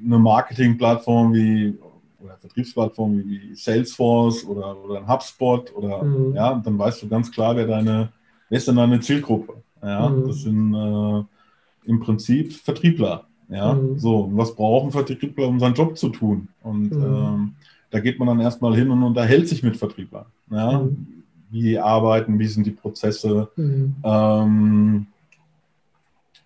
eine 0.05 0.19
Marketingplattform 0.19 1.35
wie 1.35 1.79
oder 2.21 2.37
Vertriebsplattform 2.37 3.19
wie 3.19 3.55
Salesforce 3.55 4.45
oder, 4.45 4.83
oder 4.83 4.99
ein 4.99 5.09
HubSpot 5.09 5.75
oder 5.75 6.03
mhm. 6.03 6.35
ja, 6.35 6.55
dann 6.65 6.79
weißt 6.79 7.03
du 7.03 7.09
ganz 7.09 7.31
klar, 7.31 7.57
wer 7.57 7.67
deine, 7.67 8.11
wer 8.49 8.59
ist 8.59 8.69
denn 8.69 8.77
deine 8.77 9.01
Zielgruppe? 9.01 9.55
Ja, 9.83 10.09
mhm. 10.09 10.27
das 10.27 10.43
sind 10.43 10.75
äh, 10.75 11.25
im 11.87 12.01
Prinzip 12.01 12.53
Vertriebler. 12.53 13.27
Ja, 13.49 13.75
mhm. 13.75 13.99
so, 13.99 14.31
was 14.33 14.55
brauchen 14.55 14.91
Vertriebler, 14.91 15.49
um 15.49 15.61
seinen 15.61 15.75
Job 15.75 15.97
zu 15.99 16.09
tun? 16.09 16.49
Und 16.63 16.93
mhm. 16.93 17.05
ähm, 17.05 17.55
da 17.91 18.01
geht 18.01 18.19
man 18.19 18.29
dann 18.29 18.41
erstmal 18.41 18.75
hin 18.75 18.91
und 18.91 19.03
unterhält 19.03 19.49
sich 19.49 19.63
mit 19.63 19.77
Vertrieblern. 19.77 20.27
Ja, 20.51 20.81
mhm. 20.81 21.23
wie 21.51 21.79
arbeiten, 21.79 22.39
wie 22.39 22.47
sind 22.47 22.67
die 22.67 22.73
Prozesse, 22.73 23.49
mhm. 23.57 23.95
ähm, 24.03 25.07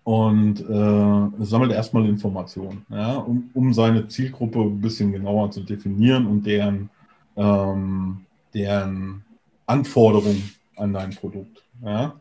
und 0.08 0.60
äh, 0.60 1.44
sammelt 1.44 1.70
erstmal 1.70 2.06
Informationen, 2.06 2.86
ja, 2.88 3.16
um, 3.16 3.50
um, 3.52 3.74
seine 3.74 4.08
Zielgruppe 4.08 4.58
ein 4.58 4.80
bisschen 4.80 5.12
genauer 5.12 5.50
zu 5.50 5.60
definieren 5.60 6.26
und 6.26 6.46
deren, 6.46 6.88
ähm, 7.36 8.24
deren 8.54 9.22
Anforderungen 9.66 10.50
an 10.76 10.94
dein 10.94 11.10
Produkt. 11.10 11.62
Ja. 11.84 12.14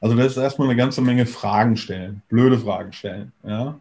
Also 0.00 0.14
das 0.14 0.28
ist 0.28 0.36
erstmal 0.36 0.68
eine 0.68 0.76
ganze 0.76 1.02
Menge 1.02 1.26
Fragen 1.26 1.76
stellen, 1.76 2.22
blöde 2.28 2.58
Fragen 2.58 2.92
stellen. 2.92 3.32
Ja. 3.42 3.76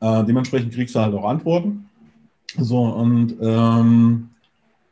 Äh, 0.00 0.24
dementsprechend 0.24 0.72
kriegst 0.72 0.94
du 0.94 1.00
halt 1.00 1.14
auch 1.14 1.24
Antworten. 1.24 1.88
So, 2.58 2.84
und 2.84 3.36
ähm, 3.40 4.28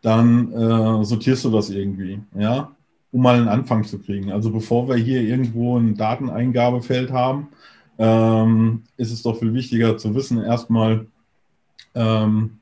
dann 0.03 0.53
äh, 0.53 1.05
sortierst 1.05 1.45
du 1.45 1.51
das 1.51 1.71
irgendwie, 1.71 2.21
ja, 2.39 2.71
um 3.13 3.23
mal 3.23 3.37
einen 3.37 3.49
Anfang 3.49 3.85
zu 3.85 3.99
kriegen. 3.99 4.33
Also 4.33 4.51
bevor 4.51 4.89
wir 4.89 4.97
hier 4.97 5.23
irgendwo 5.23 5.79
ein 5.79 5.97
Dateneingabefeld 5.97 7.11
haben, 7.11 7.49
ähm, 7.99 8.83
ist 8.97 9.13
es 9.13 9.23
doch 9.23 9.39
viel 9.39 9.55
wichtiger 9.55 9.97
zu 9.97 10.15
wissen, 10.15 10.43
erstmal, 10.43 11.07
ähm, 11.95 12.59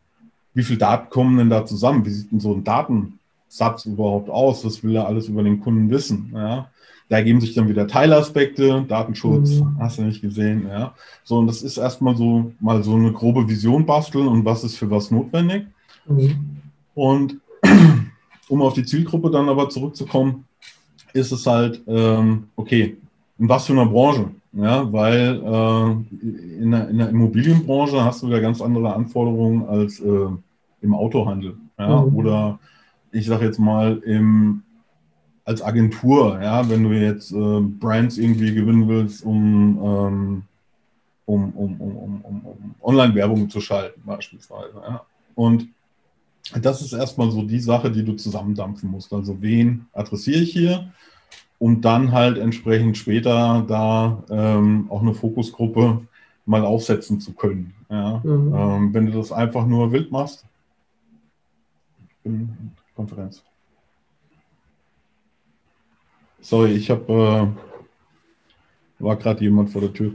wie 0.54 0.62
viele 0.62 0.78
Daten 0.78 1.08
kommen 1.08 1.38
denn 1.38 1.50
da 1.50 1.64
zusammen? 1.64 2.04
Wie 2.04 2.10
sieht 2.10 2.30
denn 2.30 2.40
so 2.40 2.52
ein 2.52 2.62
Datensatz 2.62 3.86
überhaupt 3.86 4.28
aus? 4.28 4.64
Was 4.64 4.84
will 4.84 4.94
er 4.94 5.06
alles 5.06 5.28
über 5.28 5.42
den 5.42 5.60
Kunden 5.60 5.90
wissen? 5.90 6.30
Ja? 6.34 6.70
Da 7.12 7.18
ergeben 7.18 7.42
sich 7.42 7.52
dann 7.52 7.68
wieder 7.68 7.86
Teilaspekte, 7.86 8.86
Datenschutz, 8.88 9.60
mhm. 9.60 9.76
hast 9.78 9.98
du 9.98 10.02
nicht 10.02 10.22
gesehen. 10.22 10.66
Ja? 10.66 10.94
So, 11.24 11.36
und 11.36 11.46
das 11.46 11.60
ist 11.60 11.76
erstmal 11.76 12.16
so 12.16 12.52
mal 12.58 12.82
so 12.82 12.94
eine 12.94 13.12
grobe 13.12 13.46
Vision 13.46 13.84
basteln 13.84 14.26
und 14.26 14.46
was 14.46 14.64
ist 14.64 14.78
für 14.78 14.90
was 14.90 15.10
notwendig. 15.10 15.66
Mhm. 16.06 16.62
Und 16.94 17.38
um 18.48 18.62
auf 18.62 18.72
die 18.72 18.86
Zielgruppe 18.86 19.30
dann 19.30 19.50
aber 19.50 19.68
zurückzukommen, 19.68 20.46
ist 21.12 21.32
es 21.32 21.46
halt, 21.46 21.82
ähm, 21.86 22.44
okay, 22.56 22.96
in 23.38 23.46
was 23.46 23.66
für 23.66 23.74
einer 23.74 23.84
Branche? 23.84 24.30
Ja, 24.54 24.90
weil 24.90 25.42
äh, 25.44 25.90
in, 26.62 26.70
der, 26.70 26.88
in, 26.88 26.96
der, 26.96 27.10
Immobilienbranche 27.10 28.02
hast 28.02 28.22
du 28.22 28.28
wieder 28.28 28.40
ganz 28.40 28.62
andere 28.62 28.94
Anforderungen 28.94 29.66
als 29.66 30.00
äh, 30.00 30.28
im 30.80 30.94
Autohandel. 30.94 31.58
Ja? 31.78 32.06
Mhm. 32.06 32.16
Oder 32.16 32.58
ich 33.10 33.26
sage 33.26 33.44
jetzt 33.44 33.58
mal 33.58 33.98
im, 33.98 34.62
als 35.44 35.62
Agentur, 35.62 36.40
ja, 36.40 36.68
wenn 36.68 36.84
du 36.84 36.90
jetzt 36.92 37.32
äh, 37.32 37.60
Brands 37.60 38.18
irgendwie 38.18 38.54
gewinnen 38.54 38.88
willst, 38.88 39.24
um, 39.24 39.78
ähm, 39.82 40.42
um, 41.26 41.50
um, 41.50 41.80
um, 41.80 42.20
um, 42.22 42.40
um 42.44 42.74
Online-Werbung 42.80 43.50
zu 43.50 43.60
schalten, 43.60 44.02
beispielsweise. 44.04 44.74
Ja? 44.76 45.04
Und 45.34 45.68
das 46.60 46.82
ist 46.82 46.92
erstmal 46.92 47.30
so 47.30 47.42
die 47.42 47.60
Sache, 47.60 47.90
die 47.90 48.04
du 48.04 48.14
zusammendampfen 48.14 48.90
musst. 48.90 49.12
Also 49.12 49.40
wen 49.40 49.86
adressiere 49.92 50.40
ich 50.40 50.52
hier? 50.52 50.92
um 51.62 51.80
dann 51.80 52.10
halt 52.10 52.38
entsprechend 52.38 52.98
später 52.98 53.64
da 53.68 54.24
ähm, 54.30 54.86
auch 54.90 55.00
eine 55.00 55.14
Fokusgruppe 55.14 56.04
mal 56.44 56.64
aufsetzen 56.64 57.20
zu 57.20 57.34
können. 57.34 57.72
Ja? 57.88 58.20
Mhm. 58.24 58.52
Ähm, 58.52 58.92
wenn 58.94 59.06
du 59.06 59.12
das 59.12 59.30
einfach 59.30 59.64
nur 59.64 59.92
wild 59.92 60.10
machst, 60.10 60.44
Konferenz. 62.96 63.44
Sorry, 66.42 66.72
ich 66.72 66.90
habe 66.90 67.54
äh, 68.98 69.02
war 69.02 69.16
gerade 69.16 69.42
jemand 69.42 69.70
vor 69.70 69.80
der 69.80 69.92
Tür. 69.92 70.12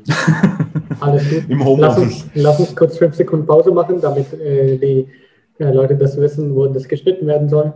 Alles 0.99 1.29
gut. 1.29 1.49
Im 1.49 1.63
Homeoffice. 1.63 1.97
Lass 1.97 2.23
uns, 2.23 2.29
lass 2.35 2.59
uns 2.59 2.75
kurz 2.75 2.97
fünf 2.97 3.15
Sekunden 3.15 3.47
Pause 3.47 3.71
machen, 3.71 4.01
damit 4.01 4.33
äh, 4.33 4.77
die 4.77 5.07
äh, 5.57 5.71
Leute 5.71 5.95
das 5.95 6.17
wissen, 6.17 6.53
wo 6.53 6.67
das 6.67 6.87
geschnitten 6.87 7.27
werden 7.27 7.49
soll. 7.49 7.73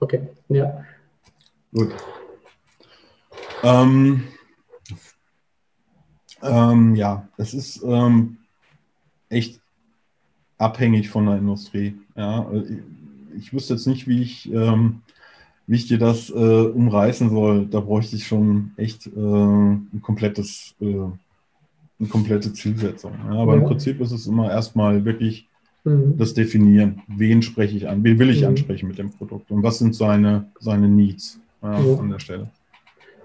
Okay, 0.00 0.28
ja. 0.48 0.84
Gut. 1.72 1.94
Ähm, 3.62 4.24
ähm, 6.42 6.94
ja, 6.94 7.28
es 7.36 7.54
ist 7.54 7.82
ähm, 7.82 8.38
echt 9.28 9.60
abhängig 10.58 11.10
von 11.10 11.26
der 11.26 11.36
Industrie. 11.36 11.94
Ja, 12.16 12.50
ich 13.36 13.52
wüsste 13.52 13.74
jetzt 13.74 13.86
nicht, 13.86 14.06
wie 14.06 14.22
ich, 14.22 14.52
ähm, 14.52 15.00
wie 15.66 15.76
ich 15.76 15.88
dir 15.88 15.98
das 15.98 16.30
äh, 16.30 16.32
umreißen 16.32 17.30
soll. 17.30 17.66
Da 17.66 17.80
bräuchte 17.80 18.16
ich 18.16 18.26
schon 18.26 18.72
echt 18.76 19.06
äh, 19.06 19.10
ein 19.10 20.00
komplettes, 20.02 20.74
äh, 20.80 20.86
eine 20.86 22.08
komplette 22.08 22.52
Zielsetzung. 22.52 23.12
Ja, 23.26 23.38
aber 23.38 23.54
ja. 23.54 23.62
im 23.62 23.66
Prinzip 23.66 24.00
ist 24.00 24.12
es 24.12 24.26
immer 24.26 24.50
erstmal 24.50 25.04
wirklich 25.04 25.48
mhm. 25.84 26.16
das 26.16 26.34
Definieren. 26.34 27.02
Wen 27.08 27.42
spreche 27.42 27.76
ich 27.76 27.88
an? 27.88 28.04
Wen 28.04 28.18
will 28.18 28.30
ich 28.30 28.42
mhm. 28.42 28.48
ansprechen 28.48 28.88
mit 28.88 28.98
dem 28.98 29.10
Produkt? 29.10 29.50
Und 29.50 29.62
was 29.62 29.78
sind 29.78 29.94
seine, 29.94 30.46
seine 30.60 30.88
Needs 30.88 31.40
ja, 31.62 31.78
mhm. 31.78 32.00
an 32.00 32.10
der 32.10 32.18
Stelle? 32.18 32.50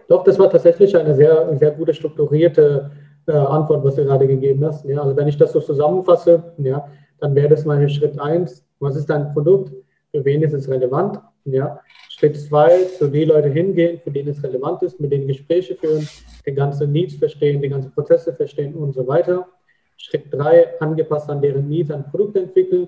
Doch, 0.07 0.23
das 0.23 0.39
war 0.39 0.49
tatsächlich 0.49 0.95
eine 0.97 1.15
sehr, 1.15 1.55
sehr 1.57 1.71
gute 1.71 1.93
strukturierte 1.93 2.89
äh, 3.27 3.31
Antwort, 3.31 3.83
was 3.85 3.95
du 3.95 4.03
gerade 4.03 4.27
gegeben 4.27 4.65
hast. 4.65 4.83
Ja, 4.85 5.01
also 5.01 5.15
wenn 5.15 5.27
ich 5.27 5.37
das 5.37 5.51
so 5.51 5.59
zusammenfasse, 5.59 6.53
ja, 6.57 6.87
dann 7.21 7.35
wäre 7.35 7.49
das 7.49 7.65
mal 7.65 7.87
Schritt 7.89 8.19
1, 8.19 8.65
was 8.79 8.95
ist 8.95 9.09
dein 9.09 9.33
Produkt, 9.33 9.73
für 10.11 10.25
wen 10.25 10.41
ist 10.41 10.53
es 10.53 10.69
relevant? 10.69 11.19
Ja. 11.45 11.79
Schritt 12.09 12.37
2, 12.37 12.83
zu 12.97 13.07
den 13.07 13.29
Leute 13.29 13.49
hingehen, 13.49 13.99
für 14.03 14.11
denen 14.11 14.29
es 14.29 14.43
relevant 14.43 14.81
ist, 14.83 14.99
mit 14.99 15.11
denen 15.11 15.27
Gespräche 15.27 15.75
führen, 15.75 16.07
die 16.45 16.53
ganzen 16.53 16.91
Needs 16.91 17.15
verstehen, 17.15 17.61
die 17.61 17.69
ganzen 17.69 17.91
Prozesse 17.91 18.33
verstehen 18.33 18.73
und 18.75 18.93
so 18.93 19.07
weiter. 19.07 19.47
Schritt 19.97 20.25
3, 20.31 20.79
angepasst 20.79 21.29
an 21.29 21.41
deren 21.41 21.67
Needs, 21.69 21.91
ein 21.91 22.09
Produkt 22.09 22.35
entwickeln 22.37 22.87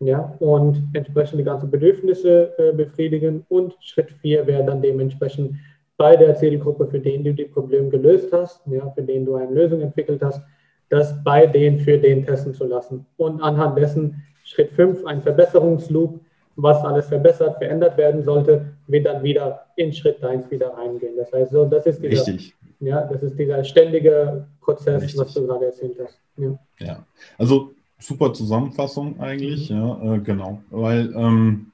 ja, 0.00 0.34
und 0.38 0.82
entsprechend 0.92 1.40
die 1.40 1.44
ganzen 1.44 1.70
Bedürfnisse 1.70 2.52
äh, 2.58 2.72
befriedigen. 2.72 3.44
Und 3.48 3.74
Schritt 3.80 4.10
4 4.22 4.46
wäre 4.46 4.64
dann 4.64 4.82
dementsprechend 4.82 5.56
bei 5.96 6.16
der 6.16 6.36
Zielgruppe, 6.36 6.86
für 6.86 7.00
den 7.00 7.24
du 7.24 7.34
die 7.34 7.46
Probleme 7.46 7.88
gelöst 7.88 8.32
hast, 8.32 8.60
ja, 8.66 8.88
für 8.90 9.02
den 9.02 9.24
du 9.24 9.34
eine 9.34 9.52
Lösung 9.52 9.80
entwickelt 9.80 10.22
hast, 10.22 10.40
das 10.88 11.22
bei 11.22 11.46
denen 11.46 11.78
für 11.78 11.98
den 11.98 12.24
testen 12.24 12.54
zu 12.54 12.64
lassen. 12.64 13.06
Und 13.16 13.42
anhand 13.42 13.78
dessen 13.78 14.22
Schritt 14.44 14.72
5, 14.72 15.04
ein 15.04 15.22
Verbesserungsloop, 15.22 16.20
was 16.56 16.82
alles 16.84 17.06
verbessert, 17.06 17.58
verändert 17.58 17.96
werden 17.96 18.22
sollte, 18.22 18.72
wird 18.86 19.06
dann 19.06 19.22
wieder 19.22 19.66
in 19.76 19.92
Schritt 19.92 20.22
1 20.24 20.50
wieder 20.50 20.70
reingehen. 20.70 21.16
Das 21.16 21.32
heißt, 21.32 21.52
so, 21.52 21.64
das 21.66 21.86
ist 21.86 22.02
dieser, 22.02 22.26
Richtig. 22.26 22.54
Ja, 22.80 23.02
das 23.02 23.22
ist 23.22 23.38
dieser 23.38 23.62
ständige 23.64 24.46
Prozess, 24.60 25.02
Richtig. 25.02 25.20
was 25.20 25.34
du 25.34 25.46
gerade 25.46 25.66
erzählt 25.66 25.96
hast. 26.02 26.18
Ja, 26.36 26.58
ja. 26.78 27.06
also 27.36 27.72
super 27.98 28.32
Zusammenfassung 28.32 29.20
eigentlich, 29.20 29.70
mhm. 29.70 29.76
ja, 29.76 30.14
äh, 30.14 30.18
genau. 30.20 30.62
Weil 30.70 31.12
ähm, 31.14 31.72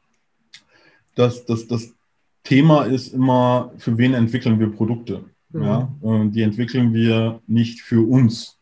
das, 1.15 1.45
das, 1.45 1.67
das 1.67 1.95
Thema 2.43 2.85
ist 2.85 3.15
immer, 3.15 3.73
für 3.79 3.97
wen 3.97 4.15
entwickeln 4.15 4.59
wir 4.59 4.71
Produkte? 4.71 5.25
Mhm. 5.51 5.63
Ja? 5.63 5.89
Äh, 6.03 6.29
die 6.29 6.43
entwickeln 6.43 6.93
wir 6.93 7.41
nicht 7.47 7.81
für 7.81 8.07
uns, 8.07 8.59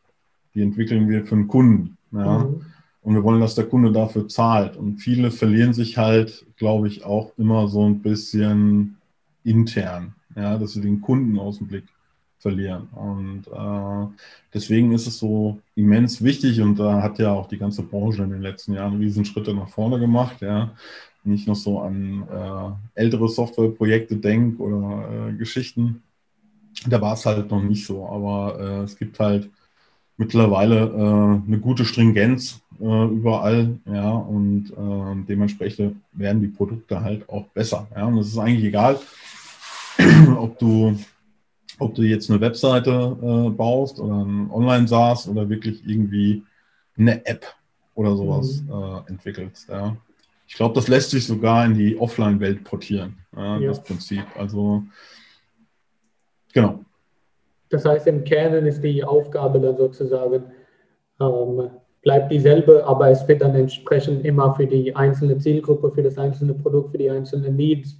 die 0.54 0.62
entwickeln 0.62 1.08
wir 1.08 1.24
für 1.24 1.36
den 1.36 1.48
Kunden. 1.48 1.96
Ja? 2.12 2.44
Mhm. 2.44 2.62
Und 3.02 3.14
wir 3.14 3.24
wollen, 3.24 3.40
dass 3.40 3.56
der 3.56 3.66
Kunde 3.66 3.90
dafür 3.90 4.28
zahlt. 4.28 4.76
Und 4.76 4.98
viele 4.98 5.30
verlieren 5.30 5.72
sich 5.72 5.98
halt, 5.98 6.46
glaube 6.56 6.86
ich, 6.86 7.04
auch 7.04 7.32
immer 7.36 7.66
so 7.66 7.84
ein 7.84 8.00
bisschen 8.00 8.96
intern, 9.42 10.14
ja, 10.36 10.56
dass 10.56 10.74
sie 10.74 10.80
den 10.80 11.00
Kunden 11.00 11.38
aus 11.38 11.58
dem 11.58 11.66
Blick 11.66 11.84
verlieren. 12.38 12.88
Und 12.92 13.46
äh, 13.48 14.14
deswegen 14.54 14.92
ist 14.92 15.06
es 15.06 15.18
so 15.18 15.60
immens 15.74 16.22
wichtig 16.22 16.60
und 16.60 16.78
da 16.78 17.02
hat 17.02 17.18
ja 17.18 17.32
auch 17.32 17.48
die 17.48 17.58
ganze 17.58 17.82
Branche 17.82 18.22
in 18.22 18.30
den 18.30 18.42
letzten 18.42 18.74
Jahren 18.74 18.98
Riesenschritte 18.98 19.54
nach 19.54 19.68
vorne 19.68 19.98
gemacht. 19.98 20.40
Ja. 20.40 20.72
Wenn 21.24 21.34
ich 21.34 21.46
noch 21.46 21.56
so 21.56 21.80
an 21.80 22.24
äh, 22.28 23.00
ältere 23.00 23.28
Softwareprojekte 23.28 24.16
denke 24.16 24.62
oder 24.62 25.28
äh, 25.28 25.32
Geschichten, 25.34 26.02
da 26.86 27.00
war 27.00 27.14
es 27.14 27.24
halt 27.26 27.50
noch 27.50 27.62
nicht 27.62 27.86
so. 27.86 28.06
Aber 28.06 28.58
äh, 28.60 28.82
es 28.82 28.96
gibt 28.96 29.20
halt 29.20 29.48
mittlerweile 30.16 30.86
äh, 30.86 31.46
eine 31.46 31.58
gute 31.58 31.84
Stringenz 31.84 32.60
äh, 32.80 33.04
überall, 33.06 33.78
ja, 33.86 34.10
und 34.10 34.70
äh, 34.70 35.24
dementsprechend 35.28 35.96
werden 36.12 36.42
die 36.42 36.48
Produkte 36.48 37.00
halt 37.00 37.28
auch 37.28 37.46
besser. 37.48 37.86
Ja, 37.94 38.06
und 38.06 38.18
es 38.18 38.28
ist 38.28 38.38
eigentlich 38.38 38.64
egal, 38.64 38.98
ob 40.36 40.58
du, 40.58 40.98
ob 41.78 41.94
du 41.94 42.02
jetzt 42.02 42.30
eine 42.30 42.40
Webseite 42.40 42.90
äh, 42.90 43.50
baust 43.50 44.00
oder 44.00 44.24
ein 44.24 44.50
Online-SaaS 44.50 45.28
oder 45.28 45.48
wirklich 45.48 45.82
irgendwie 45.86 46.42
eine 46.96 47.24
App 47.26 47.46
oder 47.94 48.16
sowas 48.16 48.62
mhm. 48.62 48.72
Äh, 48.72 49.10
entwickelst. 49.10 49.68
Ja. 49.68 49.96
Ich 50.46 50.54
glaube, 50.54 50.74
das 50.74 50.88
lässt 50.88 51.10
sich 51.10 51.26
sogar 51.26 51.64
in 51.64 51.74
die 51.74 51.98
Offline-Welt 51.98 52.64
portieren, 52.64 53.18
ja, 53.34 53.58
ja. 53.58 53.68
das 53.68 53.82
Prinzip. 53.82 54.24
Also, 54.36 54.82
genau. 56.52 56.84
Das 57.72 57.84
heißt, 57.84 58.06
im 58.06 58.22
Kern 58.24 58.66
ist 58.66 58.84
die 58.84 59.02
Aufgabe 59.02 59.58
dann 59.58 59.76
sozusagen, 59.76 60.44
ähm, 61.20 61.70
bleibt 62.02 62.30
dieselbe, 62.30 62.84
aber 62.84 63.10
es 63.10 63.26
wird 63.26 63.42
dann 63.42 63.54
entsprechend 63.54 64.24
immer 64.24 64.54
für 64.54 64.66
die 64.66 64.94
einzelne 64.94 65.38
Zielgruppe, 65.38 65.90
für 65.90 66.02
das 66.02 66.18
einzelne 66.18 66.54
Produkt, 66.54 66.92
für 66.92 66.98
die 66.98 67.10
einzelnen 67.10 67.56
Needs 67.56 67.96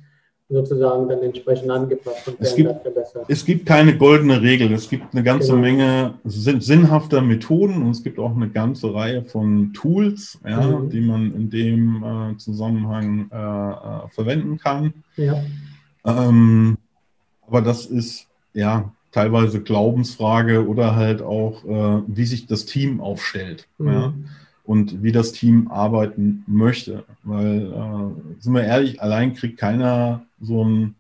sozusagen 0.53 1.09
dann 1.09 1.23
entsprechend 1.23 1.71
angepasst 1.71 2.29
und 2.29 2.37
es 2.39 2.55
gibt, 2.55 2.83
verbessert. 2.83 3.25
Es 3.29 3.45
gibt 3.45 3.65
keine 3.65 3.97
goldene 3.97 4.43
Regel. 4.43 4.71
Es 4.73 4.91
gibt 4.91 5.15
eine 5.15 5.23
ganze 5.23 5.53
genau. 5.53 5.63
Menge 5.63 6.15
sinnhafter 6.25 7.23
Methoden 7.23 7.83
und 7.83 7.91
es 7.93 8.03
gibt 8.03 8.19
auch 8.19 8.37
eine 8.37 8.51
ganze 8.51 8.93
Reihe 8.93 9.25
von 9.25 9.73
Tools, 9.73 10.39
ja, 10.47 10.61
mhm. 10.61 10.91
die 10.91 11.01
man 11.01 11.35
in 11.35 11.49
dem 11.49 12.05
äh, 12.05 12.37
Zusammenhang 12.37 13.31
äh, 13.33 13.37
äh, 13.37 14.09
verwenden 14.11 14.59
kann. 14.59 14.93
Ja. 15.17 15.43
Ähm, 16.05 16.77
aber 17.47 17.63
das 17.63 17.87
ist 17.87 18.29
ja 18.53 18.93
teilweise 19.13 19.63
Glaubensfrage 19.63 20.67
oder 20.67 20.97
halt 20.97 21.23
auch, 21.23 21.65
äh, 21.65 22.03
wie 22.07 22.25
sich 22.25 22.47
das 22.47 22.65
Team 22.65 23.01
aufstellt 23.01 23.69
mhm. 23.79 23.89
ja, 23.89 24.13
und 24.65 25.03
wie 25.03 25.13
das 25.13 25.33
Team 25.33 25.71
arbeiten 25.71 26.45
möchte. 26.47 27.05
Weil, 27.23 27.73
äh, 27.73 28.41
sind 28.43 28.55
wir 28.55 28.65
ehrlich, 28.65 29.01
allein 29.01 29.35
kriegt 29.35 29.59
keiner 29.59 30.23
so 30.41 30.65
ein, 30.65 30.95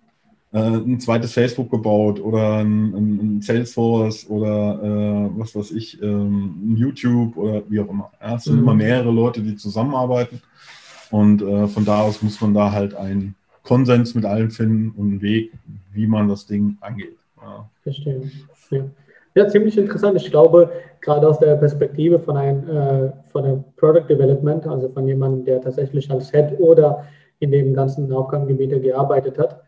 äh, 0.52 0.58
ein 0.58 1.00
zweites 1.00 1.32
Facebook 1.32 1.70
gebaut 1.70 2.20
oder 2.20 2.58
ein, 2.58 2.94
ein 2.94 3.42
Salesforce 3.42 4.28
oder 4.28 4.82
äh, 4.82 5.38
was 5.38 5.54
weiß 5.54 5.70
ich, 5.70 6.00
ähm, 6.02 6.72
ein 6.72 6.76
YouTube 6.76 7.36
oder 7.38 7.62
wie 7.68 7.80
auch 7.80 7.88
immer. 7.88 8.10
Ja, 8.20 8.36
es 8.36 8.44
sind 8.44 8.56
mhm. 8.56 8.62
immer 8.62 8.74
mehrere 8.74 9.10
Leute, 9.10 9.40
die 9.40 9.56
zusammenarbeiten 9.56 10.42
und 11.10 11.40
äh, 11.40 11.66
von 11.66 11.84
da 11.86 12.02
aus 12.02 12.22
muss 12.22 12.40
man 12.42 12.52
da 12.52 12.72
halt 12.72 12.94
einen 12.94 13.36
Konsens 13.62 14.14
mit 14.14 14.26
allen 14.26 14.50
finden 14.50 14.90
und 14.98 15.12
einen 15.12 15.22
Weg, 15.22 15.52
wie 15.92 16.06
man 16.06 16.28
das 16.28 16.46
Ding 16.46 16.76
angeht. 16.80 17.16
Ja. 17.42 17.68
Verstehe. 17.82 18.22
Ja. 18.70 18.84
ja. 19.34 19.48
ziemlich 19.48 19.76
interessant. 19.76 20.16
Ich 20.16 20.30
glaube, 20.30 20.70
gerade 21.00 21.28
aus 21.28 21.38
der 21.38 21.56
Perspektive 21.56 22.18
von 22.18 22.36
einem 22.36 22.68
äh, 22.68 23.12
von 23.30 23.44
einem 23.44 23.64
Product 23.76 24.06
Development, 24.08 24.66
also 24.66 24.88
von 24.88 25.06
jemandem, 25.06 25.44
der 25.44 25.60
tatsächlich 25.60 26.10
als 26.10 26.30
Head 26.30 26.58
oder 26.58 27.04
in 27.40 27.50
dem 27.50 27.74
ganzen 27.74 28.12
Aufgabengebiet 28.12 28.82
gearbeitet 28.82 29.38
hat. 29.38 29.62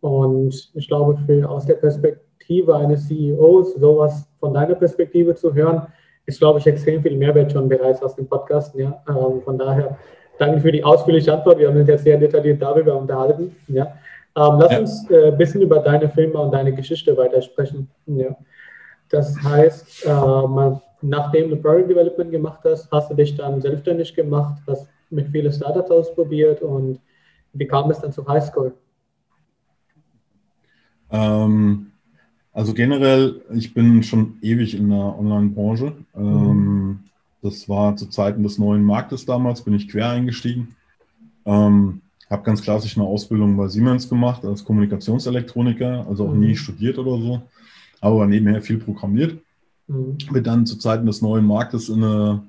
Und 0.00 0.70
ich 0.74 0.88
glaube, 0.88 1.18
für, 1.26 1.48
aus 1.48 1.66
der 1.66 1.74
Perspektive 1.74 2.74
eines 2.76 3.08
CEOs 3.08 3.74
sowas 3.74 4.28
von 4.40 4.54
deiner 4.54 4.74
Perspektive 4.74 5.34
zu 5.34 5.52
hören, 5.52 5.82
ist, 6.24 6.38
glaube 6.38 6.58
ich, 6.58 6.66
extrem 6.66 7.02
viel 7.02 7.16
Mehrwert 7.16 7.52
schon 7.52 7.68
bereits 7.68 8.02
aus 8.02 8.14
dem 8.14 8.26
Podcast. 8.26 8.74
Ja? 8.74 9.02
Ähm, 9.08 9.42
von 9.42 9.58
daher 9.58 9.98
danke 10.38 10.60
für 10.60 10.72
die 10.72 10.84
ausführliche 10.84 11.32
Antwort. 11.32 11.58
Wir 11.58 11.68
haben 11.68 11.76
uns 11.78 11.88
jetzt 11.88 12.04
sehr 12.04 12.18
detailliert 12.18 12.62
darüber 12.62 12.96
unterhalten. 12.96 13.56
Ja? 13.66 13.94
Ähm, 14.36 14.58
lass 14.60 14.72
ja. 14.72 14.78
uns 14.80 15.10
äh, 15.10 15.28
ein 15.28 15.38
bisschen 15.38 15.62
über 15.62 15.80
deine 15.80 16.08
Filme 16.08 16.38
und 16.38 16.52
deine 16.52 16.72
Geschichte 16.74 17.16
weitersprechen. 17.16 17.88
Ja. 18.06 18.36
Das 19.08 19.36
heißt, 19.42 20.06
ähm, 20.06 20.80
nachdem 21.02 21.50
du 21.50 21.56
Product 21.56 21.88
Development 21.88 22.30
gemacht 22.30 22.60
hast, 22.64 22.90
hast 22.90 23.10
du 23.10 23.14
dich 23.14 23.36
dann 23.36 23.60
selbstständig 23.60 24.14
gemacht, 24.14 24.60
hast 24.66 24.88
mit 25.10 25.28
vielen 25.28 25.52
Startups 25.52 25.90
ausprobiert 25.90 26.60
und 26.62 27.00
wie 27.54 27.66
kam 27.66 27.90
es 27.90 28.00
dann 28.00 28.12
zu 28.12 28.26
Highscore? 28.26 28.72
Ähm, 31.10 31.92
also 32.52 32.74
generell, 32.74 33.40
ich 33.54 33.72
bin 33.72 34.02
schon 34.02 34.38
ewig 34.42 34.74
in 34.74 34.90
der 34.90 35.18
Online-Branche. 35.18 35.94
Ähm, 36.14 36.24
mhm. 36.24 36.98
Das 37.40 37.68
war 37.68 37.96
zu 37.96 38.06
Zeiten 38.06 38.42
des 38.42 38.58
neuen 38.58 38.82
Marktes 38.82 39.24
damals, 39.24 39.62
bin 39.62 39.74
ich 39.74 39.88
quer 39.88 40.10
eingestiegen. 40.10 40.74
Ähm, 41.46 42.02
habe 42.30 42.42
ganz 42.42 42.62
klassisch 42.62 42.96
eine 42.96 43.06
Ausbildung 43.06 43.56
bei 43.56 43.68
Siemens 43.68 44.08
gemacht 44.08 44.44
als 44.44 44.64
Kommunikationselektroniker, 44.64 46.06
also 46.08 46.28
auch 46.28 46.34
mhm. 46.34 46.40
nie 46.40 46.56
studiert 46.56 46.98
oder 46.98 47.18
so, 47.18 47.42
aber 48.00 48.26
nebenher 48.26 48.60
viel 48.60 48.78
programmiert. 48.78 49.38
Mhm. 49.86 50.18
Bin 50.30 50.44
dann 50.44 50.66
zu 50.66 50.76
Zeiten 50.76 51.06
des 51.06 51.22
neuen 51.22 51.46
Marktes 51.46 51.88
in 51.88 52.04
eine, 52.04 52.42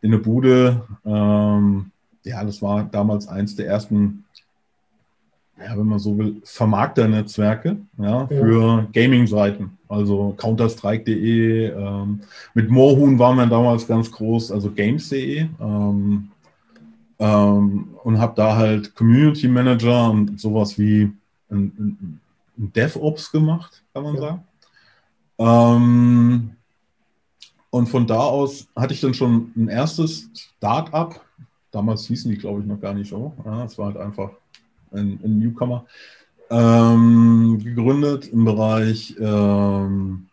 in 0.00 0.12
eine 0.12 0.18
Bude, 0.18 0.82
ähm, 1.04 1.90
ja, 2.24 2.44
das 2.44 2.62
war 2.62 2.84
damals 2.84 3.26
eins 3.26 3.56
der 3.56 3.66
ersten, 3.66 4.24
ja, 5.58 5.76
wenn 5.76 5.86
man 5.86 5.98
so 5.98 6.16
will, 6.16 6.36
Vermarkter-Netzwerke 6.44 7.78
ja, 7.98 8.26
für 8.26 8.62
ja. 8.62 8.86
Gaming-Seiten. 8.92 9.78
Also 9.88 10.34
Counterstrike.de, 10.36 11.70
ähm, 11.70 12.20
mit 12.54 12.70
Moorhuhn 12.70 13.18
waren 13.18 13.36
wir 13.36 13.46
damals 13.46 13.86
ganz 13.88 14.10
groß, 14.10 14.52
also 14.52 14.70
Games.de. 14.70 15.48
Ähm, 15.60 16.29
ähm, 17.20 17.88
und 18.02 18.18
habe 18.18 18.32
da 18.34 18.56
halt 18.56 18.94
Community 18.96 19.46
Manager 19.46 20.10
und 20.10 20.40
sowas 20.40 20.78
wie 20.78 21.12
ein, 21.50 21.72
ein, 21.78 22.20
DevOps 22.56 23.30
gemacht, 23.30 23.82
kann 23.94 24.02
man 24.02 24.14
ja. 24.16 24.20
sagen. 24.20 24.44
Ähm, 25.38 26.50
und 27.70 27.88
von 27.88 28.06
da 28.06 28.18
aus 28.18 28.66
hatte 28.74 28.94
ich 28.94 29.00
dann 29.00 29.14
schon 29.14 29.52
ein 29.56 29.68
erstes 29.68 30.28
Start-up. 30.34 31.20
Damals 31.70 32.06
hießen 32.06 32.30
die, 32.30 32.36
glaube 32.36 32.60
ich, 32.60 32.66
noch 32.66 32.80
gar 32.80 32.94
nicht 32.94 33.08
so. 33.08 33.32
Es 33.64 33.78
war 33.78 33.86
halt 33.86 33.96
einfach 33.96 34.30
ein, 34.92 35.20
ein 35.22 35.38
Newcomer. 35.38 35.86
Ähm, 36.50 37.60
gegründet 37.62 38.28
im 38.28 38.44
Bereich 38.44 39.14
ähm, 39.20 40.26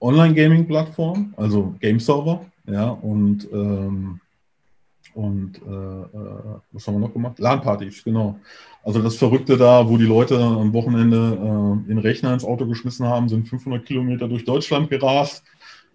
Online-Gaming-Plattform, 0.00 1.34
also 1.36 1.74
Game 1.80 1.98
Server. 1.98 2.46
Ja, 2.66 2.90
und 2.90 3.48
ähm, 3.52 4.20
und 5.14 5.60
äh, 5.66 5.70
äh, 5.70 6.58
was 6.72 6.86
haben 6.86 6.94
wir 6.94 7.00
noch 7.00 7.12
gemacht? 7.12 7.38
LAN-Partys, 7.38 8.04
genau. 8.04 8.38
Also 8.84 9.02
das 9.02 9.16
Verrückte 9.16 9.56
da, 9.56 9.88
wo 9.88 9.96
die 9.96 10.06
Leute 10.06 10.38
am 10.38 10.72
Wochenende 10.72 11.16
äh, 11.16 11.88
den 11.88 11.98
Rechner 11.98 12.32
ins 12.32 12.44
Auto 12.44 12.66
geschmissen 12.66 13.06
haben, 13.06 13.28
sind 13.28 13.48
500 13.48 13.84
Kilometer 13.84 14.28
durch 14.28 14.44
Deutschland 14.44 14.90
gerast, 14.90 15.44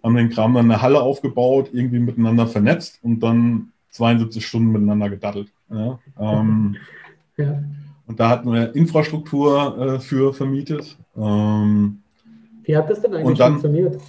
haben 0.02 0.14
den 0.14 0.30
Kram 0.30 0.54
dann 0.54 0.70
eine 0.70 0.80
Halle 0.80 1.00
aufgebaut, 1.00 1.70
irgendwie 1.72 1.98
miteinander 1.98 2.46
vernetzt 2.46 3.00
und 3.02 3.20
dann 3.20 3.72
72 3.90 4.46
Stunden 4.46 4.72
miteinander 4.72 5.10
gedattelt. 5.10 5.48
Ja? 5.70 5.98
Ähm, 6.20 6.76
ja. 7.36 7.62
Und 8.06 8.18
da 8.20 8.30
hatten 8.30 8.52
wir 8.52 8.74
Infrastruktur 8.74 9.96
äh, 9.96 10.00
für 10.00 10.32
vermietet. 10.32 10.96
Ähm, 11.16 12.00
Wie 12.62 12.76
hat 12.76 12.88
das 12.88 13.02
denn 13.02 13.14
eigentlich 13.14 13.38
dann, 13.38 13.52
funktioniert? 13.52 14.00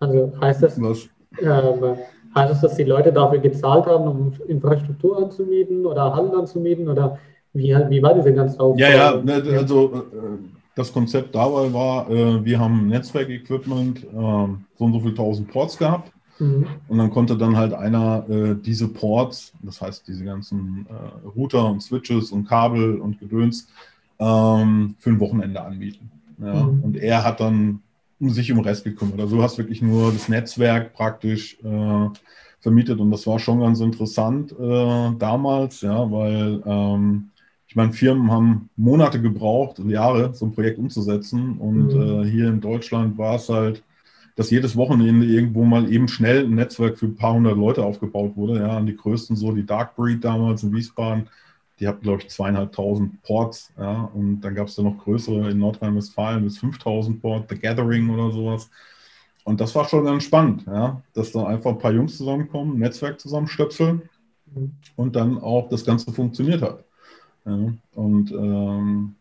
Also 0.00 0.32
heißt 0.40 0.62
das, 0.62 0.80
was, 0.80 1.08
äh, 1.38 1.96
Heißt 2.34 2.52
es, 2.52 2.60
dass 2.60 2.76
die 2.76 2.84
Leute 2.84 3.12
dafür 3.12 3.38
gezahlt 3.38 3.86
haben, 3.86 4.08
um 4.08 4.32
Infrastruktur 4.48 5.18
anzumieten 5.18 5.86
oder 5.86 6.14
Handel 6.14 6.40
anzumieten? 6.40 6.88
Oder 6.88 7.18
wie, 7.52 7.74
wie 7.88 8.02
war 8.02 8.14
diese 8.14 8.32
ganze 8.32 8.58
Aufbau? 8.58 8.78
Ja, 8.78 8.90
ja, 8.90 9.22
ne, 9.22 9.42
also 9.56 9.94
äh, 9.94 10.00
das 10.74 10.92
Konzept 10.92 11.34
dabei 11.34 11.72
war, 11.72 12.10
äh, 12.10 12.44
wir 12.44 12.58
haben 12.58 12.88
Netzwerkequipment, 12.88 14.04
ähm, 14.12 14.64
so 14.76 14.84
und 14.84 14.92
so 14.92 15.00
viele 15.00 15.14
tausend 15.14 15.48
Ports 15.48 15.78
gehabt. 15.78 16.10
Mhm. 16.40 16.66
Und 16.88 16.98
dann 16.98 17.10
konnte 17.10 17.36
dann 17.36 17.56
halt 17.56 17.72
einer 17.72 18.28
äh, 18.28 18.56
diese 18.60 18.88
Ports, 18.88 19.52
das 19.62 19.80
heißt 19.80 20.08
diese 20.08 20.24
ganzen 20.24 20.86
Router 21.36 21.70
und 21.70 21.80
Switches 21.80 22.32
und 22.32 22.48
Kabel 22.48 22.98
und 22.98 23.20
Gedöns, 23.20 23.68
ähm, 24.18 24.96
für 24.98 25.10
ein 25.10 25.20
Wochenende 25.20 25.62
anbieten. 25.62 26.10
Ja? 26.38 26.64
Mhm. 26.64 26.82
Und 26.82 26.96
er 26.96 27.22
hat 27.22 27.38
dann 27.38 27.83
sich 28.30 28.50
um 28.50 28.58
den 28.58 28.66
Rest 28.66 28.84
gekümmert. 28.84 29.20
Also 29.20 29.36
du 29.36 29.42
hast 29.42 29.58
wirklich 29.58 29.82
nur 29.82 30.12
das 30.12 30.28
Netzwerk 30.28 30.92
praktisch 30.94 31.58
äh, 31.62 32.08
vermietet 32.60 32.98
und 32.98 33.10
das 33.10 33.26
war 33.26 33.38
schon 33.38 33.60
ganz 33.60 33.80
interessant 33.80 34.52
äh, 34.52 35.10
damals, 35.18 35.82
ja, 35.82 36.10
weil 36.10 36.62
ähm, 36.64 37.30
ich 37.66 37.76
meine, 37.76 37.92
Firmen 37.92 38.30
haben 38.30 38.70
Monate 38.76 39.20
gebraucht 39.20 39.80
und 39.80 39.90
Jahre, 39.90 40.32
so 40.34 40.46
ein 40.46 40.52
Projekt 40.52 40.78
umzusetzen 40.78 41.58
und 41.58 41.94
mhm. 41.94 42.22
äh, 42.22 42.30
hier 42.30 42.48
in 42.48 42.60
Deutschland 42.60 43.18
war 43.18 43.36
es 43.36 43.48
halt, 43.48 43.82
dass 44.36 44.50
jedes 44.50 44.76
Wochenende 44.76 45.26
irgendwo 45.26 45.64
mal 45.64 45.92
eben 45.92 46.08
schnell 46.08 46.44
ein 46.44 46.54
Netzwerk 46.54 46.98
für 46.98 47.06
ein 47.06 47.16
paar 47.16 47.34
hundert 47.34 47.56
Leute 47.56 47.84
aufgebaut 47.84 48.36
wurde, 48.36 48.60
ja, 48.60 48.78
und 48.78 48.86
die 48.86 48.96
größten 48.96 49.36
so, 49.36 49.52
die 49.52 49.66
Dark 49.66 49.96
Breed 49.96 50.24
damals 50.24 50.62
in 50.62 50.72
Wiesbaden, 50.72 51.28
die 51.80 51.88
hatten, 51.88 52.02
glaube 52.02 52.22
ich, 52.22 52.28
zweieinhalbtausend 52.28 53.22
Ports. 53.22 53.72
Ja, 53.78 54.10
und 54.14 54.40
dann 54.40 54.54
gab 54.54 54.68
es 54.68 54.76
da 54.76 54.82
noch 54.82 54.98
größere 54.98 55.50
in 55.50 55.58
Nordrhein-Westfalen 55.58 56.44
bis 56.44 56.58
5000 56.58 57.20
Ports, 57.20 57.46
The 57.48 57.58
Gathering 57.58 58.10
oder 58.10 58.30
sowas. 58.30 58.70
Und 59.44 59.60
das 59.60 59.74
war 59.74 59.86
schon 59.86 60.04
ganz 60.04 60.24
spannend, 60.24 60.64
ja, 60.66 61.02
dass 61.12 61.32
da 61.32 61.46
einfach 61.46 61.72
ein 61.72 61.78
paar 61.78 61.92
Jungs 61.92 62.16
zusammenkommen, 62.16 62.78
Netzwerk 62.78 63.20
zusammenstöpseln 63.20 64.08
mhm. 64.54 64.72
und 64.96 65.16
dann 65.16 65.38
auch 65.38 65.68
das 65.68 65.84
Ganze 65.84 66.12
funktioniert 66.12 66.62
hat. 66.62 66.84
Ja, 67.44 67.74
und 67.94 68.32
ähm, 68.32 69.16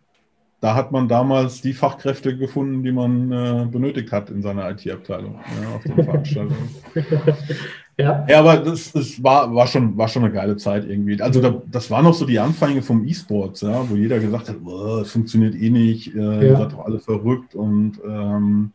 da 0.62 0.76
hat 0.76 0.94
man 0.94 1.10
damals 1.10 1.60
die 1.62 1.74
Fachkräfte 1.74 2.38
gefunden, 2.38 2.84
die 2.84 2.94
man 2.94 3.32
äh, 3.34 3.68
benötigt 3.70 4.14
hat 4.14 4.30
in 4.30 4.42
seiner 4.42 4.70
IT-Abteilung 4.70 5.42
ja, 5.62 5.76
auf 5.76 5.84
den 5.84 5.96
Veranstaltungen. 6.06 6.70
Ja. 7.98 8.26
ja, 8.28 8.40
aber 8.40 8.58
das, 8.58 8.92
das 8.92 9.22
war, 9.22 9.54
war, 9.54 9.68
schon, 9.68 9.96
war 9.96 10.08
schon 10.08 10.24
eine 10.24 10.34
geile 10.34 10.58
Zeit 10.58 10.86
irgendwie. 10.90 11.22
Also 11.22 11.42
da, 11.42 11.62
das 11.72 11.92
war 11.92 12.02
noch 12.02 12.14
so 12.14 12.26
die 12.26 12.40
Anfänge 12.40 12.82
vom 12.82 13.06
E-Sports, 13.06 13.62
ja, 13.62 13.88
wo 13.88 13.96
jeder 13.96 14.20
gesagt 14.20 14.50
hat, 14.50 14.56
es 15.02 15.12
funktioniert 15.12 15.56
eh 15.56 15.70
nicht, 15.70 16.16
äh, 16.16 16.20
ja. 16.20 16.42
ihr 16.42 16.58
seid 16.58 16.72
doch 16.72 16.86
alle 16.86 17.00
verrückt 17.00 17.54
und 17.54 18.00
ähm, 18.04 18.72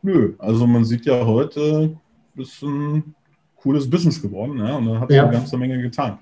nö, 0.00 0.32
also 0.38 0.66
man 0.66 0.84
sieht 0.84 1.04
ja 1.04 1.26
heute, 1.26 1.94
das 2.36 2.48
ist 2.48 2.62
ein 2.62 3.14
cooles 3.56 3.88
Business 3.88 4.20
geworden, 4.20 4.58
ja, 4.58 4.76
und 4.76 4.86
da 4.86 5.00
hat 5.00 5.10
ja. 5.10 5.24
eine 5.24 5.32
ganze 5.32 5.58
Menge 5.58 5.80
getan. 5.82 6.18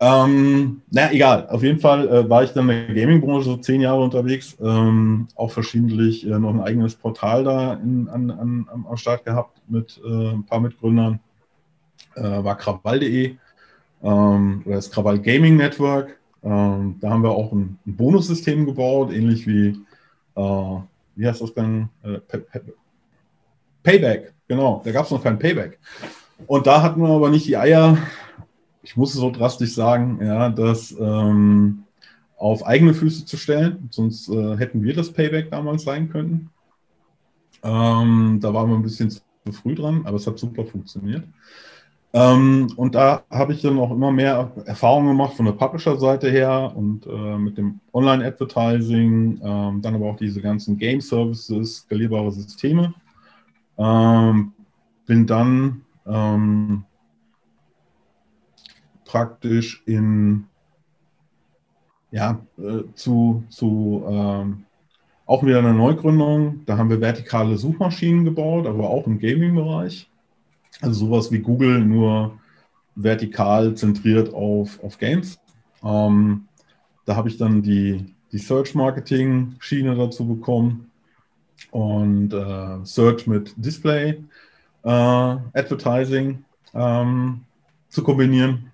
Ähm, 0.00 0.82
naja, 0.90 1.10
egal. 1.12 1.48
Auf 1.48 1.64
jeden 1.64 1.80
Fall 1.80 2.08
äh, 2.08 2.30
war 2.30 2.44
ich 2.44 2.52
dann 2.52 2.68
in 2.68 2.86
der 2.86 2.94
Gaming-Branche 2.94 3.44
so 3.44 3.56
zehn 3.56 3.80
Jahre 3.80 4.00
unterwegs, 4.00 4.56
ähm, 4.60 5.26
auch 5.34 5.50
verschiedentlich 5.50 6.24
äh, 6.24 6.38
noch 6.38 6.50
ein 6.50 6.60
eigenes 6.60 6.94
Portal 6.94 7.42
da 7.42 7.74
in, 7.74 8.08
an, 8.08 8.30
an, 8.30 8.68
am 8.72 8.96
Start 8.96 9.24
gehabt 9.24 9.60
mit 9.66 10.00
äh, 10.04 10.30
ein 10.30 10.44
paar 10.44 10.60
Mitgründern 10.60 11.18
war 12.22 12.56
krawall.de 12.56 13.36
ähm, 14.02 14.62
oder 14.64 14.76
das 14.76 14.90
Krawall 14.90 15.18
Gaming 15.20 15.56
Network. 15.56 16.18
Ähm, 16.42 16.96
da 17.00 17.10
haben 17.10 17.22
wir 17.22 17.30
auch 17.30 17.52
ein, 17.52 17.78
ein 17.86 17.96
Bonussystem 17.96 18.64
gebaut, 18.64 19.12
ähnlich 19.12 19.46
wie, 19.46 19.78
äh, 20.36 20.80
wie 21.16 21.26
heißt 21.26 21.40
das 21.40 21.54
dann? 21.54 21.88
Äh, 22.02 22.20
Payback, 23.82 24.34
genau, 24.46 24.82
da 24.84 24.92
gab 24.92 25.06
es 25.06 25.10
noch 25.10 25.22
kein 25.22 25.38
Payback. 25.38 25.78
Und 26.46 26.66
da 26.66 26.82
hatten 26.82 27.00
wir 27.00 27.08
aber 27.08 27.30
nicht 27.30 27.46
die 27.46 27.56
Eier, 27.56 27.98
ich 28.82 28.96
muss 28.96 29.14
es 29.14 29.20
so 29.20 29.30
drastisch 29.30 29.74
sagen, 29.74 30.20
ja, 30.22 30.48
das 30.50 30.94
ähm, 30.98 31.84
auf 32.36 32.64
eigene 32.64 32.94
Füße 32.94 33.24
zu 33.24 33.36
stellen, 33.36 33.88
sonst 33.90 34.28
äh, 34.28 34.56
hätten 34.56 34.82
wir 34.82 34.94
das 34.94 35.12
Payback 35.12 35.50
damals 35.50 35.82
sein 35.82 36.08
können. 36.08 36.50
Ähm, 37.64 38.38
da 38.40 38.54
waren 38.54 38.70
wir 38.70 38.76
ein 38.76 38.82
bisschen 38.82 39.10
zu 39.10 39.20
früh 39.50 39.74
dran, 39.74 40.02
aber 40.04 40.16
es 40.16 40.26
hat 40.26 40.38
super 40.38 40.64
funktioniert. 40.64 41.24
Ähm, 42.14 42.72
und 42.76 42.94
da 42.94 43.22
habe 43.30 43.52
ich 43.52 43.60
dann 43.60 43.78
auch 43.78 43.90
immer 43.90 44.10
mehr 44.10 44.50
Erfahrungen 44.64 45.08
gemacht 45.08 45.34
von 45.34 45.44
der 45.44 45.52
Publisher-Seite 45.52 46.30
her 46.30 46.72
und 46.74 47.06
äh, 47.06 47.38
mit 47.38 47.58
dem 47.58 47.80
Online-Advertising, 47.92 49.40
ähm, 49.42 49.82
dann 49.82 49.94
aber 49.94 50.06
auch 50.06 50.16
diese 50.16 50.40
ganzen 50.40 50.78
Game-Services, 50.78 51.84
skalierbare 51.84 52.32
Systeme. 52.32 52.94
Ähm, 53.76 54.52
bin 55.06 55.26
dann 55.26 55.82
ähm, 56.06 56.84
praktisch 59.04 59.82
in, 59.86 60.44
ja, 62.10 62.40
äh, 62.58 62.84
zu, 62.94 63.44
zu 63.50 64.04
ähm, 64.08 64.64
auch 65.26 65.44
wieder 65.44 65.58
eine 65.58 65.74
Neugründung. 65.74 66.62
Da 66.64 66.78
haben 66.78 66.88
wir 66.88 67.02
vertikale 67.02 67.58
Suchmaschinen 67.58 68.24
gebaut, 68.24 68.66
aber 68.66 68.88
auch 68.88 69.06
im 69.06 69.18
Gaming-Bereich. 69.18 70.08
Also 70.80 71.06
sowas 71.06 71.30
wie 71.32 71.40
Google, 71.40 71.84
nur 71.84 72.38
vertikal 72.94 73.74
zentriert 73.74 74.32
auf, 74.32 74.82
auf 74.82 74.98
Games. 74.98 75.38
Ähm, 75.84 76.46
da 77.04 77.16
habe 77.16 77.28
ich 77.28 77.38
dann 77.38 77.62
die, 77.62 78.14
die 78.32 78.38
Search-Marketing-Schiene 78.38 79.94
dazu 79.96 80.26
bekommen 80.26 80.90
und 81.70 82.32
äh, 82.32 82.84
Search 82.84 83.26
mit 83.26 83.54
Display 83.56 84.22
äh, 84.84 84.88
Advertising 84.88 86.44
ähm, 86.74 87.40
zu 87.88 88.02
kombinieren 88.02 88.72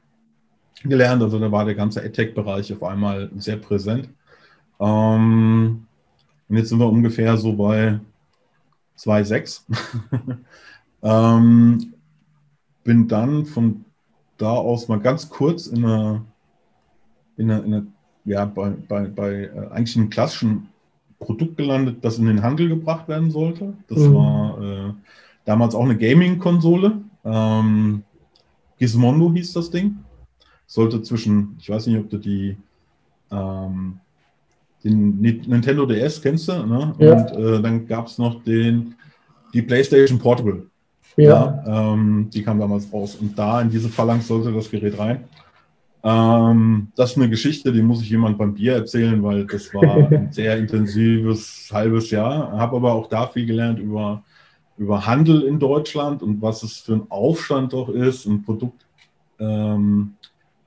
gelernt. 0.83 1.23
Also 1.23 1.39
da 1.39 1.51
war 1.51 1.65
der 1.65 1.75
ganze 1.75 2.03
AdTech-Bereich 2.03 2.73
auf 2.73 2.83
einmal 2.83 3.31
sehr 3.37 3.57
präsent. 3.57 4.09
Ähm, 4.81 5.87
und 6.49 6.57
jetzt 6.57 6.69
sind 6.69 6.79
wir 6.79 6.89
ungefähr 6.89 7.37
so 7.37 7.53
bei 7.55 8.01
2,6. 8.99 9.63
ähm, 11.05 11.95
bin 12.83 13.07
dann 13.07 13.47
von 13.47 13.85
da 14.38 14.51
aus 14.51 14.88
mal 14.88 14.99
ganz 14.99 15.29
kurz 15.29 15.69
in 15.69 15.85
einer, 15.85 16.25
in 17.37 17.51
einer, 17.51 17.64
in 17.64 17.75
einer 17.75 17.87
ja, 18.25 18.45
bei, 18.47 18.71
bei, 18.71 19.07
bei 19.07 19.33
äh, 19.45 19.69
eigentlich 19.71 19.97
einem 19.97 20.11
klassischen 20.11 20.69
Produkt 21.19 21.57
gelandet, 21.57 21.99
das 22.03 22.19
in 22.19 22.27
den 22.27 22.43
Handel 22.43 22.69
gebracht 22.69 23.07
werden 23.07 23.31
sollte. 23.31 23.75
Das 23.88 23.99
mhm. 23.99 24.14
war 24.14 24.62
äh, 24.62 24.93
damals 25.45 25.75
auch 25.75 25.85
eine 25.85 25.97
Gaming-Konsole. 25.97 27.01
Ähm, 27.25 28.03
Gizmondo 28.79 29.33
hieß 29.33 29.53
das 29.53 29.71
Ding. 29.71 29.99
Sollte 30.67 31.03
zwischen, 31.03 31.57
ich 31.61 31.69
weiß 31.69 31.87
nicht, 31.87 31.99
ob 31.99 32.09
du 32.09 32.19
die 32.19 32.57
ähm, 33.31 34.01
den 34.83 35.21
Nintendo 35.21 35.87
DS, 35.87 36.21
kennst 36.21 36.49
du? 36.49 36.67
Ne? 36.67 36.95
Ja. 36.99 37.12
Und 37.12 37.31
äh, 37.33 37.62
dann 37.62 37.87
gab 37.87 38.07
es 38.07 38.19
noch 38.19 38.43
den, 38.45 38.95
die 39.53 39.62
PlayStation 39.62 40.19
Portable. 40.19 40.67
Ja. 41.16 41.62
ähm, 41.66 42.29
die 42.33 42.42
kam 42.42 42.59
damals 42.59 42.92
raus. 42.92 43.16
Und 43.16 43.38
da 43.38 43.61
in 43.61 43.70
diese 43.70 43.88
Phalanx 43.88 44.27
sollte 44.27 44.53
das 44.53 44.70
Gerät 44.70 44.98
rein. 44.98 45.24
Ähm, 46.03 46.88
das 46.96 47.12
ist 47.12 47.16
eine 47.16 47.31
Geschichte, 47.31 47.72
die 47.72 47.83
muss 47.83 48.03
ich 48.03 48.11
jemand 48.11 48.37
beim 48.37 48.55
Bier 48.55 48.74
erzählen, 48.74 49.22
weil 49.22 49.46
das 49.46 49.72
war 49.72 49.83
ein 50.12 50.33
sehr 50.33 50.59
intensives 50.59 51.70
halbes 51.72 52.11
Jahr. 52.11 52.53
Habe 52.53 52.77
aber 52.77 52.92
auch 52.92 53.09
da 53.09 53.27
viel 53.27 53.46
gelernt 53.46 53.79
über, 53.79 54.22
über 54.77 55.07
Handel 55.07 55.42
in 55.42 55.59
Deutschland 55.59 56.22
und 56.22 56.42
was 56.42 56.62
es 56.62 56.79
für 56.79 56.94
ein 56.94 57.07
Aufstand 57.09 57.72
doch 57.72 57.88
ist, 57.88 58.27
ein 58.27 58.42
Produkt 58.42 58.85
ähm, 59.38 60.14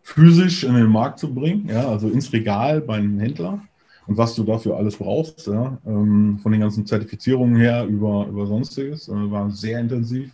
physisch 0.01 0.63
in 0.63 0.73
den 0.73 0.87
Markt 0.87 1.19
zu 1.19 1.33
bringen, 1.33 1.67
ja, 1.69 1.87
also 1.87 2.07
ins 2.07 2.31
Regal 2.31 2.81
bei 2.81 2.95
einem 2.95 3.19
Händler 3.19 3.61
und 4.07 4.17
was 4.17 4.35
du 4.35 4.43
dafür 4.43 4.77
alles 4.77 4.95
brauchst, 4.95 5.47
ja, 5.47 5.77
ähm, 5.85 6.39
von 6.41 6.51
den 6.51 6.61
ganzen 6.61 6.85
Zertifizierungen 6.85 7.57
her 7.57 7.85
über, 7.85 8.25
über 8.27 8.47
sonstiges, 8.47 9.09
äh, 9.09 9.31
war 9.31 9.51
sehr 9.51 9.79
intensiv. 9.79 10.31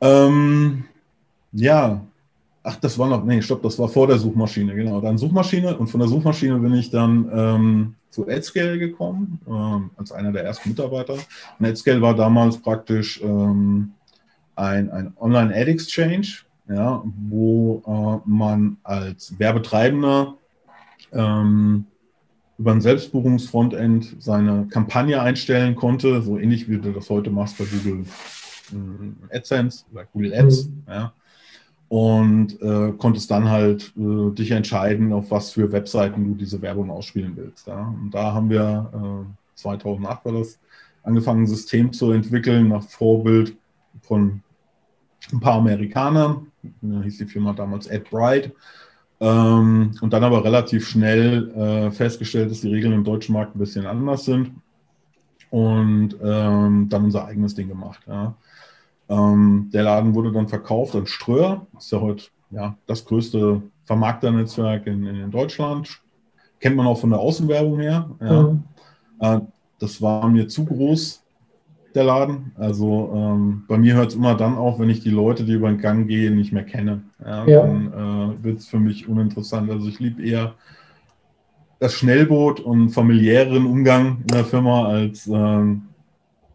Ähm, 0.00 0.84
ja, 1.52 2.00
ach, 2.62 2.76
das 2.76 2.98
war 2.98 3.08
noch, 3.08 3.24
nee, 3.24 3.40
stopp, 3.40 3.62
das 3.62 3.78
war 3.78 3.88
vor 3.88 4.06
der 4.06 4.18
Suchmaschine, 4.18 4.74
genau. 4.74 5.00
Dann 5.00 5.18
Suchmaschine 5.18 5.76
und 5.76 5.86
von 5.88 6.00
der 6.00 6.08
Suchmaschine 6.08 6.58
bin 6.58 6.74
ich 6.74 6.90
dann 6.90 7.30
ähm, 7.32 7.94
zu 8.10 8.28
AdScale 8.28 8.78
gekommen, 8.78 9.40
ähm, 9.48 9.90
als 9.96 10.12
einer 10.12 10.32
der 10.32 10.44
ersten 10.44 10.70
Mitarbeiter. 10.70 11.14
Und 11.58 11.66
AdScale 11.66 12.02
war 12.02 12.14
damals 12.14 12.58
praktisch 12.58 13.20
ähm, 13.22 13.92
ein, 14.54 14.90
ein 14.90 15.12
Online-Ad-Exchange, 15.18 16.26
ja, 16.68 17.02
wo 17.28 17.82
äh, 17.86 18.28
man 18.28 18.78
als 18.82 19.38
Werbetreibender 19.38 20.34
ähm, 21.12 21.86
über 22.58 22.72
ein 22.72 22.80
Selbstbuchungsfrontend 22.80 24.16
seine 24.18 24.66
Kampagne 24.70 25.20
einstellen 25.20 25.76
konnte, 25.76 26.22
so 26.22 26.38
ähnlich 26.38 26.68
wie 26.68 26.78
du 26.78 26.92
das 26.92 27.10
heute 27.10 27.30
machst 27.30 27.58
bei 27.58 27.64
Google 27.64 28.06
AdSense 29.30 29.84
oder 29.92 30.04
Google 30.12 30.34
Ads. 30.34 30.66
Mhm. 30.66 30.82
Ja. 30.88 31.12
Und 31.88 32.60
äh, 32.60 32.92
konntest 32.98 33.30
dann 33.30 33.48
halt 33.48 33.92
äh, 33.96 34.34
dich 34.34 34.50
entscheiden, 34.50 35.12
auf 35.12 35.30
was 35.30 35.52
für 35.52 35.70
Webseiten 35.70 36.24
du 36.24 36.34
diese 36.34 36.60
Werbung 36.60 36.90
ausspielen 36.90 37.36
willst. 37.36 37.68
Ja. 37.68 37.94
Und 38.02 38.10
da 38.12 38.32
haben 38.32 38.50
wir, 38.50 39.26
2008 39.54 40.20
äh, 40.20 40.24
war 40.24 40.32
das, 40.40 40.58
angefangen, 41.04 41.44
ein 41.44 41.46
System 41.46 41.92
zu 41.92 42.10
entwickeln 42.10 42.68
nach 42.68 42.82
Vorbild 42.82 43.56
von 44.02 44.42
ein 45.32 45.40
paar 45.40 45.54
Amerikanern. 45.54 46.48
Da 46.82 47.02
hieß 47.02 47.18
die 47.18 47.26
Firma 47.26 47.52
damals 47.52 47.88
AdBrite. 47.88 48.52
Ähm, 49.18 49.92
und 50.00 50.12
dann 50.12 50.24
aber 50.24 50.44
relativ 50.44 50.88
schnell 50.88 51.50
äh, 51.52 51.90
festgestellt, 51.90 52.50
dass 52.50 52.60
die 52.60 52.72
Regeln 52.72 52.92
im 52.92 53.04
deutschen 53.04 53.32
Markt 53.32 53.56
ein 53.56 53.58
bisschen 53.58 53.86
anders 53.86 54.24
sind. 54.24 54.50
Und 55.50 56.16
ähm, 56.22 56.88
dann 56.90 57.04
unser 57.04 57.24
eigenes 57.24 57.54
Ding 57.54 57.68
gemacht. 57.68 58.00
Ja. 58.06 58.34
Ähm, 59.08 59.70
der 59.72 59.84
Laden 59.84 60.14
wurde 60.14 60.32
dann 60.32 60.48
verkauft 60.48 60.94
an 60.96 61.06
Ströer. 61.06 61.66
Das 61.72 61.84
ist 61.84 61.92
ja 61.92 62.00
heute 62.00 62.24
ja, 62.50 62.76
das 62.86 63.04
größte 63.04 63.62
Vermarkternetzwerk 63.84 64.86
in, 64.86 65.04
in 65.06 65.30
Deutschland. 65.30 66.00
Kennt 66.60 66.76
man 66.76 66.86
auch 66.86 66.98
von 66.98 67.10
der 67.10 67.20
Außenwerbung 67.20 67.80
her. 67.80 68.10
Ja. 68.20 68.42
Mhm. 68.42 68.64
Äh, 69.20 69.40
das 69.78 70.00
war 70.00 70.28
mir 70.28 70.48
zu 70.48 70.64
groß 70.64 71.22
der 71.94 72.04
Laden. 72.04 72.52
Also 72.56 73.12
ähm, 73.14 73.64
bei 73.68 73.78
mir 73.78 73.94
hört 73.94 74.10
es 74.10 74.14
immer 74.14 74.34
dann 74.34 74.56
auf, 74.56 74.78
wenn 74.78 74.90
ich 74.90 75.00
die 75.00 75.10
Leute, 75.10 75.44
die 75.44 75.54
über 75.54 75.68
den 75.68 75.80
Gang 75.80 76.06
gehen, 76.06 76.36
nicht 76.36 76.52
mehr 76.52 76.64
kenne. 76.64 77.02
Ja, 77.24 77.46
ja. 77.46 77.66
Dann 77.66 77.92
äh, 77.92 78.44
wird 78.44 78.58
es 78.58 78.66
für 78.66 78.78
mich 78.78 79.08
uninteressant. 79.08 79.70
Also 79.70 79.88
ich 79.88 79.98
liebe 79.98 80.22
eher 80.22 80.54
das 81.78 81.94
Schnellboot 81.94 82.60
und 82.60 82.90
familiären 82.90 83.66
Umgang 83.66 84.18
in 84.22 84.28
der 84.28 84.44
Firma 84.44 84.86
als 84.86 85.26
ähm, 85.26 85.82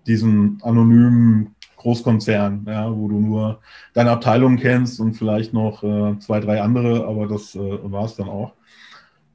diesen 0.07 0.59
anonymen 0.63 1.55
Großkonzern, 1.81 2.65
ja, 2.67 2.95
wo 2.95 3.07
du 3.07 3.19
nur 3.19 3.59
deine 3.93 4.11
Abteilung 4.11 4.57
kennst 4.57 4.99
und 4.99 5.13
vielleicht 5.13 5.53
noch 5.53 5.83
äh, 5.83 6.17
zwei, 6.19 6.39
drei 6.39 6.61
andere, 6.61 7.05
aber 7.07 7.27
das 7.27 7.55
äh, 7.55 7.59
war 7.59 8.05
es 8.05 8.15
dann 8.15 8.29
auch. 8.29 8.53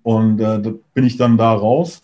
Und 0.03 0.41
äh, 0.41 0.63
da 0.63 0.71
bin 0.95 1.05
ich 1.05 1.17
dann 1.17 1.37
da 1.37 1.53
raus 1.53 2.03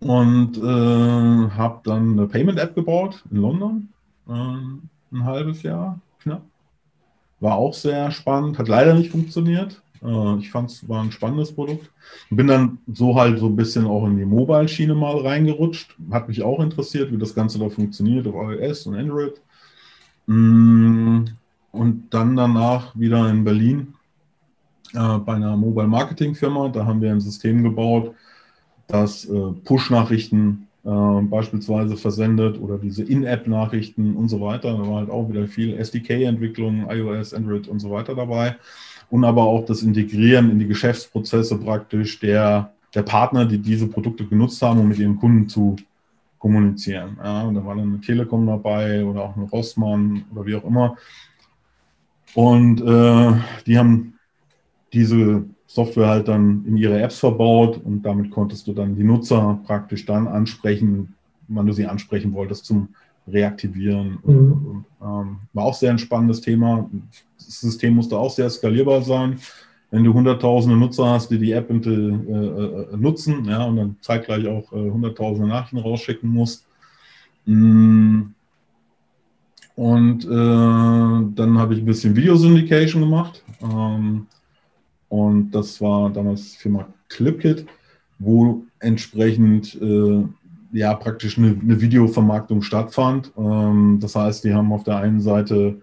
und 0.00 0.56
äh, 0.56 1.50
habe 1.50 1.80
dann 1.84 2.12
eine 2.12 2.26
Payment-App 2.26 2.74
gebaut 2.74 3.24
in 3.30 3.36
London, 3.38 3.88
äh, 4.28 4.32
ein 4.32 5.24
halbes 5.24 5.62
Jahr 5.62 6.00
knapp. 6.20 6.42
War 7.40 7.56
auch 7.56 7.74
sehr 7.74 8.10
spannend, 8.10 8.58
hat 8.58 8.68
leider 8.68 8.94
nicht 8.94 9.10
funktioniert. 9.10 9.82
Äh, 10.02 10.38
ich 10.38 10.50
fand 10.50 10.70
es 10.70 10.88
war 10.88 11.02
ein 11.02 11.12
spannendes 11.12 11.52
Produkt. 11.52 11.90
Bin 12.30 12.46
dann 12.46 12.78
so 12.92 13.14
halt 13.14 13.38
so 13.38 13.46
ein 13.46 13.56
bisschen 13.56 13.86
auch 13.86 14.06
in 14.06 14.16
die 14.16 14.24
Mobile-Schiene 14.24 14.94
mal 14.94 15.18
reingerutscht. 15.18 15.96
Hat 16.10 16.28
mich 16.28 16.42
auch 16.42 16.60
interessiert, 16.60 17.12
wie 17.12 17.18
das 17.18 17.34
Ganze 17.34 17.58
da 17.58 17.68
funktioniert 17.68 18.26
auf 18.26 18.34
iOS 18.34 18.86
und 18.86 18.96
Android. 18.96 19.40
Mm, 20.26 21.24
und 21.72 22.04
dann 22.10 22.36
danach 22.36 22.98
wieder 22.98 23.28
in 23.30 23.44
Berlin 23.44 23.94
äh, 24.94 25.18
bei 25.18 25.34
einer 25.34 25.56
Mobile 25.56 25.88
Marketing 25.88 26.34
Firma. 26.34 26.68
Da 26.68 26.86
haben 26.86 27.00
wir 27.00 27.10
ein 27.10 27.20
System 27.20 27.62
gebaut, 27.62 28.14
das 28.86 29.24
äh, 29.24 29.52
Push-Nachrichten 29.64 30.66
äh, 30.86 31.22
beispielsweise 31.22 31.96
versendet 31.96 32.60
oder 32.60 32.78
diese 32.78 33.02
In-App-Nachrichten 33.02 34.14
und 34.14 34.28
so 34.28 34.40
weiter. 34.40 34.72
Da 34.72 34.88
war 34.88 35.00
halt 35.00 35.10
auch 35.10 35.28
wieder 35.28 35.46
viel 35.48 35.76
SDK-Entwicklung, 35.76 36.88
iOS, 36.88 37.34
Android 37.34 37.66
und 37.68 37.80
so 37.80 37.90
weiter 37.90 38.14
dabei. 38.14 38.56
Und 39.10 39.24
aber 39.24 39.44
auch 39.44 39.64
das 39.64 39.82
Integrieren 39.82 40.50
in 40.50 40.58
die 40.58 40.66
Geschäftsprozesse 40.66 41.58
praktisch 41.58 42.18
der, 42.18 42.72
der 42.94 43.02
Partner, 43.02 43.44
die 43.44 43.58
diese 43.58 43.86
Produkte 43.86 44.26
genutzt 44.26 44.60
haben, 44.62 44.80
um 44.80 44.88
mit 44.88 44.98
ihren 44.98 45.18
Kunden 45.18 45.48
zu 45.48 45.76
kommunizieren. 46.38 47.16
Ja, 47.22 47.50
da 47.50 47.64
war 47.64 47.76
dann 47.76 47.88
eine 47.88 48.00
Telekom 48.00 48.46
dabei 48.46 49.04
oder 49.04 49.22
auch 49.22 49.36
eine 49.36 49.46
Rossmann 49.46 50.24
oder 50.32 50.46
wie 50.46 50.54
auch 50.54 50.64
immer. 50.64 50.96
Und 52.34 52.80
äh, 52.82 53.32
die 53.66 53.78
haben 53.78 54.14
diese 54.92 55.44
Software 55.66 56.08
halt 56.08 56.28
dann 56.28 56.64
in 56.66 56.76
ihre 56.76 57.00
Apps 57.00 57.18
verbaut 57.18 57.80
und 57.82 58.02
damit 58.02 58.30
konntest 58.30 58.66
du 58.66 58.72
dann 58.72 58.94
die 58.94 59.04
Nutzer 59.04 59.58
praktisch 59.66 60.04
dann 60.04 60.28
ansprechen, 60.28 61.14
wann 61.48 61.66
du 61.66 61.72
sie 61.72 61.86
ansprechen 61.86 62.32
wolltest 62.32 62.66
zum 62.66 62.88
Reaktivieren. 63.28 64.18
Mhm. 64.24 64.84
Ähm, 65.02 65.36
war 65.52 65.64
auch 65.64 65.74
sehr 65.74 65.90
ein 65.90 65.98
spannendes 65.98 66.40
Thema. 66.40 66.88
Das 67.36 67.60
System 67.60 67.94
musste 67.94 68.16
auch 68.16 68.30
sehr 68.30 68.48
skalierbar 68.50 69.02
sein. 69.02 69.38
Wenn 69.90 70.04
du 70.04 70.12
hunderttausende 70.12 70.76
Nutzer 70.76 71.08
hast, 71.08 71.30
die 71.30 71.38
die 71.38 71.52
App 71.52 71.70
äh, 71.70 71.74
äh, 71.74 72.96
nutzen, 72.96 73.44
ja, 73.44 73.64
und 73.64 73.76
dann 73.76 73.96
zeitgleich 74.00 74.46
auch 74.46 74.72
äh, 74.72 74.90
hunderttausende 74.90 75.48
Nachrichten 75.48 75.78
rausschicken 75.78 76.28
musst. 76.28 76.66
Mm. 77.44 78.22
Und 79.76 80.24
äh, 80.24 80.28
dann 80.28 81.58
habe 81.58 81.74
ich 81.74 81.80
ein 81.80 81.86
bisschen 81.86 82.16
Video-Syndication 82.16 83.02
gemacht. 83.02 83.44
Ähm, 83.62 84.26
und 85.08 85.50
das 85.50 85.80
war 85.80 86.10
damals 86.10 86.56
Firma 86.56 86.88
ClipKit, 87.08 87.66
wo 88.18 88.64
entsprechend 88.80 89.74
äh, 89.80 90.24
ja 90.78 90.94
praktisch 90.94 91.38
eine, 91.38 91.58
eine 91.60 91.80
Videovermarktung 91.80 92.62
stattfand. 92.62 93.32
Ähm, 93.36 93.98
das 94.00 94.14
heißt, 94.14 94.44
die 94.44 94.54
haben 94.54 94.72
auf 94.72 94.84
der 94.84 94.98
einen 94.98 95.20
Seite 95.20 95.80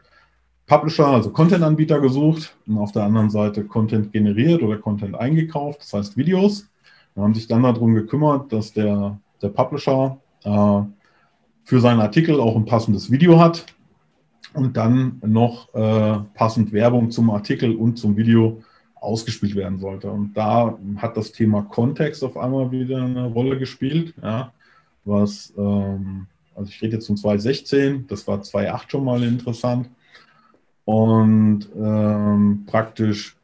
Publisher, 0.66 1.08
also 1.08 1.30
Content-Anbieter 1.32 2.00
gesucht 2.00 2.56
und 2.68 2.78
auf 2.78 2.92
der 2.92 3.04
anderen 3.04 3.30
Seite 3.30 3.66
Content 3.66 4.12
generiert 4.14 4.64
oder 4.64 4.78
Content 4.78 5.16
eingekauft, 5.16 5.82
das 5.82 5.94
heißt 5.94 6.18
Videos. 6.18 6.70
Wir 7.16 7.24
haben 7.24 7.34
sich 7.34 7.48
dann 7.48 7.64
darum 7.64 7.94
gekümmert, 7.94 8.52
dass 8.52 8.72
der, 8.72 9.20
der 9.42 9.50
Publisher 9.50 10.18
äh, 10.44 10.82
für 11.66 11.80
seinen 11.80 12.00
Artikel 12.00 12.40
auch 12.40 12.56
ein 12.56 12.66
passendes 12.66 13.12
Video 13.12 13.40
hat 13.40 13.66
und 14.54 14.78
dann 14.78 15.22
noch 15.26 15.74
äh, 15.74 16.20
passend 16.34 16.72
Werbung 16.72 17.12
zum 17.12 17.30
Artikel 17.30 17.76
und 17.76 17.98
zum 17.98 18.16
Video 18.16 18.62
ausgespielt 18.96 19.56
werden 19.56 19.80
sollte. 19.80 20.10
Und 20.10 20.34
da 20.34 20.78
hat 20.98 21.18
das 21.18 21.34
Thema 21.34 21.64
Kontext 21.64 22.24
auf 22.24 22.38
einmal 22.38 22.72
wieder 22.72 23.04
eine 23.04 23.26
Rolle 23.26 23.58
gespielt, 23.60 24.14
ja, 24.22 24.54
was, 25.06 25.54
ähm, 25.58 26.28
also 26.56 26.70
ich 26.70 26.82
rede 26.82 26.96
jetzt 26.96 27.08
von 27.08 27.18
2016, 27.18 28.08
das 28.08 28.28
war 28.28 28.42
2008 28.42 28.92
schon 28.92 29.06
mal 29.06 29.24
interessant. 29.24 29.90
Und 30.86 31.68
ähm, 31.76 32.64
praktisch, 32.68 33.38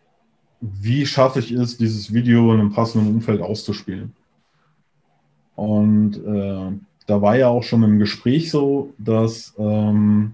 wie 0.61 1.05
schaffe 1.05 1.39
ich 1.39 1.51
es, 1.51 1.77
dieses 1.77 2.13
Video 2.13 2.53
in 2.53 2.59
einem 2.59 2.73
passenden 2.73 3.07
Umfeld 3.15 3.41
auszuspielen? 3.41 4.13
Und 5.55 6.17
äh, 6.17 6.71
da 7.05 7.21
war 7.21 7.35
ja 7.37 7.47
auch 7.47 7.63
schon 7.63 7.83
im 7.83 7.99
Gespräch 7.99 8.51
so, 8.51 8.93
dass 8.97 9.53
ähm, 9.57 10.33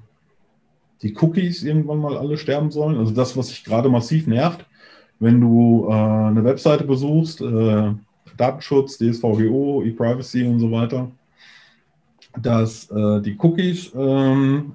die 1.02 1.16
Cookies 1.16 1.64
irgendwann 1.64 2.00
mal 2.00 2.18
alle 2.18 2.38
sterben 2.38 2.72
sollen. 2.72 2.98
Also 2.98 3.14
das, 3.14 3.38
was 3.38 3.50
sich 3.50 3.64
gerade 3.64 3.90
massiv 3.90 4.28
nervt, 4.28 4.66
wenn 5.20 5.40
du 5.40 5.88
äh, 5.90 5.94
eine 5.94 6.44
Webseite 6.44 6.84
besuchst, 6.84 7.42
äh, 7.42 7.94
Datenschutz, 8.38 8.98
DSVGO, 8.98 9.84
E-Privacy 9.84 10.46
und 10.46 10.60
so 10.60 10.72
weiter, 10.72 11.12
dass 12.42 12.90
äh, 12.92 13.22
die 13.22 13.38
Cookies 13.38 13.92
ähm, 13.96 14.74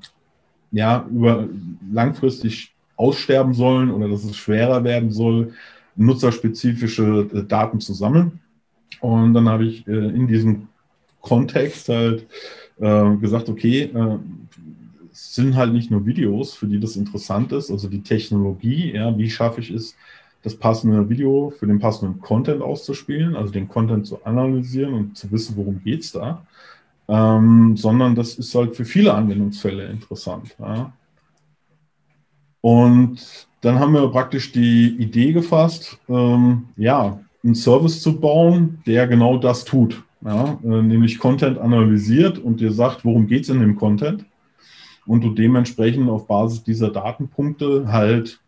ja 0.71 1.07
über 1.11 1.49
langfristig 1.93 2.73
aussterben 2.97 3.55
sollen 3.55 3.91
oder 3.91 4.09
dass 4.09 4.25
es 4.25 4.37
schwerer 4.37 4.85
werden 4.85 5.11
soll, 5.11 5.53
nutzerspezifische 5.97 7.29
äh, 7.33 7.45
Daten 7.45 7.81
zu 7.81 7.95
sammeln. 7.95 8.41
Und 9.01 9.35
dann 9.35 9.49
habe 9.49 9.65
ich 9.65 9.87
äh, 9.87 9.93
in 9.93 10.27
diesem 10.27 10.69
Kontext 11.21 11.89
halt 11.89 12.27
äh, 12.79 13.17
gesagt, 13.17 13.49
okay, 13.49 13.91
es 15.13 15.35
sind 15.35 15.55
halt 15.55 15.73
nicht 15.73 15.91
nur 15.91 16.07
Videos, 16.07 16.55
für 16.55 16.67
die 16.67 16.81
das 16.81 16.97
interessant 16.97 17.53
ist, 17.53 17.71
also 17.71 17.89
die 17.89 18.03
Technologie, 18.03 18.95
ja, 18.95 19.17
wie 19.19 19.29
schaffe 19.29 19.61
ich 19.61 19.71
es, 19.71 19.97
das 20.43 20.55
passende 20.55 21.09
Video 21.09 21.53
für 21.59 21.67
den 21.67 21.79
passenden 21.79 22.21
Content 22.21 22.63
auszuspielen, 22.63 23.37
also 23.37 23.53
den 23.53 23.69
Content 23.69 24.07
zu 24.07 24.25
analysieren 24.25 24.95
und 24.95 25.19
zu 25.19 25.31
wissen, 25.31 25.57
worum 25.57 25.83
geht 25.83 26.03
es 26.03 26.13
da, 26.13 26.47
ähm, 27.09 27.77
sondern 27.77 28.15
das 28.15 28.35
ist 28.35 28.55
halt 28.55 28.75
für 28.75 28.85
viele 28.85 29.13
Anwendungsfälle 29.13 29.87
interessant. 29.87 30.57
Ja. 30.59 30.93
Und 32.63 33.49
dann 33.61 33.79
haben 33.79 33.93
wir 33.93 34.09
praktisch 34.09 34.53
die 34.53 34.97
Idee 34.99 35.33
gefasst, 35.33 35.99
ähm, 36.09 36.69
ja, 36.77 37.21
einen 37.43 37.55
Service 37.55 38.03
zu 38.03 38.19
bauen, 38.19 38.83
der 38.87 39.07
genau 39.07 39.39
das 39.39 39.65
tut. 39.65 40.03
Ja, 40.23 40.59
äh, 40.63 40.83
nämlich 40.83 41.19
Content 41.19 41.59
analysiert 41.59 42.39
und 42.39 42.61
dir 42.61 42.73
sagt, 42.73 43.07
worum 43.07 43.27
geht 43.27 43.45
es 43.45 43.49
in 43.49 43.61
dem 43.61 43.77
Content. 43.77 44.27
Und 45.07 45.25
du 45.25 45.31
dementsprechend 45.31 46.11
auf 46.11 46.27
Basis 46.27 46.63
dieser 46.63 46.91
Datenpunkte 46.91 47.91
halt 47.91 48.39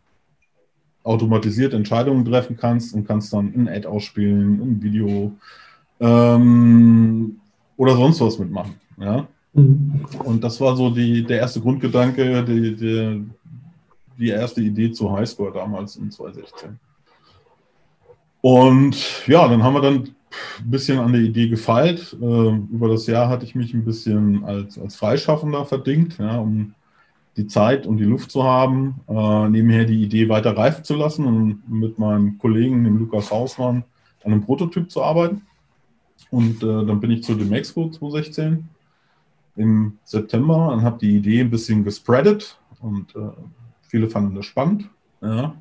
automatisiert 1.03 1.73
Entscheidungen 1.73 2.25
treffen 2.25 2.57
kannst 2.57 2.93
und 2.93 3.07
kannst 3.07 3.33
dann 3.33 3.53
ein 3.55 3.67
Ad 3.67 3.87
ausspielen, 3.87 4.61
ein 4.61 4.81
Video 4.81 5.33
ähm, 5.99 7.39
oder 7.77 7.95
sonst 7.95 8.21
was 8.21 8.39
mitmachen. 8.39 8.75
Ja? 8.99 9.27
Mhm. 9.53 10.05
Und 10.23 10.43
das 10.43 10.59
war 10.61 10.75
so 10.75 10.89
die, 10.89 11.23
der 11.23 11.39
erste 11.39 11.61
Grundgedanke, 11.61 12.43
die, 12.43 12.75
die, 12.75 13.25
die 14.17 14.29
erste 14.29 14.61
Idee 14.61 14.91
zu 14.91 15.11
Highscore 15.11 15.51
damals 15.53 15.95
in 15.95 16.09
2016. 16.09 16.79
Und 18.41 19.27
ja, 19.27 19.47
dann 19.47 19.63
haben 19.63 19.73
wir 19.73 19.81
dann 19.81 19.95
ein 20.59 20.69
bisschen 20.69 20.99
an 20.99 21.13
der 21.13 21.21
Idee 21.21 21.47
gefeilt. 21.47 22.15
Äh, 22.21 22.25
über 22.25 22.89
das 22.89 23.07
Jahr 23.07 23.29
hatte 23.29 23.45
ich 23.45 23.55
mich 23.55 23.73
ein 23.73 23.85
bisschen 23.85 24.43
als, 24.43 24.77
als 24.77 24.95
Freischaffender 24.95 25.65
verdingt, 25.65 26.17
ja, 26.17 26.37
um 26.37 26.73
die 27.37 27.47
Zeit 27.47 27.87
und 27.87 27.97
die 27.97 28.03
Luft 28.03 28.31
zu 28.31 28.43
haben, 28.43 29.01
äh, 29.07 29.49
nebenher 29.49 29.85
die 29.85 30.03
Idee 30.03 30.29
weiter 30.29 30.55
reifen 30.55 30.83
zu 30.83 30.95
lassen 30.95 31.25
und 31.25 31.63
mit 31.67 31.97
meinem 31.97 32.37
Kollegen, 32.37 32.83
dem 32.83 32.97
Lukas 32.97 33.31
Hausmann, 33.31 33.83
an 34.23 34.31
einem 34.31 34.43
Prototyp 34.43 34.91
zu 34.91 35.03
arbeiten. 35.03 35.41
Und 36.29 36.63
äh, 36.63 36.85
dann 36.85 36.99
bin 36.99 37.11
ich 37.11 37.23
zu 37.23 37.35
dem 37.35 37.51
Expo 37.53 37.89
2016 37.89 38.67
im 39.55 39.97
September 40.03 40.71
und 40.71 40.83
habe 40.83 40.97
die 40.99 41.17
Idee 41.17 41.41
ein 41.41 41.49
bisschen 41.49 41.83
gespreadet 41.83 42.57
und 42.81 43.15
äh, 43.15 43.29
viele 43.87 44.09
fanden 44.09 44.35
das 44.35 44.45
spannend. 44.45 44.89
Ja. 45.21 45.55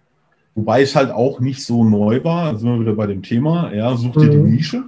Wobei 0.55 0.83
es 0.83 0.95
halt 0.95 1.11
auch 1.11 1.41
nicht 1.41 1.65
so 1.65 1.85
neu 1.85 2.23
war. 2.25 2.53
Da 2.53 2.59
sind 2.59 2.71
wir 2.71 2.81
wieder 2.81 2.95
bei 2.95 3.07
dem 3.07 3.23
Thema. 3.23 3.73
Ja, 3.73 3.97
such 3.97 4.13
dir 4.13 4.27
mhm. 4.27 4.31
die 4.47 4.53
Nische, 4.53 4.85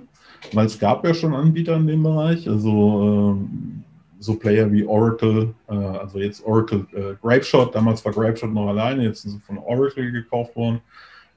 weil 0.52 0.66
es 0.66 0.78
gab 0.78 1.06
ja 1.06 1.14
schon 1.14 1.34
Anbieter 1.34 1.76
in 1.76 1.86
dem 1.86 2.02
Bereich. 2.02 2.48
Also 2.48 3.38
ähm, 3.38 3.83
so 4.24 4.34
Player 4.34 4.72
wie 4.72 4.84
Oracle, 4.86 5.54
äh, 5.68 5.74
also 5.74 6.18
jetzt 6.18 6.44
Oracle 6.44 6.86
äh, 6.92 7.14
Grapeshot, 7.20 7.74
damals 7.74 8.04
war 8.04 8.12
Grapeshot 8.12 8.52
noch 8.52 8.68
alleine, 8.68 9.04
jetzt 9.04 9.22
sind 9.22 9.32
sie 9.32 9.40
von 9.40 9.58
Oracle 9.58 10.10
gekauft 10.10 10.56
worden. 10.56 10.80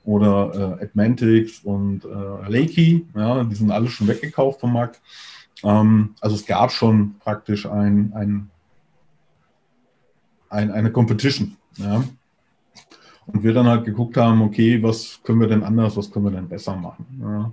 Oder 0.05 0.77
äh, 0.79 0.83
Admantix 0.85 1.59
und 1.65 2.05
äh, 2.05 2.49
Lakey, 2.49 3.05
ja, 3.13 3.43
die 3.43 3.55
sind 3.55 3.71
alle 3.71 3.89
schon 3.89 4.07
weggekauft 4.07 4.61
vom 4.61 4.71
Markt. 4.71 5.01
Ähm, 5.63 6.15
also 6.21 6.35
es 6.37 6.45
gab 6.45 6.71
schon 6.71 7.15
praktisch 7.19 7.65
ein, 7.65 8.13
ein, 8.15 8.49
ein 10.49 10.71
eine 10.71 10.93
Competition. 10.93 11.57
Ja. 11.75 12.05
Und 13.25 13.43
wir 13.43 13.53
dann 13.53 13.67
halt 13.67 13.83
geguckt 13.83 14.15
haben, 14.15 14.41
okay, 14.43 14.81
was 14.81 15.19
können 15.23 15.41
wir 15.41 15.47
denn 15.47 15.63
anders, 15.63 15.97
was 15.97 16.09
können 16.09 16.23
wir 16.23 16.31
denn 16.31 16.47
besser 16.47 16.77
machen. 16.77 17.05
Ja. 17.19 17.51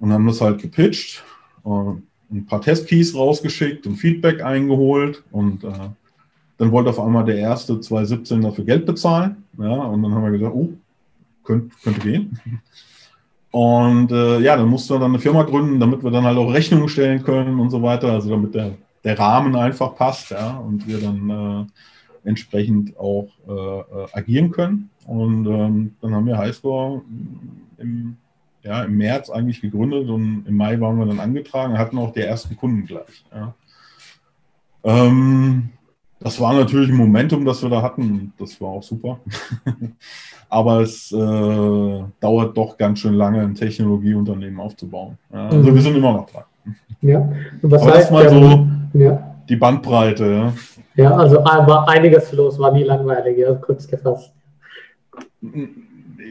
Und 0.00 0.12
haben 0.12 0.26
das 0.26 0.40
halt 0.40 0.60
gepitcht, 0.60 1.22
äh, 1.64 1.92
ein 2.32 2.46
paar 2.46 2.60
Testkeys 2.60 3.14
rausgeschickt 3.14 3.86
und 3.86 3.96
Feedback 3.96 4.42
eingeholt 4.42 5.22
und 5.30 5.64
äh, 5.64 5.72
dann 6.58 6.72
wollte 6.72 6.90
auf 6.90 7.00
einmal 7.00 7.24
der 7.24 7.36
erste 7.36 7.80
2017 7.80 8.42
dafür 8.42 8.64
Geld 8.64 8.86
bezahlen. 8.86 9.44
Ja, 9.58 9.74
und 9.74 10.02
dann 10.02 10.14
haben 10.14 10.24
wir 10.24 10.30
gesagt, 10.30 10.54
oh, 10.54 10.70
könnte, 11.44 11.74
könnte 11.82 12.00
gehen. 12.00 12.38
Und 13.50 14.10
äh, 14.10 14.40
ja, 14.40 14.56
dann 14.56 14.68
mussten 14.68 14.94
wir 14.94 15.00
dann 15.00 15.10
eine 15.10 15.18
Firma 15.18 15.42
gründen, 15.42 15.78
damit 15.78 16.02
wir 16.02 16.10
dann 16.10 16.24
halt 16.24 16.38
auch 16.38 16.52
Rechnungen 16.52 16.88
stellen 16.88 17.22
können 17.22 17.60
und 17.60 17.70
so 17.70 17.82
weiter, 17.82 18.10
also 18.12 18.30
damit 18.30 18.54
der, 18.54 18.72
der 19.04 19.18
Rahmen 19.18 19.54
einfach 19.54 19.94
passt, 19.94 20.30
ja, 20.30 20.56
und 20.56 20.86
wir 20.86 21.00
dann 21.00 21.30
äh, 21.30 22.28
entsprechend 22.28 22.96
auch 22.98 23.28
äh, 23.46 23.52
äh, 23.52 24.06
agieren 24.12 24.50
können. 24.52 24.88
Und 25.06 25.46
ähm, 25.46 25.96
dann 26.00 26.14
haben 26.14 26.26
wir 26.26 26.38
Highscore 26.38 27.02
im, 27.78 28.16
ja, 28.62 28.84
im 28.84 28.96
März 28.96 29.30
eigentlich 29.30 29.60
gegründet 29.60 30.08
und 30.08 30.44
im 30.46 30.56
Mai 30.56 30.80
waren 30.80 30.98
wir 30.98 31.06
dann 31.06 31.20
angetragen, 31.20 31.78
hatten 31.78 31.98
auch 31.98 32.12
die 32.12 32.20
ersten 32.20 32.56
Kunden 32.56 32.86
gleich. 32.86 33.24
Ja. 33.32 33.54
Ähm, 34.84 35.70
das 36.20 36.40
war 36.40 36.54
natürlich 36.54 36.90
ein 36.90 36.96
Momentum, 36.96 37.44
das 37.44 37.62
wir 37.62 37.70
da 37.70 37.82
hatten. 37.82 38.32
Das 38.38 38.60
war 38.60 38.68
auch 38.70 38.82
super. 38.82 39.18
Aber 40.48 40.80
es 40.80 41.10
äh, 41.10 42.04
dauert 42.20 42.56
doch 42.56 42.76
ganz 42.76 43.00
schön 43.00 43.14
lange, 43.14 43.40
ein 43.40 43.54
Technologieunternehmen 43.54 44.60
aufzubauen. 44.60 45.18
Ja, 45.32 45.48
also 45.48 45.70
mhm. 45.70 45.74
wir 45.74 45.82
sind 45.82 45.96
immer 45.96 46.12
noch 46.12 46.30
dran. 46.30 46.44
Ja. 47.00 47.18
Und 47.62 47.70
was 47.70 47.82
Aber 47.82 47.92
heißt, 47.94 48.10
das 48.10 48.10
mal 48.10 48.28
so 48.28 48.66
ja. 48.98 49.36
die 49.48 49.56
Bandbreite. 49.56 50.26
Ja. 50.26 50.52
Ja, 50.94 51.16
also 51.16 51.36
war 51.36 51.88
einiges 51.88 52.32
los, 52.32 52.58
war 52.58 52.70
nie 52.72 52.84
langweilig, 52.84 53.38
ja, 53.38 53.54
kurz 53.54 53.88
gefasst. 53.88 54.30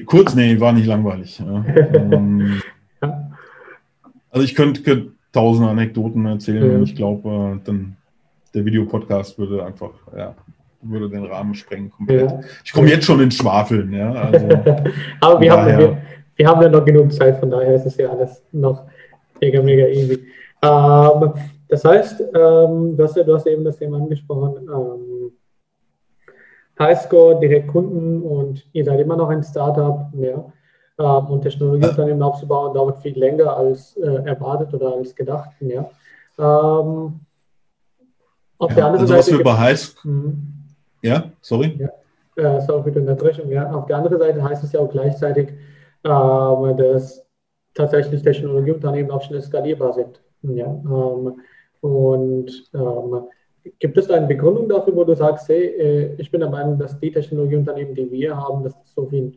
Kurz, 0.05 0.35
nee, 0.35 0.59
war 0.59 0.73
nicht 0.73 0.87
langweilig. 0.87 1.39
Ja. 1.39 1.65
ähm, 1.93 2.61
ja. 3.01 3.31
Also 4.29 4.45
ich 4.45 4.55
könnte, 4.55 4.81
könnte 4.81 5.11
tausende 5.31 5.69
Anekdoten 5.69 6.25
erzählen 6.25 6.71
ja. 6.71 6.79
ich 6.81 6.95
glaube, 6.95 7.29
äh, 7.29 7.59
dann 7.65 7.97
der 8.53 8.65
Videopodcast 8.65 9.37
würde 9.39 9.65
einfach, 9.65 9.91
ja, 10.15 10.35
würde 10.81 11.09
den 11.09 11.25
Rahmen 11.25 11.53
sprengen 11.55 11.91
komplett. 11.91 12.33
Ich 12.65 12.73
komme 12.73 12.89
jetzt 12.89 13.05
schon 13.05 13.21
ins 13.21 13.37
Schwafeln, 13.37 13.93
ja. 13.93 14.11
Also, 14.11 14.47
Aber 15.21 15.39
wir 15.39 15.51
haben, 15.51 15.77
wir, 15.77 15.97
wir, 16.35 16.47
haben 16.47 16.61
ja 16.61 16.69
noch 16.69 16.83
genug 16.83 17.13
Zeit, 17.13 17.39
von 17.39 17.51
daher 17.51 17.75
ist 17.75 17.85
es 17.85 17.97
ja 17.97 18.09
alles 18.09 18.43
noch 18.51 18.83
mega, 19.39 19.61
mega 19.61 19.87
easy. 19.87 20.25
Ähm, 20.61 21.33
das 21.69 21.85
heißt, 21.85 22.21
ähm, 22.21 22.97
du, 22.97 23.03
hast, 23.03 23.15
du 23.15 23.33
hast 23.33 23.47
eben 23.47 23.63
das 23.63 23.77
Thema 23.77 23.97
angesprochen, 23.97 24.67
ähm, 24.67 25.31
Highscore, 26.81 27.39
Direktkunden 27.39 28.21
und 28.23 28.67
ihr 28.73 28.83
seid 28.83 28.99
immer 28.99 29.15
noch 29.15 29.29
ein 29.29 29.43
Startup 29.43 30.07
ja, 30.13 30.51
ähm, 30.99 31.25
und 31.27 31.41
Technologieunternehmen 31.41 32.21
aufzubauen 32.23 32.73
dauert 32.73 33.01
viel 33.01 33.17
länger 33.17 33.55
als 33.55 33.95
äh, 33.97 34.23
erwartet 34.25 34.73
oder 34.73 34.95
als 34.95 35.15
gedacht. 35.15 35.51
Ja. 35.59 35.89
Ähm, 36.39 37.19
auf 38.57 38.69
ja, 38.71 38.75
der 38.75 38.85
anderen 38.85 39.01
also 39.01 39.13
Seite. 39.13 39.19
Was 39.19 39.37
wir 39.37 39.43
bei 39.43 39.57
Highscore. 39.57 40.13
Mhm. 40.13 40.47
Ja, 41.03 41.23
sorry. 41.41 41.79
Ja, 41.79 42.57
äh, 42.57 42.61
sorry 42.61 42.83
für 42.83 42.91
die 42.91 42.99
Unterbrechung. 42.99 43.49
Ja. 43.49 43.71
Auf 43.71 43.85
der 43.85 43.97
anderen 43.97 44.19
Seite 44.19 44.43
heißt 44.43 44.63
es 44.63 44.71
ja 44.71 44.79
auch 44.79 44.89
gleichzeitig, 44.89 45.49
äh, 46.03 46.75
dass 46.75 47.25
tatsächlich 47.73 48.21
Technologieunternehmen 48.21 49.11
auch 49.11 49.21
schnell 49.21 49.41
skalierbar 49.41 49.93
sind. 49.93 50.21
Ja, 50.43 50.65
ähm, 50.65 51.41
und 51.81 52.69
ähm, 52.73 53.23
gibt 53.79 53.97
es 53.97 54.07
da 54.07 54.15
eine 54.15 54.27
Begründung 54.27 54.67
dafür, 54.69 54.95
wo 54.95 55.03
du 55.03 55.15
sagst, 55.15 55.49
hey, 55.49 55.65
äh, 55.65 56.15
ich 56.17 56.31
bin 56.31 56.41
der 56.41 56.49
Meinung, 56.49 56.77
dass 56.77 56.99
die 56.99 57.11
Technologieunternehmen, 57.11 57.95
die 57.95 58.09
wir 58.11 58.35
haben, 58.35 58.63
dass 58.63 58.77
das 58.77 58.93
so 58.93 59.05
viel 59.05 59.33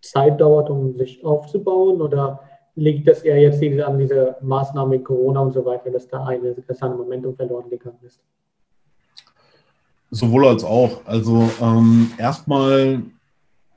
Zeit 0.00 0.40
dauert, 0.40 0.70
um 0.70 0.96
sich 0.96 1.24
aufzubauen? 1.24 2.00
Oder 2.00 2.40
liegt 2.74 3.08
das 3.08 3.22
eher 3.22 3.40
jetzt 3.40 3.62
an 3.62 3.98
dieser 3.98 4.36
Maßnahme 4.40 5.00
Corona 5.00 5.40
und 5.40 5.52
so 5.52 5.64
weiter, 5.64 5.90
dass 5.90 6.08
da 6.08 6.24
eine, 6.24 6.54
dass 6.54 6.82
ein 6.82 6.96
Momentum 6.96 7.34
verloren 7.34 7.70
gegangen 7.70 7.98
ist? 8.06 8.20
Sowohl 10.10 10.46
als 10.46 10.64
auch. 10.64 11.00
Also 11.06 11.50
ähm, 11.60 12.12
erstmal 12.18 13.02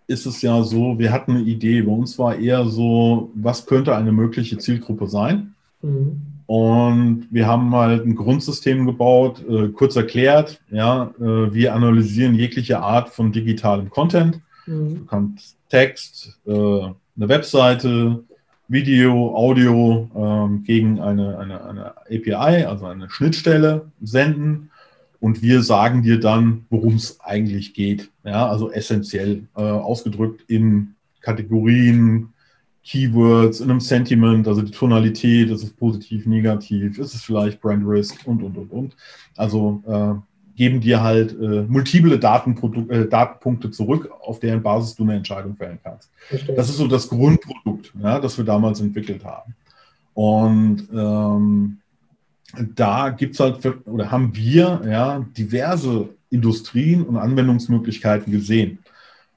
ist 0.07 0.25
es 0.25 0.41
ja 0.41 0.61
so, 0.63 0.99
wir 0.99 1.11
hatten 1.11 1.31
eine 1.31 1.41
Idee. 1.41 1.81
Bei 1.81 1.91
uns 1.91 2.19
war 2.19 2.35
eher 2.37 2.65
so, 2.65 3.31
was 3.35 3.65
könnte 3.65 3.95
eine 3.95 4.11
mögliche 4.11 4.57
Zielgruppe 4.57 5.07
sein? 5.07 5.55
Mhm. 5.81 6.34
Und 6.47 7.27
wir 7.31 7.47
haben 7.47 7.73
halt 7.75 8.05
ein 8.05 8.15
Grundsystem 8.15 8.85
gebaut, 8.85 9.43
äh, 9.49 9.69
kurz 9.69 9.95
erklärt, 9.95 10.61
ja, 10.69 11.11
äh, 11.19 11.53
wir 11.53 11.73
analysieren 11.73 12.35
jegliche 12.35 12.79
Art 12.79 13.09
von 13.09 13.31
digitalem 13.31 13.89
Content. 13.89 14.41
Mhm. 14.67 14.95
Du 14.95 15.05
kannst 15.05 15.57
Text, 15.69 16.39
äh, 16.45 16.51
eine 16.51 17.29
Webseite, 17.29 18.23
Video, 18.67 19.35
Audio 19.35 20.09
ähm, 20.15 20.63
gegen 20.63 20.99
eine, 20.99 21.37
eine, 21.37 21.63
eine 21.65 21.97
API, 22.07 22.65
also 22.65 22.85
eine 22.85 23.09
Schnittstelle 23.09 23.91
senden. 24.01 24.71
Und 25.19 25.41
wir 25.41 25.63
sagen 25.63 26.03
dir 26.03 26.19
dann, 26.19 26.65
worum 26.69 26.95
es 26.95 27.19
eigentlich 27.21 27.73
geht. 27.73 28.11
Ja, 28.23 28.47
also 28.47 28.71
essentiell 28.71 29.47
äh, 29.55 29.61
ausgedrückt 29.61 30.43
in 30.47 30.95
Kategorien, 31.21 32.29
Keywords, 32.85 33.61
in 33.61 33.71
einem 33.71 33.79
Sentiment, 33.79 34.47
also 34.47 34.61
die 34.61 34.71
Tonalität, 34.71 35.49
ist 35.49 35.63
es 35.63 35.71
positiv, 35.71 36.27
negativ, 36.27 36.99
ist 36.99 37.15
es 37.15 37.23
vielleicht 37.23 37.59
Brand 37.59 37.83
Risk 37.85 38.15
und, 38.25 38.43
und, 38.43 38.57
und, 38.57 38.71
und. 38.71 38.95
Also 39.35 39.81
äh, 39.87 40.55
geben 40.55 40.81
dir 40.81 41.01
halt 41.01 41.31
äh, 41.33 41.63
multiple 41.63 42.15
äh, 42.15 43.09
Datenpunkte 43.09 43.71
zurück, 43.71 44.11
auf 44.21 44.39
deren 44.39 44.61
Basis 44.61 44.95
du 44.95 45.03
eine 45.03 45.15
Entscheidung 45.15 45.55
fällen 45.55 45.79
kannst. 45.83 46.11
Verstehe. 46.27 46.55
Das 46.55 46.69
ist 46.69 46.77
so 46.77 46.87
das 46.87 47.09
Grundprodukt, 47.09 47.91
ja, 48.01 48.19
das 48.19 48.37
wir 48.37 48.45
damals 48.45 48.79
entwickelt 48.79 49.25
haben. 49.25 49.55
Und 50.13 50.87
ähm, 50.93 51.77
da 52.75 53.09
gibt 53.09 53.33
es 53.33 53.39
halt, 53.39 53.63
für, 53.63 53.81
oder 53.85 54.11
haben 54.11 54.35
wir 54.35 54.81
ja, 54.87 55.25
diverse 55.35 56.09
Industrien 56.29 57.03
und 57.03 57.17
Anwendungsmöglichkeiten 57.17 58.31
gesehen. 58.31 58.79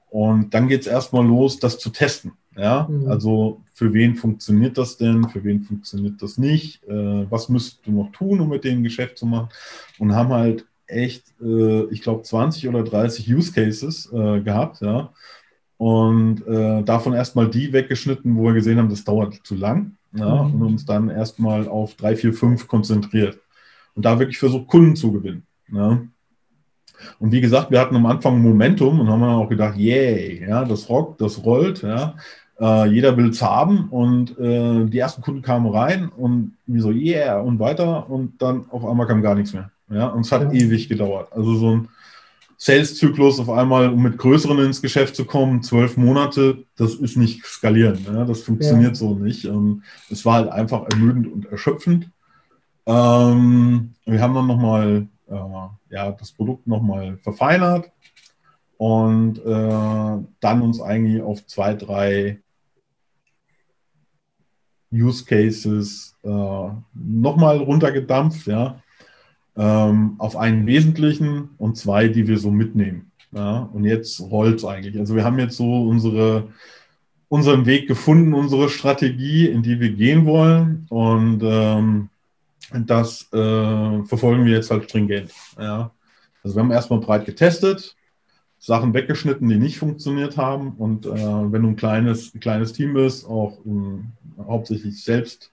Und 0.09 0.53
dann 0.53 0.67
geht 0.67 0.81
es 0.81 0.87
erstmal 0.87 1.25
los, 1.25 1.59
das 1.59 1.79
zu 1.79 1.89
testen. 1.89 2.31
Ja, 2.59 2.87
mhm. 2.89 3.07
also 3.07 3.61
für 3.73 3.93
wen 3.93 4.15
funktioniert 4.15 4.77
das 4.77 4.97
denn? 4.97 5.29
Für 5.29 5.43
wen 5.43 5.61
funktioniert 5.63 6.21
das 6.21 6.37
nicht? 6.37 6.83
Äh, 6.83 7.31
was 7.31 7.47
müsstest 7.47 7.87
du 7.87 7.91
noch 7.91 8.11
tun, 8.11 8.41
um 8.41 8.49
mit 8.49 8.65
denen 8.65 8.83
Geschäft 8.83 9.17
zu 9.17 9.25
machen? 9.25 9.49
Und 9.97 10.13
haben 10.13 10.33
halt 10.33 10.65
echt, 10.85 11.23
äh, 11.41 11.85
ich 11.85 12.01
glaube, 12.01 12.23
20 12.23 12.67
oder 12.67 12.83
30 12.83 13.33
Use 13.33 13.53
Cases 13.53 14.11
äh, 14.11 14.41
gehabt, 14.41 14.81
ja. 14.81 15.13
Und 15.77 16.45
äh, 16.45 16.83
davon 16.83 17.13
erstmal 17.13 17.49
die 17.49 17.71
weggeschnitten, 17.71 18.35
wo 18.35 18.43
wir 18.47 18.53
gesehen 18.53 18.77
haben, 18.79 18.89
das 18.89 19.05
dauert 19.05 19.35
zu 19.43 19.55
lang. 19.55 19.95
Ja, 20.11 20.43
mhm. 20.43 20.55
Und 20.55 20.61
uns 20.63 20.85
dann 20.85 21.09
erstmal 21.09 21.69
auf 21.69 21.95
drei, 21.95 22.17
vier, 22.17 22.33
fünf 22.33 22.67
konzentriert. 22.67 23.39
Und 23.95 24.03
da 24.03 24.19
wirklich 24.19 24.39
versucht, 24.39 24.67
Kunden 24.67 24.97
zu 24.97 25.13
gewinnen. 25.13 25.43
Ja. 25.71 26.01
Und 27.19 27.31
wie 27.31 27.39
gesagt, 27.39 27.71
wir 27.71 27.79
hatten 27.79 27.95
am 27.95 28.05
Anfang 28.07 28.41
Momentum 28.41 28.99
und 28.99 29.07
haben 29.07 29.21
dann 29.21 29.35
auch 29.35 29.47
gedacht, 29.47 29.77
yay, 29.77 30.45
ja, 30.45 30.65
das 30.65 30.89
rockt, 30.89 31.21
das 31.21 31.45
rollt, 31.45 31.81
ja. 31.81 32.15
Äh, 32.59 32.87
jeder 32.87 33.15
will 33.15 33.29
es 33.29 33.41
haben 33.41 33.87
und 33.89 34.37
äh, 34.37 34.85
die 34.85 34.99
ersten 34.99 35.21
Kunden 35.21 35.41
kamen 35.41 35.67
rein 35.67 36.09
und 36.09 36.57
wie 36.65 36.79
so, 36.81 36.91
yeah, 36.91 37.39
und 37.39 37.59
weiter 37.59 38.09
und 38.09 38.41
dann 38.41 38.65
auf 38.69 38.85
einmal 38.85 39.07
kam 39.07 39.21
gar 39.21 39.35
nichts 39.35 39.53
mehr. 39.53 39.71
Ja, 39.89 40.07
und 40.07 40.21
es 40.21 40.31
hat 40.31 40.41
ja. 40.41 40.51
ewig 40.51 40.89
gedauert. 40.89 41.31
Also 41.31 41.55
so 41.55 41.75
ein 41.75 41.89
Sales-Zyklus 42.57 43.39
auf 43.39 43.49
einmal, 43.49 43.89
um 43.89 44.03
mit 44.03 44.17
größeren 44.17 44.59
ins 44.59 44.81
Geschäft 44.81 45.15
zu 45.15 45.23
kommen, 45.23 45.63
zwölf 45.63 45.95
Monate, 45.95 46.65
das 46.75 46.95
ist 46.95 47.15
nicht 47.15 47.45
skalieren. 47.45 48.05
Ja? 48.05 48.25
Das 48.25 48.41
funktioniert 48.41 48.91
ja. 48.91 48.95
so 48.95 49.15
nicht. 49.15 49.45
Ähm, 49.45 49.83
es 50.09 50.25
war 50.25 50.35
halt 50.35 50.49
einfach 50.49 50.85
ermüdend 50.91 51.31
und 51.31 51.45
erschöpfend. 51.45 52.09
Ähm, 52.85 53.93
wir 54.05 54.21
haben 54.21 54.33
dann 54.33 54.47
nochmal 54.47 55.07
äh, 55.29 55.95
ja, 55.95 56.11
das 56.11 56.33
Produkt 56.33 56.67
nochmal 56.67 57.17
verfeinert 57.23 57.89
und 58.77 59.37
äh, 59.39 60.25
dann 60.39 60.61
uns 60.61 60.81
eigentlich 60.81 61.21
auf 61.21 61.45
zwei, 61.47 61.73
drei 61.73 62.39
Use 64.91 65.23
Cases 65.25 66.15
äh, 66.23 66.69
nochmal 66.93 67.57
runtergedampft, 67.57 68.47
ja 68.47 68.81
ähm, 69.59 70.15
auf 70.19 70.37
einen 70.37 70.65
wesentlichen 70.65 71.49
und 71.57 71.77
zwei, 71.77 72.07
die 72.07 72.27
wir 72.27 72.39
so 72.39 72.49
mitnehmen. 72.49 73.11
Ja, 73.31 73.69
und 73.73 73.83
jetzt 73.83 74.21
rollt 74.21 74.57
es 74.57 74.65
eigentlich. 74.65 74.97
Also 74.97 75.15
wir 75.15 75.23
haben 75.23 75.37
jetzt 75.37 75.57
so 75.57 75.83
unsere, 75.83 76.47
unseren 77.27 77.65
Weg 77.65 77.87
gefunden, 77.87 78.33
unsere 78.33 78.69
Strategie, 78.69 79.47
in 79.47 79.61
die 79.61 79.79
wir 79.79 79.91
gehen 79.91 80.25
wollen. 80.25 80.87
Und 80.89 81.41
ähm, 81.43 82.09
das 82.71 83.27
äh, 83.33 84.03
verfolgen 84.05 84.45
wir 84.45 84.53
jetzt 84.53 84.71
halt 84.71 84.85
stringent. 84.85 85.31
Ja. 85.59 85.91
Also 86.43 86.55
wir 86.55 86.63
haben 86.63 86.71
erstmal 86.71 86.99
breit 86.99 87.25
getestet, 87.25 87.95
Sachen 88.59 88.93
weggeschnitten, 88.93 89.47
die 89.47 89.57
nicht 89.57 89.79
funktioniert 89.79 90.37
haben. 90.37 90.73
Und 90.77 91.05
äh, 91.05 91.11
wenn 91.11 91.63
du 91.63 91.69
ein 91.69 91.75
kleines, 91.75 92.33
kleines 92.39 92.73
Team 92.73 92.93
bist, 92.93 93.25
auch 93.25 93.57
um, 93.63 94.11
hauptsächlich 94.37 95.03
selbst 95.03 95.51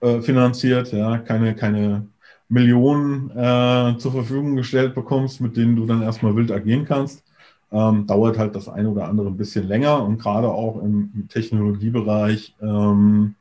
äh, 0.00 0.20
finanziert, 0.20 0.92
ja, 0.92 1.18
keine, 1.18 1.54
keine 1.54 2.06
Millionen 2.48 3.30
äh, 3.30 3.96
zur 3.96 4.12
Verfügung 4.12 4.56
gestellt 4.56 4.94
bekommst, 4.94 5.40
mit 5.40 5.56
denen 5.56 5.74
du 5.74 5.86
dann 5.86 6.02
erstmal 6.02 6.36
wild 6.36 6.50
agieren 6.50 6.84
kannst, 6.84 7.24
ähm, 7.72 8.06
dauert 8.06 8.36
halt 8.36 8.54
das 8.54 8.68
eine 8.68 8.90
oder 8.90 9.08
andere 9.08 9.28
ein 9.28 9.36
bisschen 9.38 9.66
länger 9.66 10.04
und 10.04 10.18
gerade 10.18 10.48
auch 10.48 10.82
im, 10.82 11.10
im 11.14 11.28
Technologiebereich, 11.28 12.54
ähm, 12.60 13.34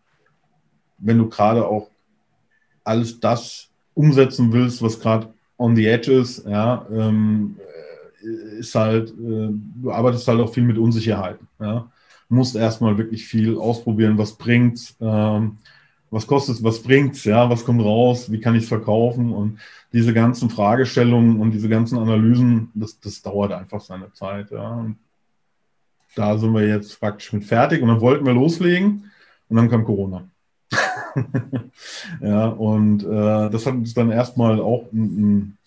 wenn 0.99 1.17
du 1.17 1.27
gerade 1.27 1.67
auch 1.67 1.89
alles 2.85 3.19
das 3.19 3.69
umsetzen 3.93 4.53
willst, 4.53 4.81
was 4.81 4.99
gerade 4.99 5.33
on 5.57 5.75
the 5.75 5.85
edge 5.85 6.13
ist, 6.13 6.47
ja, 6.47 6.85
ähm, 6.91 7.57
ist 8.21 8.75
halt, 8.75 9.09
äh, 9.11 9.49
du 9.81 9.91
arbeitest 9.91 10.27
halt 10.27 10.39
auch 10.39 10.53
viel 10.53 10.63
mit 10.63 10.77
Unsicherheiten. 10.77 11.47
Ja. 11.59 11.91
Du 12.29 12.35
musst 12.35 12.55
erstmal 12.55 12.97
wirklich 12.97 13.25
viel 13.25 13.57
ausprobieren, 13.57 14.17
was 14.17 14.37
bringt. 14.37 14.95
Ähm, 15.01 15.57
was 16.11 16.27
kostet 16.27 16.61
was 16.61 16.83
bringt 16.83 17.23
ja, 17.23 17.49
was 17.49 17.63
kommt 17.63 17.81
raus, 17.81 18.31
wie 18.31 18.39
kann 18.39 18.53
ich 18.53 18.63
es 18.63 18.69
verkaufen 18.69 19.31
und 19.31 19.59
diese 19.93 20.13
ganzen 20.13 20.49
Fragestellungen 20.49 21.39
und 21.39 21.51
diese 21.51 21.69
ganzen 21.69 21.97
Analysen, 21.97 22.69
das, 22.73 22.99
das 22.99 23.21
dauert 23.21 23.53
einfach 23.53 23.81
seine 23.81 24.11
Zeit, 24.13 24.51
ja. 24.51 24.71
Und 24.71 24.97
da 26.15 26.37
sind 26.37 26.53
wir 26.53 26.67
jetzt 26.67 26.99
praktisch 26.99 27.31
mit 27.31 27.45
fertig 27.45 27.81
und 27.81 27.87
dann 27.87 28.01
wollten 28.01 28.25
wir 28.25 28.33
loslegen 28.33 29.09
und 29.47 29.55
dann 29.55 29.69
kam 29.69 29.85
Corona. 29.85 30.27
ja, 32.21 32.47
und 32.47 33.03
äh, 33.03 33.49
das 33.49 33.65
hat 33.65 33.73
uns 33.73 33.93
dann 33.93 34.11
erstmal 34.11 34.59
auch 34.59 34.91
ein, 34.91 35.03
ein, 35.03 35.57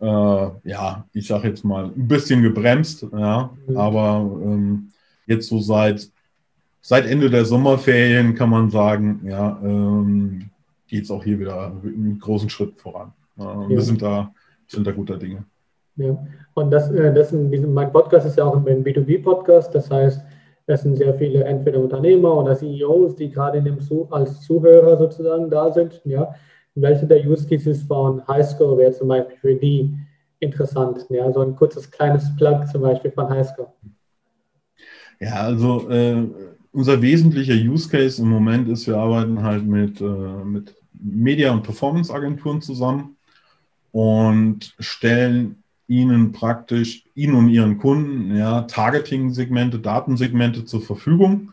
äh, 0.00 0.48
ja, 0.68 1.04
ich 1.12 1.26
sage 1.26 1.48
jetzt 1.48 1.64
mal, 1.64 1.86
ein 1.86 2.08
bisschen 2.08 2.42
gebremst, 2.42 3.06
ja, 3.12 3.50
mhm. 3.66 3.76
aber 3.76 4.30
ähm, 4.42 4.92
jetzt 5.26 5.48
so 5.48 5.58
seit 5.60 6.08
seit 6.86 7.04
Ende 7.04 7.28
der 7.28 7.44
Sommerferien 7.44 8.36
kann 8.36 8.48
man 8.48 8.70
sagen, 8.70 9.20
ja, 9.24 9.58
ähm, 9.60 10.50
geht 10.86 11.02
es 11.02 11.10
auch 11.10 11.24
hier 11.24 11.40
wieder 11.40 11.72
einen 11.82 12.18
großen 12.20 12.48
Schritt 12.48 12.80
voran. 12.80 13.12
Äh, 13.36 13.42
ja. 13.42 13.68
Wir 13.68 13.80
sind 13.80 14.00
da, 14.00 14.32
sind 14.68 14.86
da 14.86 14.92
guter 14.92 15.16
Dinge. 15.16 15.44
Ja, 15.96 16.16
und 16.54 16.70
das, 16.70 16.88
äh, 16.92 17.12
das 17.12 17.32
in 17.32 17.74
mein 17.74 17.90
Podcast 17.90 18.26
ist 18.26 18.36
ja 18.36 18.44
auch 18.44 18.54
ein 18.54 18.84
B2B-Podcast, 18.84 19.74
das 19.74 19.90
heißt, 19.90 20.22
es 20.68 20.82
sind 20.82 20.96
sehr 20.96 21.14
viele 21.14 21.42
entweder 21.42 21.80
Unternehmer 21.80 22.36
oder 22.36 22.54
CEOs, 22.54 23.16
die 23.16 23.30
gerade 23.30 23.58
in 23.58 23.64
dem 23.64 23.78
als 24.10 24.40
Zuhörer 24.42 24.96
sozusagen 24.96 25.50
da 25.50 25.72
sind. 25.72 26.00
Ja, 26.04 26.34
welche 26.76 27.06
der 27.06 27.26
Use 27.26 27.46
Cases 27.48 27.82
von 27.82 28.26
Highscore 28.28 28.78
wäre 28.78 28.92
zum 28.92 29.08
Beispiel 29.08 29.36
für 29.38 29.54
die 29.54 29.92
interessant? 30.40 31.06
Ja, 31.08 31.32
so 31.32 31.40
ein 31.40 31.56
kurzes 31.56 31.90
kleines 31.90 32.34
Plug 32.36 32.66
zum 32.70 32.82
Beispiel 32.82 33.10
von 33.10 33.28
Highscore. 33.28 33.72
Ja, 35.18 35.34
also 35.34 35.88
äh, 35.90 36.22
unser 36.72 37.00
wesentlicher 37.00 37.54
Use 37.54 37.88
Case 37.88 38.20
im 38.20 38.28
Moment 38.28 38.68
ist, 38.68 38.86
wir 38.86 38.98
arbeiten 38.98 39.42
halt 39.42 39.66
mit, 39.66 40.00
äh, 40.00 40.04
mit 40.04 40.74
Media- 40.92 41.52
und 41.52 41.62
Performance-Agenturen 41.62 42.60
zusammen 42.60 43.16
und 43.92 44.74
stellen 44.78 45.62
ihnen 45.88 46.32
praktisch, 46.32 47.04
ihnen 47.14 47.34
und 47.34 47.48
ihren 47.48 47.78
Kunden, 47.78 48.36
ja, 48.36 48.62
Targeting-Segmente, 48.62 49.78
Datensegmente 49.78 50.64
zur 50.66 50.82
Verfügung, 50.82 51.52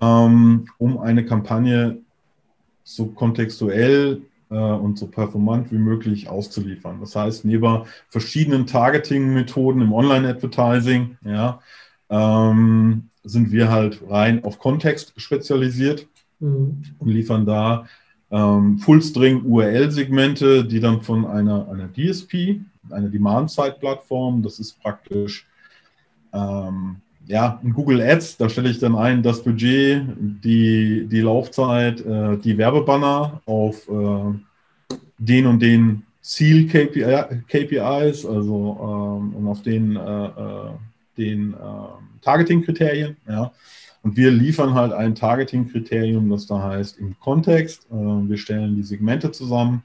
ähm, 0.00 0.66
um 0.78 0.98
eine 0.98 1.24
Kampagne 1.24 1.98
so 2.82 3.06
kontextuell 3.06 4.22
und 4.54 4.98
so 4.98 5.08
performant 5.08 5.72
wie 5.72 5.78
möglich 5.78 6.28
auszuliefern. 6.28 7.00
Das 7.00 7.16
heißt, 7.16 7.44
neben 7.44 7.82
verschiedenen 8.08 8.66
Targeting-Methoden 8.66 9.80
im 9.80 9.92
Online-Advertising, 9.92 11.18
ja, 11.24 11.60
ähm, 12.10 13.08
sind 13.24 13.50
wir 13.50 13.70
halt 13.70 14.00
rein 14.08 14.44
auf 14.44 14.58
Kontext 14.58 15.12
spezialisiert 15.16 16.06
mhm. 16.38 16.82
und 16.98 17.08
liefern 17.08 17.44
da 17.44 17.86
ähm, 18.30 18.78
Fullstring 18.78 19.42
URL-Segmente, 19.44 20.64
die 20.64 20.80
dann 20.80 21.02
von 21.02 21.26
einer, 21.26 21.68
einer 21.68 21.88
DSP, 21.92 22.60
einer 22.90 23.08
Demand-Side-Plattform, 23.08 24.42
das 24.42 24.58
ist 24.58 24.80
praktisch 24.80 25.46
ähm, 26.32 26.96
ja, 27.26 27.60
in 27.62 27.72
Google 27.72 28.00
Ads, 28.00 28.36
da 28.36 28.48
stelle 28.48 28.70
ich 28.70 28.78
dann 28.78 28.94
ein 28.94 29.22
das 29.22 29.42
Budget, 29.42 30.02
die, 30.16 31.06
die 31.06 31.20
Laufzeit, 31.20 32.04
äh, 32.04 32.36
die 32.38 32.56
Werbebanner 32.56 33.40
auf 33.46 33.88
äh, 33.88 34.96
den 35.18 35.46
und 35.46 35.60
den 35.60 36.02
Ziel-KPIs, 36.22 38.26
also 38.26 38.78
ähm, 38.80 39.36
und 39.36 39.48
auf 39.48 39.62
den, 39.62 39.96
äh, 39.96 40.26
äh 40.26 40.70
den 41.16 41.54
ähm, 41.54 42.20
Targeting-Kriterien. 42.20 43.16
Ja. 43.26 43.52
Und 44.02 44.16
wir 44.16 44.30
liefern 44.30 44.74
halt 44.74 44.92
ein 44.92 45.14
Targeting-Kriterium, 45.14 46.28
das 46.28 46.46
da 46.46 46.62
heißt 46.62 46.98
im 46.98 47.18
Kontext. 47.18 47.86
Äh, 47.90 47.94
wir 47.94 48.36
stellen 48.36 48.76
die 48.76 48.82
Segmente 48.82 49.32
zusammen, 49.32 49.82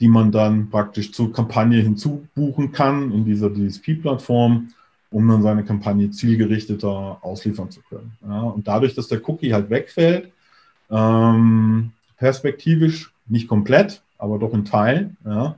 die 0.00 0.08
man 0.08 0.30
dann 0.30 0.68
praktisch 0.68 1.12
zur 1.12 1.32
Kampagne 1.32 1.80
hinzubuchen 1.80 2.72
kann 2.72 3.12
in 3.12 3.24
dieser 3.24 3.52
DSP-Plattform, 3.52 4.68
um 5.10 5.26
dann 5.28 5.42
seine 5.42 5.64
Kampagne 5.64 6.10
zielgerichteter 6.10 7.18
ausliefern 7.22 7.70
zu 7.70 7.80
können. 7.88 8.12
Ja. 8.26 8.42
Und 8.42 8.66
dadurch, 8.66 8.94
dass 8.94 9.08
der 9.08 9.26
Cookie 9.28 9.52
halt 9.52 9.70
wegfällt, 9.70 10.32
ähm, 10.90 11.92
perspektivisch 12.16 13.12
nicht 13.26 13.48
komplett, 13.48 14.02
aber 14.18 14.38
doch 14.38 14.52
in 14.54 14.64
Teilen, 14.64 15.16
ja, 15.24 15.56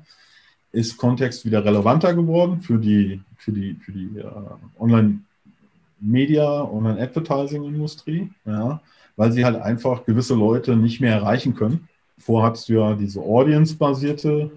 ist 0.73 0.97
Kontext 0.97 1.45
wieder 1.45 1.65
relevanter 1.65 2.15
geworden 2.15 2.61
für 2.61 2.79
die, 2.79 3.21
für 3.37 3.53
die, 3.53 3.75
für 3.75 3.93
die 3.93 4.19
äh, 4.19 4.25
Online- 4.79 5.21
Media- 6.01 6.61
und 6.61 6.87
Advertising-Industrie, 6.87 8.31
ja, 8.45 8.81
weil 9.17 9.33
sie 9.33 9.45
halt 9.45 9.57
einfach 9.57 10.05
gewisse 10.05 10.35
Leute 10.35 10.77
nicht 10.77 11.01
mehr 11.01 11.15
erreichen 11.15 11.55
können. 11.55 11.89
Vorher 12.19 12.51
hattest 12.51 12.69
du 12.69 12.75
ja 12.75 12.95
diese 12.95 13.21
Audience-basierte 13.21 14.51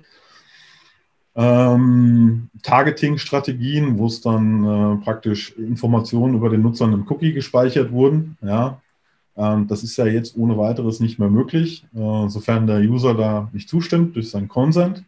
ähm, 1.35 2.49
Targeting-Strategien, 2.61 3.97
wo 3.97 4.07
es 4.07 4.21
dann 4.21 4.63
äh, 4.63 5.03
praktisch 5.03 5.51
Informationen 5.57 6.35
über 6.35 6.49
den 6.49 6.61
Nutzer 6.61 6.85
in 6.85 6.93
einem 6.93 7.07
Cookie 7.09 7.33
gespeichert 7.33 7.91
wurden. 7.91 8.37
Ja, 8.41 8.81
ähm, 9.37 9.67
das 9.67 9.83
ist 9.83 9.95
ja 9.97 10.05
jetzt 10.05 10.35
ohne 10.37 10.57
weiteres 10.57 10.99
nicht 10.99 11.19
mehr 11.19 11.29
möglich, 11.29 11.85
äh, 11.95 12.27
sofern 12.27 12.67
der 12.67 12.79
User 12.79 13.13
da 13.13 13.49
nicht 13.53 13.69
zustimmt 13.69 14.15
durch 14.15 14.29
seinen 14.29 14.49
Consent. 14.49 15.03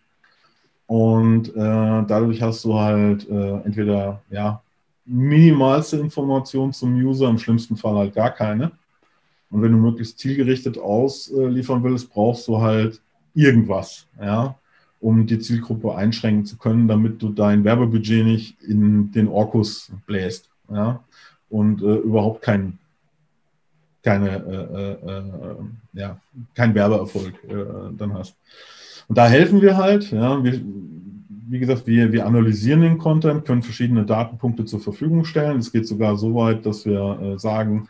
Und 0.88 1.49
äh, 1.49 2.03
dadurch 2.07 2.41
hast 2.41 2.63
du 2.65 2.76
halt 2.76 3.30
äh, 3.30 3.55
entweder 3.61 4.21
ja, 4.30 4.61
minimalste 5.05 5.97
Informationen 5.97 6.71
zum 6.71 6.95
User, 6.95 7.30
im 7.30 7.38
schlimmsten 7.38 7.76
Fall 7.76 7.95
halt 7.95 8.15
gar 8.15 8.32
keine. 8.32 8.71
Und 9.49 9.61
wenn 9.61 9.71
du 9.71 9.78
möglichst 9.78 10.19
zielgerichtet 10.19 10.78
ausliefern 10.78 11.84
willst, 11.84 12.11
brauchst 12.11 12.47
du 12.47 12.61
halt 12.61 13.01
irgendwas. 13.34 14.07
Ja 14.19 14.55
um 15.03 15.27
die 15.27 15.39
Zielgruppe 15.39 15.95
einschränken 15.95 16.45
zu 16.45 16.57
können, 16.57 16.87
damit 16.87 17.21
du 17.21 17.29
dein 17.29 17.65
Werbebudget 17.65 18.25
nicht 18.25 18.63
in 18.63 19.11
den 19.11 19.27
Orkus 19.27 19.91
bläst 20.07 20.49
ja? 20.71 21.03
und 21.49 21.81
äh, 21.81 21.95
überhaupt 21.95 22.41
kein, 22.41 22.79
keine, 24.01 24.29
äh, 24.29 25.09
äh, 25.11 25.17
äh 25.17 25.55
ja, 25.91 26.21
kein 26.55 26.73
Werbeerfolg 26.73 27.33
äh, 27.43 27.93
dann 27.97 28.13
hast. 28.13 28.37
Und 29.09 29.17
da 29.17 29.27
helfen 29.27 29.61
wir 29.61 29.75
halt. 29.75 30.09
Ja? 30.09 30.41
Wir, 30.41 30.61
wie 31.49 31.59
gesagt, 31.59 31.85
wir, 31.85 32.13
wir 32.13 32.25
analysieren 32.25 32.81
den 32.81 32.97
Content, 32.97 33.43
können 33.43 33.61
verschiedene 33.61 34.05
Datenpunkte 34.05 34.63
zur 34.63 34.79
Verfügung 34.79 35.25
stellen. 35.25 35.59
Es 35.59 35.73
geht 35.73 35.85
sogar 35.85 36.15
so 36.15 36.33
weit, 36.33 36.65
dass 36.65 36.85
wir 36.85 37.19
äh, 37.21 37.39
sagen, 37.39 37.89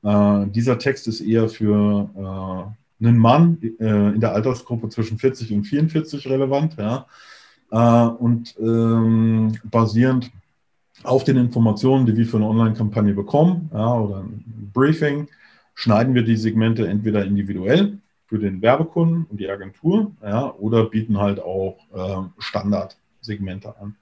dieser 0.00 0.78
Text 0.78 1.08
ist 1.08 1.20
eher 1.20 1.48
für 1.48 2.72
einen 3.00 3.18
Mann 3.18 3.58
äh, 3.62 4.14
in 4.14 4.20
der 4.20 4.32
Altersgruppe 4.32 4.88
zwischen 4.88 5.18
40 5.18 5.52
und 5.52 5.64
44 5.64 6.28
relevant. 6.28 6.76
Ja? 6.76 7.06
Äh, 7.70 8.08
und 8.08 8.56
ähm, 8.58 9.58
basierend 9.64 10.30
auf 11.04 11.24
den 11.24 11.36
Informationen, 11.36 12.06
die 12.06 12.16
wir 12.16 12.26
für 12.26 12.38
eine 12.38 12.46
Online-Kampagne 12.46 13.14
bekommen 13.14 13.70
ja, 13.72 13.94
oder 13.94 14.20
ein 14.20 14.70
Briefing, 14.72 15.28
schneiden 15.74 16.14
wir 16.14 16.22
die 16.22 16.36
Segmente 16.36 16.88
entweder 16.88 17.24
individuell 17.24 17.98
für 18.26 18.38
den 18.38 18.60
Werbekunden 18.60 19.26
und 19.30 19.38
die 19.38 19.48
Agentur 19.48 20.12
ja, 20.22 20.52
oder 20.54 20.86
bieten 20.86 21.18
halt 21.18 21.40
auch 21.40 21.78
äh, 21.94 22.28
Standardsegmente 22.38 23.74
an, 23.80 23.94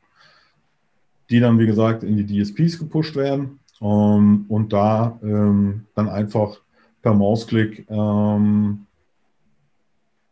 die 1.28 1.38
dann, 1.38 1.59
wie 1.59 1.66
gesagt, 1.66 2.03
in 2.03 2.16
die 2.16 2.26
DSPs 2.26 2.78
gepusht 2.78 3.14
werden 3.14 3.61
um, 3.78 3.88
ähm, 3.90 4.44
und 4.49 4.72
da 4.72 5.18
ähm, 5.22 5.84
dann 5.94 6.09
einfach 6.09 6.61
per 7.07 7.14
Mausklick 7.14 7.86
ähm, 7.88 8.84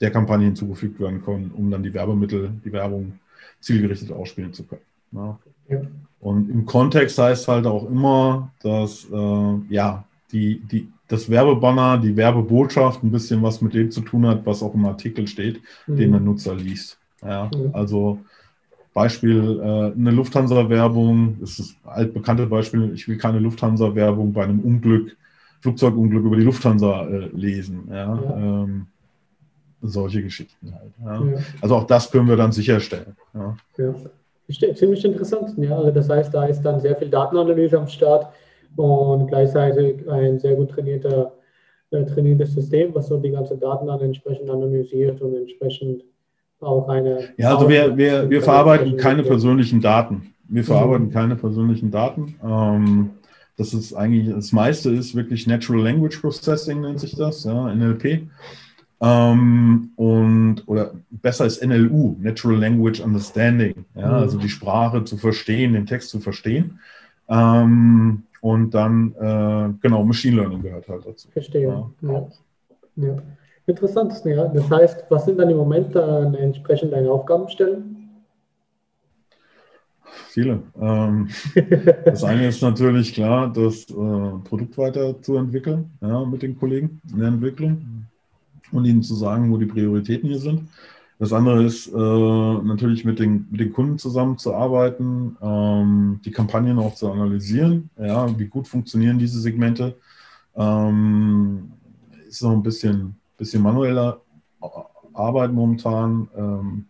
der 0.00 0.10
Kampagne 0.10 0.46
hinzugefügt 0.46 0.98
werden 0.98 1.24
können, 1.24 1.52
um 1.54 1.70
dann 1.70 1.84
die 1.84 1.94
Werbemittel, 1.94 2.50
die 2.64 2.72
Werbung 2.72 3.12
zielgerichtet 3.60 4.10
ausspielen 4.10 4.52
zu 4.52 4.64
können. 4.64 4.82
Ja. 5.12 5.38
Ja. 5.68 5.82
Und 6.18 6.50
im 6.50 6.66
Kontext 6.66 7.16
heißt 7.16 7.46
halt 7.46 7.66
auch 7.66 7.88
immer, 7.88 8.50
dass 8.60 9.04
äh, 9.04 9.54
ja, 9.68 10.02
die, 10.32 10.58
die, 10.58 10.88
das 11.06 11.30
Werbebanner, 11.30 11.98
die 11.98 12.16
Werbebotschaft 12.16 13.04
ein 13.04 13.12
bisschen 13.12 13.40
was 13.40 13.60
mit 13.60 13.72
dem 13.72 13.92
zu 13.92 14.00
tun 14.00 14.26
hat, 14.26 14.44
was 14.44 14.60
auch 14.60 14.74
im 14.74 14.84
Artikel 14.84 15.28
steht, 15.28 15.60
mhm. 15.86 15.96
den 15.96 16.10
der 16.10 16.20
Nutzer 16.20 16.56
liest. 16.56 16.98
Ja, 17.22 17.48
mhm. 17.54 17.70
Also 17.72 18.18
Beispiel, 18.92 19.60
äh, 19.62 19.96
eine 19.96 20.10
Lufthansa-Werbung, 20.10 21.36
das 21.40 21.60
ist 21.60 21.76
ein 21.84 21.90
altbekannte 21.90 22.46
Beispiel, 22.46 22.90
ich 22.94 23.06
will 23.06 23.16
keine 23.16 23.38
Lufthansa-Werbung 23.38 24.32
bei 24.32 24.42
einem 24.42 24.58
Unglück, 24.58 25.16
Flugzeugunglück 25.64 26.26
über 26.26 26.36
die 26.36 26.42
Lufthansa 26.42 27.06
äh, 27.06 27.30
lesen. 27.32 27.88
Ja? 27.88 27.94
ja. 27.94 28.36
Ähm, 28.36 28.86
solche 29.80 30.22
Geschichten 30.22 30.74
halt. 30.74 30.92
Ja. 31.02 31.24
Ja. 31.24 31.38
Also 31.62 31.76
auch 31.76 31.84
das 31.84 32.10
können 32.10 32.28
wir 32.28 32.36
dann 32.36 32.52
sicherstellen. 32.52 33.16
Ja. 33.32 33.56
Ziemlich 34.74 35.02
interessant. 35.06 35.54
Ja. 35.56 35.78
Also 35.78 35.90
das 35.90 36.10
heißt, 36.10 36.34
da 36.34 36.44
ist 36.44 36.60
dann 36.60 36.80
sehr 36.80 36.94
viel 36.96 37.08
Datenanalyse 37.08 37.78
am 37.78 37.88
Start 37.88 38.26
und 38.76 39.28
gleichzeitig 39.28 40.06
ein 40.06 40.38
sehr 40.38 40.54
gut 40.54 40.70
trainierter, 40.70 41.32
äh, 41.92 42.04
trainiertes 42.04 42.52
System, 42.52 42.94
was 42.94 43.06
so 43.06 43.16
die 43.16 43.30
ganzen 43.30 43.58
Daten 43.58 43.86
dann 43.86 44.00
entsprechend 44.00 44.50
analysiert 44.50 45.22
und 45.22 45.34
entsprechend 45.34 46.04
auch 46.60 46.90
eine. 46.90 47.30
Ja, 47.38 47.56
also 47.56 47.70
wir, 47.70 47.96
wir, 47.96 48.28
wir 48.28 48.42
verarbeiten 48.42 48.98
keine 48.98 49.22
persönlichen 49.22 49.80
Daten. 49.80 50.34
Wir 50.46 50.62
verarbeiten 50.62 51.06
mhm. 51.06 51.12
keine 51.12 51.36
persönlichen 51.36 51.90
Daten. 51.90 52.34
Ähm, 52.44 53.10
das 53.57 53.72
ist 53.72 53.94
eigentlich, 53.94 54.34
das 54.34 54.52
meiste 54.52 54.90
ist 54.90 55.14
wirklich 55.14 55.46
Natural 55.46 55.82
Language 55.82 56.20
Processing, 56.20 56.80
nennt 56.80 57.00
sich 57.00 57.14
das, 57.16 57.44
ja, 57.44 57.72
NLP. 57.74 58.28
Ähm, 59.00 59.90
und, 59.96 60.62
oder 60.66 60.92
besser 61.11 61.46
ist 61.46 61.64
NLU, 61.64 62.16
Natural 62.20 62.59
Language 62.59 63.00
Understanding, 63.00 63.84
ja, 63.94 64.09
mhm. 64.09 64.14
also 64.14 64.38
die 64.38 64.48
Sprache 64.48 65.05
zu 65.05 65.16
verstehen, 65.16 65.74
den 65.74 65.86
Text 65.86 66.11
zu 66.11 66.20
verstehen. 66.20 66.78
Ähm, 67.28 68.22
und 68.40 68.74
dann, 68.74 69.14
äh, 69.18 69.74
genau, 69.80 70.05
Machine 70.05 70.36
Learning 70.36 70.62
gehört 70.62 70.88
halt 70.88 71.07
dazu. 71.07 71.28
Verstehe. 71.30 71.86
Ja. 72.02 72.26
ja. 72.96 73.16
Interessant, 73.66 74.12
ja. 74.24 74.46
Das 74.48 74.70
heißt, 74.70 75.05
was 75.09 75.24
sind 75.24 75.38
dann 75.38 75.48
im 75.48 75.57
Moment 75.57 75.94
dann 75.94 76.34
entsprechend 76.34 76.92
deine 76.92 77.11
Aufgabenstellen? 77.11 77.93
Viele. 80.28 80.62
Ähm, 80.80 81.28
das 82.04 82.24
eine 82.24 82.48
ist 82.48 82.62
natürlich 82.62 83.14
klar, 83.14 83.52
das 83.52 83.84
äh, 83.90 83.94
Produkt 84.44 84.76
weiterzuentwickeln, 84.78 85.90
ja, 86.00 86.24
mit 86.24 86.42
den 86.42 86.58
Kollegen 86.58 87.00
in 87.12 87.18
der 87.18 87.28
Entwicklung 87.28 88.06
und 88.72 88.84
ihnen 88.84 89.02
zu 89.02 89.14
sagen, 89.14 89.50
wo 89.50 89.56
die 89.56 89.66
Prioritäten 89.66 90.28
hier 90.28 90.38
sind. 90.38 90.68
Das 91.18 91.32
andere 91.32 91.64
ist 91.64 91.86
äh, 91.86 91.92
natürlich 91.96 93.04
mit 93.04 93.20
den, 93.20 93.46
mit 93.50 93.60
den 93.60 93.72
Kunden 93.72 93.98
zusammenzuarbeiten, 93.98 95.36
ähm, 95.40 96.20
die 96.24 96.32
Kampagnen 96.32 96.78
auch 96.78 96.94
zu 96.94 97.10
analysieren. 97.10 97.88
Ja, 97.96 98.36
wie 98.38 98.46
gut 98.46 98.66
funktionieren 98.66 99.18
diese 99.18 99.40
Segmente? 99.40 99.96
Ähm, 100.56 101.72
ist 102.28 102.42
noch 102.42 102.52
ein 102.52 102.62
bisschen, 102.62 103.14
bisschen 103.38 103.62
manueller 103.62 104.20
Arbeit 105.12 105.52
momentan, 105.52 106.28
ähm, 106.36 106.86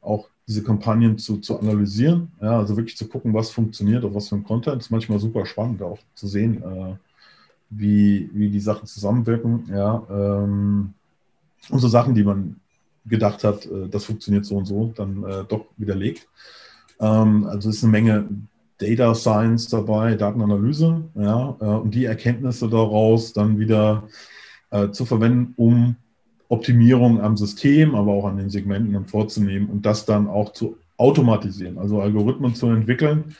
auch 0.00 0.28
diese 0.46 0.62
Kampagnen 0.62 1.18
zu, 1.18 1.38
zu 1.38 1.58
analysieren. 1.58 2.32
Ja, 2.40 2.58
also 2.58 2.76
wirklich 2.76 2.96
zu 2.96 3.08
gucken, 3.08 3.34
was 3.34 3.50
funktioniert, 3.50 4.04
auf 4.04 4.14
was 4.14 4.28
für 4.28 4.36
ein 4.36 4.44
Content. 4.44 4.76
Das 4.76 4.86
ist 4.86 4.90
manchmal 4.90 5.18
super 5.18 5.46
spannend 5.46 5.82
auch 5.82 5.98
zu 6.14 6.26
sehen. 6.26 6.62
Äh, 6.62 6.94
wie, 7.70 8.28
wie 8.32 8.50
die 8.50 8.60
Sachen 8.60 8.86
zusammenwirken. 8.86 9.64
Ja, 9.70 10.02
ähm, 10.10 10.92
und 11.68 11.78
so 11.78 11.88
Sachen, 11.88 12.14
die 12.14 12.24
man 12.24 12.56
gedacht 13.06 13.44
hat, 13.44 13.64
äh, 13.66 13.88
das 13.88 14.04
funktioniert 14.04 14.44
so 14.44 14.56
und 14.56 14.66
so, 14.66 14.92
dann 14.94 15.24
äh, 15.24 15.44
doch 15.48 15.66
widerlegt. 15.76 16.28
Ähm, 17.00 17.46
also 17.46 17.70
ist 17.70 17.82
eine 17.82 17.92
Menge 17.92 18.28
Data 18.78 19.14
Science 19.14 19.68
dabei, 19.68 20.14
Datenanalyse, 20.14 21.02
ja, 21.14 21.56
äh, 21.60 21.64
und 21.64 21.94
die 21.94 22.06
Erkenntnisse 22.06 22.68
daraus 22.68 23.32
dann 23.32 23.58
wieder 23.58 24.04
äh, 24.70 24.90
zu 24.90 25.04
verwenden, 25.04 25.54
um 25.56 25.96
Optimierung 26.50 27.20
am 27.20 27.36
System, 27.36 27.94
aber 27.94 28.12
auch 28.12 28.26
an 28.26 28.36
den 28.36 28.50
Segmenten 28.50 28.92
dann 28.92 29.06
vorzunehmen 29.06 29.70
und 29.70 29.86
das 29.86 30.04
dann 30.04 30.26
auch 30.26 30.52
zu 30.52 30.76
automatisieren, 30.96 31.78
also 31.78 32.00
Algorithmen 32.00 32.54
zu 32.54 32.66
entwickeln, 32.66 33.36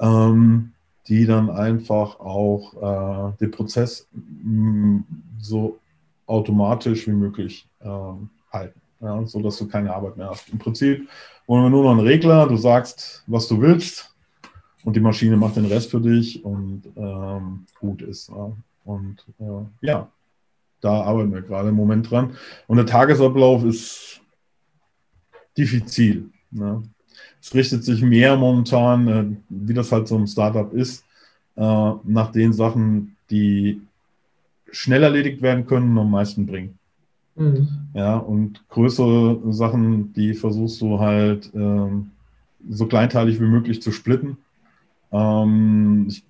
ähm, 0.00 0.72
die 1.06 1.26
dann 1.26 1.50
einfach 1.50 2.18
auch 2.18 3.30
äh, 3.30 3.36
den 3.38 3.50
Prozess 3.50 4.08
mh, 4.42 5.04
so 5.38 5.78
automatisch 6.26 7.06
wie 7.06 7.12
möglich 7.12 7.68
äh, 7.80 7.88
halten, 8.50 8.80
ja, 9.00 9.24
so 9.26 9.40
dass 9.42 9.58
du 9.58 9.68
keine 9.68 9.94
Arbeit 9.94 10.16
mehr 10.16 10.30
hast. 10.30 10.48
Im 10.48 10.58
Prinzip 10.58 11.06
wollen 11.46 11.62
wir 11.62 11.70
nur 11.70 11.84
noch 11.84 11.92
einen 11.92 12.00
Regler, 12.00 12.48
du 12.48 12.56
sagst, 12.56 13.22
was 13.26 13.46
du 13.48 13.60
willst 13.60 14.12
und 14.82 14.96
die 14.96 15.00
Maschine 15.00 15.36
macht 15.36 15.56
den 15.56 15.66
Rest 15.66 15.90
für 15.90 16.00
dich 16.00 16.42
und 16.42 16.84
ähm, 16.96 17.66
gut 17.78 18.00
ist. 18.00 18.30
Ja. 18.30 18.50
Und 18.84 19.24
äh, 19.38 19.86
ja, 19.86 20.08
da 20.86 21.02
arbeiten 21.02 21.32
wir 21.32 21.42
gerade 21.42 21.70
im 21.70 21.74
Moment 21.74 22.10
dran. 22.10 22.32
Und 22.66 22.76
der 22.76 22.86
Tagesablauf 22.86 23.64
ist 23.64 24.20
diffizil. 25.56 26.30
Ne? 26.50 26.82
es 27.46 27.54
richtet 27.54 27.84
sich 27.84 28.02
mehr 28.02 28.36
momentan, 28.36 29.08
äh, 29.08 29.24
wie 29.48 29.74
das 29.74 29.92
halt 29.92 30.08
so 30.08 30.16
ein 30.16 30.26
Startup 30.26 30.72
ist, 30.72 31.04
äh, 31.56 31.92
nach 32.04 32.32
den 32.32 32.52
Sachen, 32.52 33.16
die 33.30 33.80
schnell 34.72 35.04
erledigt 35.04 35.42
werden 35.42 35.66
können 35.66 35.92
und 35.92 35.98
am 35.98 36.10
meisten 36.10 36.46
bringen. 36.46 36.78
Mhm. 37.36 37.68
Ja, 37.94 38.16
und 38.16 38.68
größere 38.68 39.52
Sachen, 39.52 40.12
die 40.14 40.34
versuchst 40.34 40.80
du 40.80 40.98
halt 40.98 41.50
ähm, 41.54 42.10
so 42.68 42.86
kleinteilig 42.86 43.40
wie 43.40 43.46
möglich 43.46 43.80
zu 43.80 43.92
splitten. 43.92 44.38
Ähm, 45.12 46.06
ich 46.08 46.24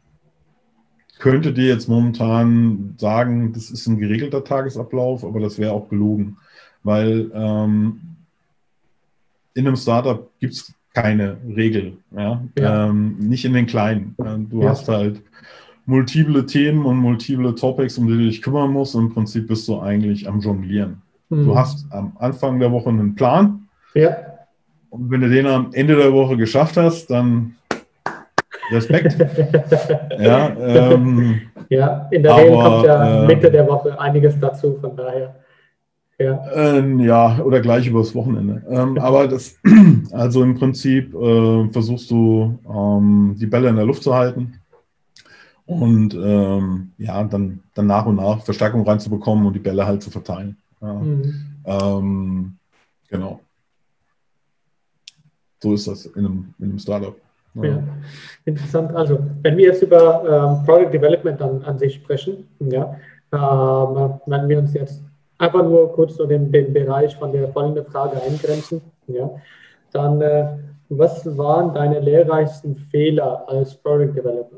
könnte 1.19 1.53
dir 1.53 1.67
jetzt 1.67 1.89
momentan 1.89 2.95
sagen, 2.99 3.53
das 3.53 3.71
ist 3.71 3.87
ein 3.87 3.99
geregelter 3.99 4.45
Tagesablauf, 4.45 5.25
aber 5.25 5.41
das 5.41 5.59
wäre 5.59 5.73
auch 5.73 5.89
gelogen, 5.89 6.37
weil 6.83 7.31
ähm, 7.35 8.01
in 9.55 9.67
einem 9.67 9.77
Startup 9.77 10.31
gibt 10.39 10.55
es 10.55 10.75
keine 10.95 11.37
Regel. 11.55 11.99
Ja? 12.15 12.43
ja. 12.59 12.89
Ähm, 12.89 13.17
nicht 13.19 13.45
in 13.45 13.53
den 13.53 13.67
kleinen. 13.67 14.15
Du 14.51 14.63
ja. 14.63 14.71
hast 14.71 14.89
halt 14.89 15.23
multiple 15.87 16.45
Themen 16.47 16.85
und 16.85 16.97
multiple 16.97 17.55
Topics, 17.55 17.99
um 17.99 18.07
die 18.07 18.15
du 18.15 18.25
dich 18.25 18.43
kümmern 18.43 18.71
musst. 18.71 18.95
Und 18.95 19.07
im 19.07 19.15
Prinzip 19.15 19.47
bist 19.47 19.67
du 19.69 19.81
eigentlich 19.81 20.29
am 20.29 20.41
Jonglieren. 20.41 21.03
Mhm. 21.29 21.45
Du 21.45 21.57
hast 21.57 21.87
am 21.91 22.17
Anfang 22.19 22.59
der 22.61 22.73
Woche 22.73 22.91
einen 22.91 23.15
Plan. 23.15 23.69
Ja. 23.95 24.17
Und 24.91 25.11
wenn 25.11 25.21
du 25.21 25.29
den 25.29 25.47
am 25.47 25.73
Ende 25.73 25.97
der 25.97 26.13
Woche 26.13 26.37
geschafft 26.37 26.77
hast, 26.77 27.09
dann 27.09 27.57
Respekt. 28.71 29.17
ja, 30.19 30.57
ähm, 30.59 31.41
ja, 31.69 32.09
in 32.11 32.23
der 32.23 32.33
aber, 32.33 32.43
Regel 32.43 32.55
kommt 32.55 32.85
ja 32.85 33.23
äh, 33.23 33.27
Mitte 33.27 33.51
der 33.51 33.67
Woche 33.69 33.99
einiges 34.01 34.39
dazu, 34.39 34.79
von 34.81 34.97
daher. 34.97 35.35
Ja, 36.19 36.51
ähm, 36.55 37.01
ja 37.01 37.39
oder 37.41 37.61
gleich 37.61 37.87
übers 37.87 38.15
Wochenende. 38.15 38.63
Ähm, 38.71 38.99
aber 38.99 39.29
das, 39.29 39.59
also 40.13 40.43
im 40.43 40.55
Prinzip 40.55 41.15
äh, 41.15 41.69
versuchst 41.71 42.11
du 42.11 42.59
ähm, 42.69 43.37
die 43.39 43.47
Bälle 43.47 43.69
in 43.69 43.77
der 43.77 43.85
Luft 43.85 44.03
zu 44.03 44.15
halten 44.15 44.61
und 45.67 46.15
ähm, 46.15 46.93
ja, 46.97 47.23
dann, 47.25 47.63
dann 47.75 47.87
nach 47.87 48.07
und 48.07 48.17
nach 48.17 48.43
Verstärkung 48.43 48.87
reinzubekommen 48.87 49.47
und 49.47 49.53
die 49.53 49.61
Bälle 49.61 49.87
halt 49.87 50.03
zu 50.03 50.11
verteilen. 50.11 50.57
Ja. 50.81 50.95
Mhm. 50.95 51.47
Ähm, 51.65 52.57
genau. 53.09 53.41
So 55.61 55.75
ist 55.75 55.89
das 55.89 56.07
in 56.07 56.25
einem, 56.25 56.55
in 56.59 56.71
einem 56.71 56.79
Startup. 56.79 57.17
Ja. 57.63 57.83
interessant. 58.45 58.95
Also, 58.95 59.19
wenn 59.43 59.57
wir 59.57 59.67
jetzt 59.67 59.83
über 59.83 60.23
ähm, 60.25 60.65
Product 60.67 60.91
Development 60.93 61.41
an, 61.41 61.63
an 61.63 61.79
sich 61.79 61.95
sprechen, 61.95 62.47
ja, 62.61 62.97
ähm, 63.33 64.21
wenn 64.27 64.49
wir 64.49 64.59
uns 64.59 64.75
jetzt 64.75 65.03
einfach 65.39 65.63
nur 65.63 65.93
kurz 65.93 66.17
so 66.17 66.27
den, 66.27 66.53
den 66.53 66.73
Bereich 66.73 67.17
von 67.17 67.33
der 67.33 67.49
folgenden 67.49 67.87
Frage 67.87 68.21
eingrenzen, 68.23 68.81
ja, 69.07 69.31
dann 69.93 70.21
äh, 70.21 70.59
was 70.89 71.27
waren 71.37 71.75
deine 71.75 71.99
lehrreichsten 72.01 72.77
Fehler 72.77 73.49
als 73.49 73.75
Product 73.75 74.13
Developer? 74.15 74.57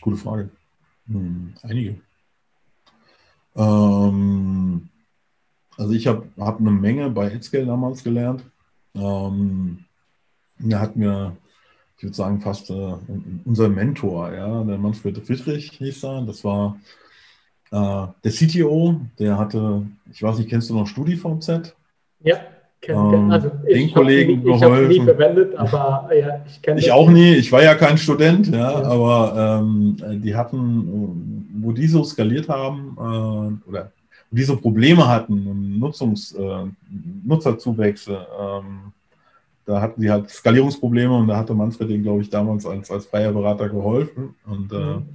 Gute 0.00 0.16
Frage. 0.16 0.50
Hm, 1.06 1.54
einige. 1.62 2.00
Ähm, 3.56 4.88
also 5.78 5.92
ich 5.92 6.06
habe 6.06 6.24
hab 6.38 6.58
eine 6.60 6.70
Menge 6.70 7.08
bei 7.08 7.30
Edscale 7.30 7.66
damals 7.66 8.02
gelernt. 8.02 8.44
Ähm, 8.94 9.78
da 10.58 10.80
hat 10.80 10.96
mir, 10.96 11.36
ich 11.96 12.02
würde 12.02 12.16
sagen, 12.16 12.40
fast 12.40 12.70
äh, 12.70 12.94
unser 13.44 13.68
Mentor, 13.68 14.32
ja, 14.32 14.64
der 14.64 14.76
Manfred 14.76 15.18
Friedrich 15.18 15.70
hieß 15.70 16.04
er. 16.04 16.22
Das 16.22 16.42
war 16.42 16.78
äh, 17.70 18.06
der 18.24 18.32
CTO, 18.32 19.00
der 19.18 19.38
hatte, 19.38 19.86
ich 20.10 20.20
weiß 20.20 20.38
nicht, 20.38 20.50
kennst 20.50 20.68
du 20.68 20.74
noch 20.74 20.88
StudiVZ? 20.88 21.74
Ja. 22.20 22.38
Ähm, 22.82 23.30
also 23.30 23.48
den 23.48 23.92
Kollegen 23.92 24.38
nie, 24.38 24.44
geholfen. 24.44 24.90
Ich 24.90 24.98
nie 24.98 25.04
verwendet, 25.04 25.56
aber 25.56 26.10
ja, 26.14 26.44
ich 26.46 26.62
kenne 26.62 26.80
Ich 26.80 26.90
auch 26.92 27.10
nie, 27.10 27.34
ich 27.34 27.50
war 27.50 27.62
ja 27.62 27.74
kein 27.74 27.98
Student, 27.98 28.48
ja, 28.48 28.70
ja. 28.70 28.82
aber 28.82 29.60
ähm, 29.60 29.96
die 30.22 30.34
hatten, 30.34 31.50
wo 31.60 31.72
die 31.72 31.88
so 31.88 32.04
skaliert 32.04 32.48
haben 32.48 32.96
äh, 32.96 33.68
oder 33.68 33.92
die 34.30 34.42
so 34.42 34.56
Probleme 34.56 35.06
hatten, 35.06 35.78
Nutzungs, 35.78 36.32
äh, 36.32 36.66
Nutzerzuwächse, 37.24 38.26
ähm, 38.38 38.92
da 39.64 39.82
hatten 39.82 40.00
sie 40.00 40.10
halt 40.10 40.30
Skalierungsprobleme 40.30 41.14
und 41.14 41.28
da 41.28 41.36
hatte 41.36 41.54
Manfred 41.54 41.90
den, 41.90 42.02
glaube 42.02 42.22
ich, 42.22 42.30
damals 42.30 42.64
als, 42.64 42.90
als 42.90 43.06
freier 43.06 43.32
Berater 43.32 43.68
geholfen. 43.68 44.34
Und 44.46 44.72
äh, 44.72 44.76
mhm. 44.76 45.06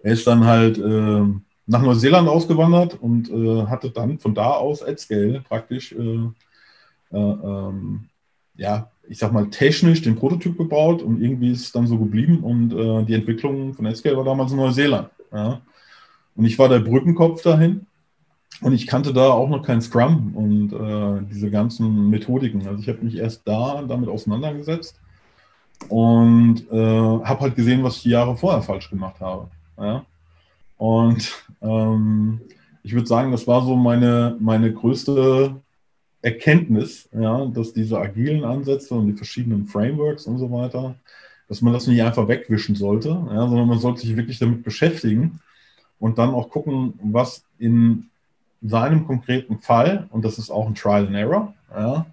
er 0.00 0.12
ist 0.12 0.26
dann 0.26 0.44
halt 0.44 0.78
äh, 0.78 1.22
nach 1.66 1.82
Neuseeland 1.82 2.28
ausgewandert 2.28 2.98
und 3.00 3.30
äh, 3.30 3.66
hatte 3.66 3.90
dann 3.90 4.18
von 4.18 4.34
da 4.34 4.50
aus 4.50 4.82
AdScale 4.82 5.42
praktisch 5.48 5.92
äh, 5.92 6.26
äh, 7.12 7.16
ähm, 7.16 8.08
ja, 8.56 8.90
ich 9.08 9.18
sag 9.18 9.32
mal, 9.32 9.48
technisch 9.48 10.02
den 10.02 10.16
Prototyp 10.16 10.58
gebaut 10.58 11.02
und 11.02 11.22
irgendwie 11.22 11.52
ist 11.52 11.62
es 11.62 11.72
dann 11.72 11.86
so 11.86 11.98
geblieben 11.98 12.40
und 12.44 13.06
die 13.06 13.14
Entwicklung 13.14 13.74
von 13.74 13.84
Netscale 13.84 14.16
war 14.16 14.22
damals 14.22 14.52
in 14.52 14.58
Neuseeland. 14.58 15.08
Ja. 15.32 15.60
Und 16.36 16.44
ich 16.44 16.56
war 16.60 16.68
der 16.68 16.78
Brückenkopf 16.78 17.42
dahin 17.42 17.86
und 18.62 18.72
ich 18.72 18.86
kannte 18.86 19.12
da 19.12 19.30
auch 19.30 19.48
noch 19.48 19.62
kein 19.62 19.80
Scrum 19.80 20.34
und 20.34 20.72
äh, 20.72 21.26
diese 21.30 21.50
ganzen 21.50 22.10
Methodiken. 22.10 22.66
Also 22.66 22.82
ich 22.82 22.88
habe 22.88 23.02
mich 23.02 23.16
erst 23.16 23.42
da 23.46 23.82
damit 23.82 24.08
auseinandergesetzt 24.08 25.00
und 25.88 26.70
äh, 26.70 26.76
habe 26.76 27.40
halt 27.40 27.56
gesehen, 27.56 27.82
was 27.82 27.96
ich 27.96 28.02
die 28.02 28.10
Jahre 28.10 28.36
vorher 28.36 28.62
falsch 28.62 28.90
gemacht 28.90 29.20
habe. 29.20 29.48
Ja. 29.78 30.04
Und 30.76 31.44
ähm, 31.62 32.40
ich 32.82 32.92
würde 32.92 33.06
sagen, 33.06 33.32
das 33.32 33.46
war 33.46 33.64
so 33.64 33.76
meine, 33.76 34.36
meine 34.40 34.72
größte 34.72 35.54
Erkenntnis, 36.22 37.08
ja, 37.18 37.46
dass 37.46 37.72
diese 37.72 37.98
agilen 37.98 38.44
Ansätze 38.44 38.94
und 38.94 39.06
die 39.06 39.14
verschiedenen 39.14 39.66
Frameworks 39.66 40.26
und 40.26 40.38
so 40.38 40.50
weiter, 40.50 40.96
dass 41.48 41.62
man 41.62 41.72
das 41.72 41.86
nicht 41.86 42.02
einfach 42.02 42.28
wegwischen 42.28 42.74
sollte, 42.74 43.08
ja, 43.08 43.48
sondern 43.48 43.68
man 43.68 43.78
sollte 43.78 44.02
sich 44.02 44.16
wirklich 44.16 44.38
damit 44.38 44.62
beschäftigen 44.62 45.40
und 45.98 46.18
dann 46.18 46.30
auch 46.30 46.50
gucken, 46.50 46.94
was 47.02 47.42
in 47.58 48.10
seinem 48.62 49.06
konkreten 49.06 49.60
Fall, 49.60 50.06
und 50.10 50.24
das 50.24 50.38
ist 50.38 50.50
auch 50.50 50.66
ein 50.66 50.74
Trial 50.74 51.06
and 51.06 51.16
Error, 51.16 51.54
ja, 51.74 52.06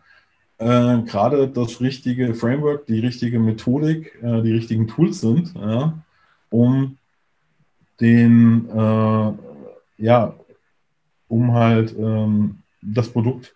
äh, 0.60 1.02
gerade 1.04 1.48
das 1.48 1.82
richtige 1.82 2.34
Framework, 2.34 2.86
die 2.88 3.00
richtige 3.00 3.40
Methodik, 3.40 4.18
äh, 4.22 4.42
die 4.42 4.54
richtigen 4.54 4.88
Tools 4.88 5.22
sind, 5.22 5.54
ja, 5.56 5.94
um 6.50 6.98
den, 8.00 8.70
äh, 8.70 9.34
ja, 9.98 10.34
um 11.28 11.54
halt 11.54 11.96
ähm, 11.98 12.60
das 12.82 13.10
Produkt 13.10 13.56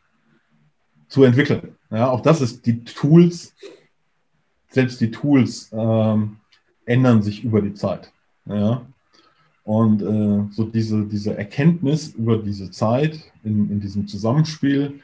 zu 1.08 1.24
entwickeln. 1.24 1.76
Ja, 1.90 2.10
auch 2.10 2.22
das 2.22 2.42
ist 2.42 2.66
die 2.66 2.84
Tools, 2.84 3.56
selbst 4.70 5.02
die 5.02 5.12
Tools 5.12 5.70
ähm, 5.74 6.38
ändern 6.86 7.22
sich 7.22 7.44
über 7.44 7.62
die 7.62 7.74
Zeit. 7.74 8.12
Ja. 8.46 8.86
Und 9.72 10.02
äh, 10.02 10.54
so 10.54 10.66
diese, 10.66 11.06
diese 11.06 11.38
Erkenntnis 11.38 12.10
über 12.10 12.38
diese 12.38 12.72
Zeit 12.72 13.32
in, 13.42 13.72
in 13.72 13.80
diesem 13.80 14.06
Zusammenspiel, 14.06 15.00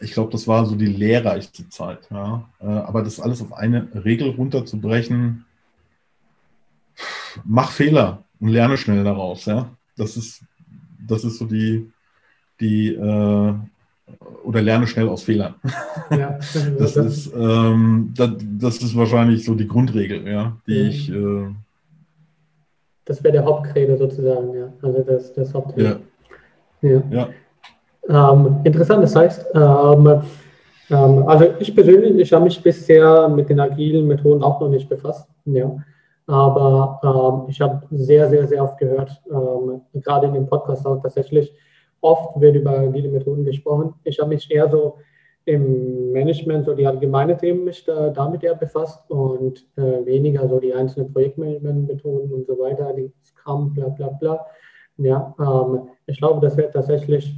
ich 0.00 0.12
glaube, 0.12 0.30
das 0.30 0.46
war 0.46 0.66
so 0.66 0.76
die 0.76 0.84
lehrreichste 0.84 1.66
Zeit. 1.70 2.10
Ja. 2.10 2.46
Äh, 2.60 2.66
aber 2.66 3.02
das 3.02 3.18
alles 3.20 3.40
auf 3.40 3.54
eine 3.54 3.88
Regel 4.04 4.28
runterzubrechen, 4.28 5.46
mach 7.42 7.70
Fehler 7.70 8.22
und 8.38 8.50
lerne 8.50 8.76
schnell 8.76 9.02
daraus. 9.02 9.46
Ja. 9.46 9.70
Das 9.96 10.18
ist, 10.18 10.44
das 11.08 11.24
ist 11.24 11.38
so 11.38 11.46
die, 11.46 11.90
die, 12.60 12.88
äh, 12.92 13.54
oder 14.44 14.60
lerne 14.60 14.88
schnell 14.88 15.08
aus 15.08 15.22
Fehlern. 15.22 15.54
Ja, 16.10 16.38
das, 16.78 16.96
ist, 16.96 17.32
ähm, 17.34 18.12
das, 18.14 18.32
das, 18.58 18.82
ist 18.82 18.94
wahrscheinlich 18.94 19.42
so 19.42 19.54
die 19.54 19.68
Grundregel, 19.68 20.28
ja, 20.28 20.54
die 20.66 20.80
ich. 20.80 21.08
Äh, 21.08 21.46
das 23.04 23.22
wäre 23.22 23.32
der 23.32 23.44
Hauptcredo 23.44 23.96
sozusagen, 23.96 24.54
ja. 24.54 24.72
Also 24.82 25.02
das, 25.02 25.32
das 25.34 25.52
Hauptcredo. 25.54 25.96
Ja. 26.82 27.02
ja. 27.10 27.28
Ähm, 28.08 28.60
interessant, 28.64 29.04
das 29.04 29.14
heißt, 29.14 29.46
ähm, 29.54 30.22
ähm, 30.90 31.28
also 31.28 31.46
ich 31.58 31.74
persönlich, 31.74 32.16
ich 32.16 32.32
habe 32.32 32.44
mich 32.44 32.62
bisher 32.62 33.28
mit 33.28 33.48
den 33.48 33.60
agilen 33.60 34.06
Methoden 34.06 34.42
auch 34.42 34.60
noch 34.60 34.68
nicht 34.68 34.88
befasst, 34.88 35.28
ja. 35.44 35.76
Aber 36.26 37.00
ähm, 37.02 37.50
ich 37.50 37.60
habe 37.60 37.82
sehr, 37.90 38.28
sehr, 38.28 38.46
sehr 38.46 38.62
oft 38.62 38.78
gehört, 38.78 39.20
ähm, 39.30 39.82
gerade 39.94 40.26
in 40.28 40.34
dem 40.34 40.46
Podcast 40.46 40.86
auch 40.86 41.00
tatsächlich, 41.00 41.52
Oft 42.02 42.40
wird 42.40 42.56
über 42.56 42.80
agile 42.80 43.08
Methoden 43.08 43.44
gesprochen. 43.44 43.94
Ich 44.02 44.18
habe 44.18 44.30
mich 44.30 44.50
eher 44.50 44.68
so 44.68 44.98
im 45.44 46.12
Management, 46.12 46.66
so 46.66 46.74
die 46.74 46.86
allgemeine 46.86 47.36
Themen 47.36 47.64
mich 47.64 47.84
da, 47.84 48.10
damit 48.10 48.44
eher 48.44 48.54
befasst 48.54 49.10
und 49.10 49.66
äh, 49.76 50.04
weniger 50.06 50.48
so 50.48 50.60
die 50.60 50.72
einzelnen 50.72 51.12
Projektmanagement-Methoden 51.12 52.32
und 52.32 52.46
so 52.46 52.58
weiter, 52.58 52.92
die 52.92 53.10
Scrum, 53.24 53.74
bla 53.74 53.88
bla 53.88 54.08
bla. 54.08 54.46
Ja, 54.98 55.34
ähm, 55.40 55.88
ich 56.06 56.18
glaube, 56.18 56.40
das 56.40 56.56
wird 56.56 56.72
tatsächlich, 56.72 57.34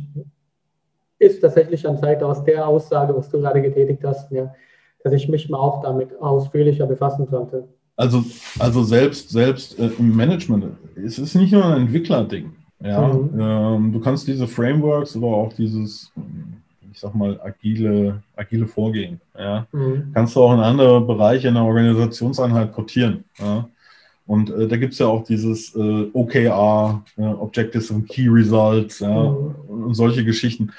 ist 1.19 1.41
tatsächlich 1.41 1.87
an 1.89 1.99
Zeit 1.99 2.23
aus 2.23 2.45
der 2.45 2.67
Aussage, 2.67 3.17
was 3.17 3.31
du 3.31 3.41
gerade 3.41 3.63
getätigt 3.63 4.05
hast, 4.05 4.31
ja, 4.31 4.53
dass 5.03 5.13
ich 5.13 5.29
mich 5.29 5.49
mal 5.49 5.59
auch 5.59 5.83
damit 5.83 6.21
ausführlicher 6.21 6.87
befassen 6.87 7.27
sollte. 7.27 7.69
Also, 7.97 8.25
also 8.59 8.83
selbst, 8.83 9.31
selbst 9.31 9.79
äh, 9.79 9.89
im 9.99 10.15
Management, 10.15 10.77
es 10.97 11.19
ist 11.19 11.35
nicht 11.37 11.53
nur 11.53 11.65
ein 11.65 11.83
Entwicklerding. 11.83 12.53
Ja, 12.83 13.09
mhm. 13.09 13.41
ähm, 13.41 13.93
du 13.93 14.01
kannst 14.01 14.27
diese 14.27 14.47
Frameworks 14.47 15.17
oder 15.17 15.29
auch 15.29 15.53
dieses, 15.53 16.13
ich 16.95 17.01
sag 17.01 17.13
mal, 17.15 17.41
agile, 17.43 18.23
agile 18.37 18.69
Vorgehen, 18.69 19.21
ja, 19.37 19.67
mhm. 19.73 20.13
kannst 20.15 20.37
du 20.37 20.43
auch 20.43 20.55
in 20.55 20.61
andere 20.61 21.01
Bereiche 21.01 21.49
in 21.49 21.55
der 21.55 21.65
Organisationseinheit 21.65 22.73
portieren. 22.73 23.25
Ja. 23.39 23.69
Und 24.27 24.51
äh, 24.51 24.69
da 24.69 24.77
gibt 24.77 24.93
es 24.93 25.01
ja 25.01 25.07
auch 25.07 25.25
dieses 25.25 25.75
äh, 25.75 26.09
OKR, 26.13 27.03
äh, 27.17 27.23
Objectives 27.23 27.91
and 27.91 28.09
Key 28.09 28.29
Results, 28.29 29.01
ja, 29.01 29.09
mhm. 29.09 29.55
und 29.67 29.95
solche 29.95 30.25
Geschichten. 30.25 30.73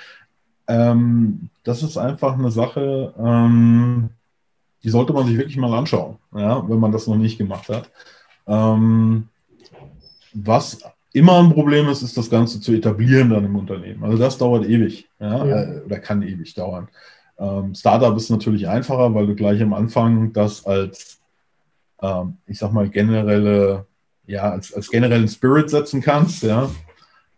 Ähm, 0.67 1.49
das 1.63 1.83
ist 1.83 1.97
einfach 1.97 2.39
eine 2.39 2.49
Sache, 2.49 3.13
ähm, 3.19 4.09
die 4.83 4.89
sollte 4.89 5.11
man 5.11 5.27
sich 5.27 5.37
wirklich 5.37 5.57
mal 5.57 5.77
anschauen, 5.77 6.15
ja, 6.33 6.67
wenn 6.67 6.79
man 6.79 6.93
das 6.93 7.07
noch 7.07 7.17
nicht 7.17 7.37
gemacht 7.37 7.67
hat. 7.67 7.91
Ähm, 8.47 9.27
was 10.33 10.79
immer 11.15 11.39
ein 11.39 11.53
Problem 11.53 11.87
ist, 11.87 12.01
ist 12.01 12.17
das 12.17 12.29
Ganze 12.29 12.59
zu 12.59 12.73
etablieren 12.73 13.29
dann 13.29 13.45
im 13.45 13.55
Unternehmen. 13.55 14.03
Also 14.03 14.17
das 14.17 14.37
dauert 14.37 14.65
ewig 14.65 15.07
ja, 15.19 15.45
ja. 15.45 15.63
Äh, 15.63 15.81
oder 15.85 15.99
kann 15.99 16.21
ewig 16.21 16.53
dauern. 16.53 16.89
Ähm, 17.39 17.73
Startup 17.73 18.15
ist 18.17 18.29
natürlich 18.29 18.67
einfacher, 18.67 19.13
weil 19.13 19.27
du 19.27 19.35
gleich 19.35 19.61
am 19.61 19.73
Anfang 19.73 20.33
das 20.33 20.65
als, 20.65 21.19
ähm, 22.01 22.37
ich 22.47 22.59
sag 22.59 22.73
mal, 22.73 22.89
generelle, 22.89 23.85
ja, 24.27 24.51
als, 24.51 24.73
als 24.73 24.89
generellen 24.89 25.29
Spirit 25.29 25.69
setzen 25.69 26.01
kannst, 26.01 26.43
ja. 26.43 26.69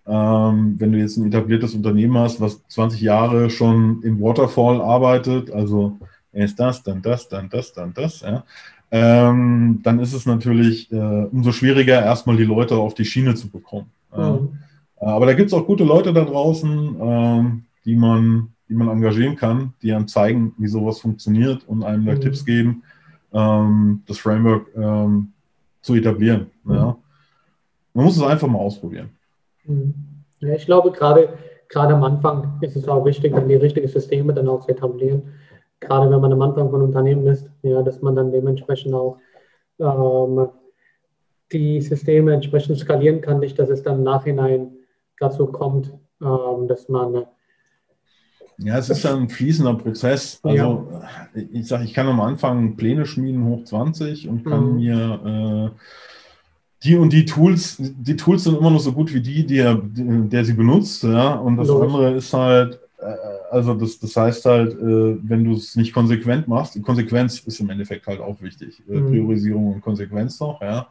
Ähm, 0.07 0.75
wenn 0.79 0.93
du 0.93 0.97
jetzt 0.97 1.17
ein 1.17 1.27
etabliertes 1.27 1.75
Unternehmen 1.75 2.17
hast, 2.17 2.41
was 2.41 2.65
20 2.69 3.01
Jahre 3.01 3.49
schon 3.49 4.01
im 4.03 4.19
Waterfall 4.21 4.81
arbeitet, 4.81 5.51
also 5.51 5.99
erst 6.31 6.59
das, 6.59 6.81
dann 6.81 7.01
das, 7.01 7.27
dann 7.27 7.49
das, 7.49 7.73
dann 7.73 7.93
das, 7.93 8.21
ja, 8.21 8.43
ähm, 8.89 9.81
dann 9.83 9.99
ist 9.99 10.13
es 10.13 10.25
natürlich 10.25 10.91
äh, 10.91 10.95
umso 10.95 11.51
schwieriger, 11.51 12.01
erstmal 12.01 12.37
die 12.37 12.45
Leute 12.45 12.75
auf 12.75 12.93
die 12.93 13.05
Schiene 13.05 13.35
zu 13.35 13.49
bekommen. 13.49 13.91
Mhm. 14.15 14.59
Äh, 14.99 15.05
aber 15.05 15.25
da 15.25 15.33
gibt 15.33 15.47
es 15.47 15.53
auch 15.53 15.65
gute 15.65 15.83
Leute 15.83 16.13
da 16.13 16.23
draußen, 16.23 16.95
ähm, 16.99 17.63
die, 17.85 17.95
man, 17.95 18.49
die 18.69 18.73
man 18.73 18.89
engagieren 18.89 19.35
kann, 19.35 19.73
die 19.81 19.91
einem 19.91 20.07
zeigen, 20.07 20.53
wie 20.57 20.67
sowas 20.67 20.99
funktioniert 20.99 21.67
und 21.67 21.83
einem 21.83 22.05
da 22.05 22.13
mhm. 22.13 22.21
Tipps 22.21 22.45
geben, 22.45 22.83
ähm, 23.33 24.03
das 24.07 24.19
Framework 24.19 24.67
ähm, 24.75 25.33
zu 25.81 25.95
etablieren. 25.95 26.47
Mhm. 26.63 26.73
Ja. 26.73 26.97
Man 27.93 28.05
muss 28.05 28.15
es 28.15 28.23
einfach 28.23 28.47
mal 28.47 28.59
ausprobieren. 28.59 29.09
Mhm. 29.65 29.93
Ja, 30.39 30.53
ich 30.53 30.65
glaube, 30.65 30.91
gerade, 30.91 31.29
gerade 31.67 31.93
am 31.93 32.03
Anfang 32.03 32.59
ist 32.61 32.75
es 32.75 32.87
auch 32.87 33.03
wichtig, 33.03 33.33
dann 33.33 33.49
die 33.49 33.55
richtigen 33.55 33.87
Systeme 33.87 34.33
dann 34.33 34.47
auch 34.47 34.65
zu 34.65 34.71
etablieren. 34.71 35.23
Gerade 35.79 36.09
wenn 36.09 36.21
man 36.21 36.33
am 36.33 36.41
Anfang 36.41 36.69
von 36.69 36.81
Unternehmen 36.81 37.27
ist, 37.27 37.49
ja, 37.61 37.81
dass 37.83 38.01
man 38.01 38.15
dann 38.15 38.31
dementsprechend 38.31 38.93
auch 38.93 39.19
ähm, 39.79 40.49
die 41.51 41.81
Systeme 41.81 42.33
entsprechend 42.33 42.79
skalieren 42.79 43.21
kann, 43.21 43.39
nicht, 43.39 43.57
dass 43.59 43.69
es 43.69 43.83
dann 43.83 43.99
im 43.99 44.03
Nachhinein 44.03 44.71
dazu 45.19 45.47
kommt, 45.47 45.93
ähm, 46.21 46.67
dass 46.67 46.89
man 46.89 47.25
ja, 48.59 48.77
es 48.79 48.89
ist 48.89 49.03
ja 49.03 49.15
ein 49.15 49.29
fließender 49.29 49.75
Prozess. 49.75 50.39
Also 50.41 50.89
ja. 50.91 51.47
ich 51.51 51.67
sage, 51.67 51.83
ich 51.83 51.93
kann 51.93 52.07
am 52.07 52.19
Anfang 52.19 52.75
Pläne 52.75 53.05
schmieden 53.05 53.45
hoch 53.45 53.63
20 53.63 54.27
und 54.27 54.45
kann 54.45 54.71
mhm. 54.71 54.75
mir 54.77 55.71
äh, 55.75 55.79
die 56.83 56.95
und 56.95 57.13
die 57.13 57.25
Tools, 57.25 57.77
die 57.79 58.15
Tools 58.15 58.45
sind 58.45 58.57
immer 58.57 58.71
noch 58.71 58.79
so 58.79 58.93
gut 58.93 59.13
wie 59.13 59.21
die, 59.21 59.45
die 59.45 59.59
er, 59.59 59.79
der 59.83 60.43
sie 60.43 60.53
benutzt, 60.53 61.03
ja. 61.03 61.35
Und 61.35 61.57
das 61.57 61.67
Logisch. 61.67 61.85
andere 61.85 62.11
ist 62.13 62.33
halt, 62.33 62.79
äh, 62.99 63.15
also 63.49 63.73
das, 63.73 63.99
das 63.99 64.15
heißt 64.15 64.45
halt, 64.45 64.73
äh, 64.73 65.17
wenn 65.29 65.43
du 65.43 65.53
es 65.53 65.75
nicht 65.75 65.93
konsequent 65.93 66.47
machst, 66.47 66.81
Konsequenz 66.83 67.39
ist 67.39 67.59
im 67.59 67.69
Endeffekt 67.69 68.07
halt 68.07 68.19
auch 68.19 68.41
wichtig. 68.41 68.81
Äh, 68.89 68.95
mhm. 68.95 69.09
Priorisierung 69.09 69.73
und 69.73 69.81
Konsequenz 69.81 70.39
noch, 70.39 70.61
ja. 70.61 70.87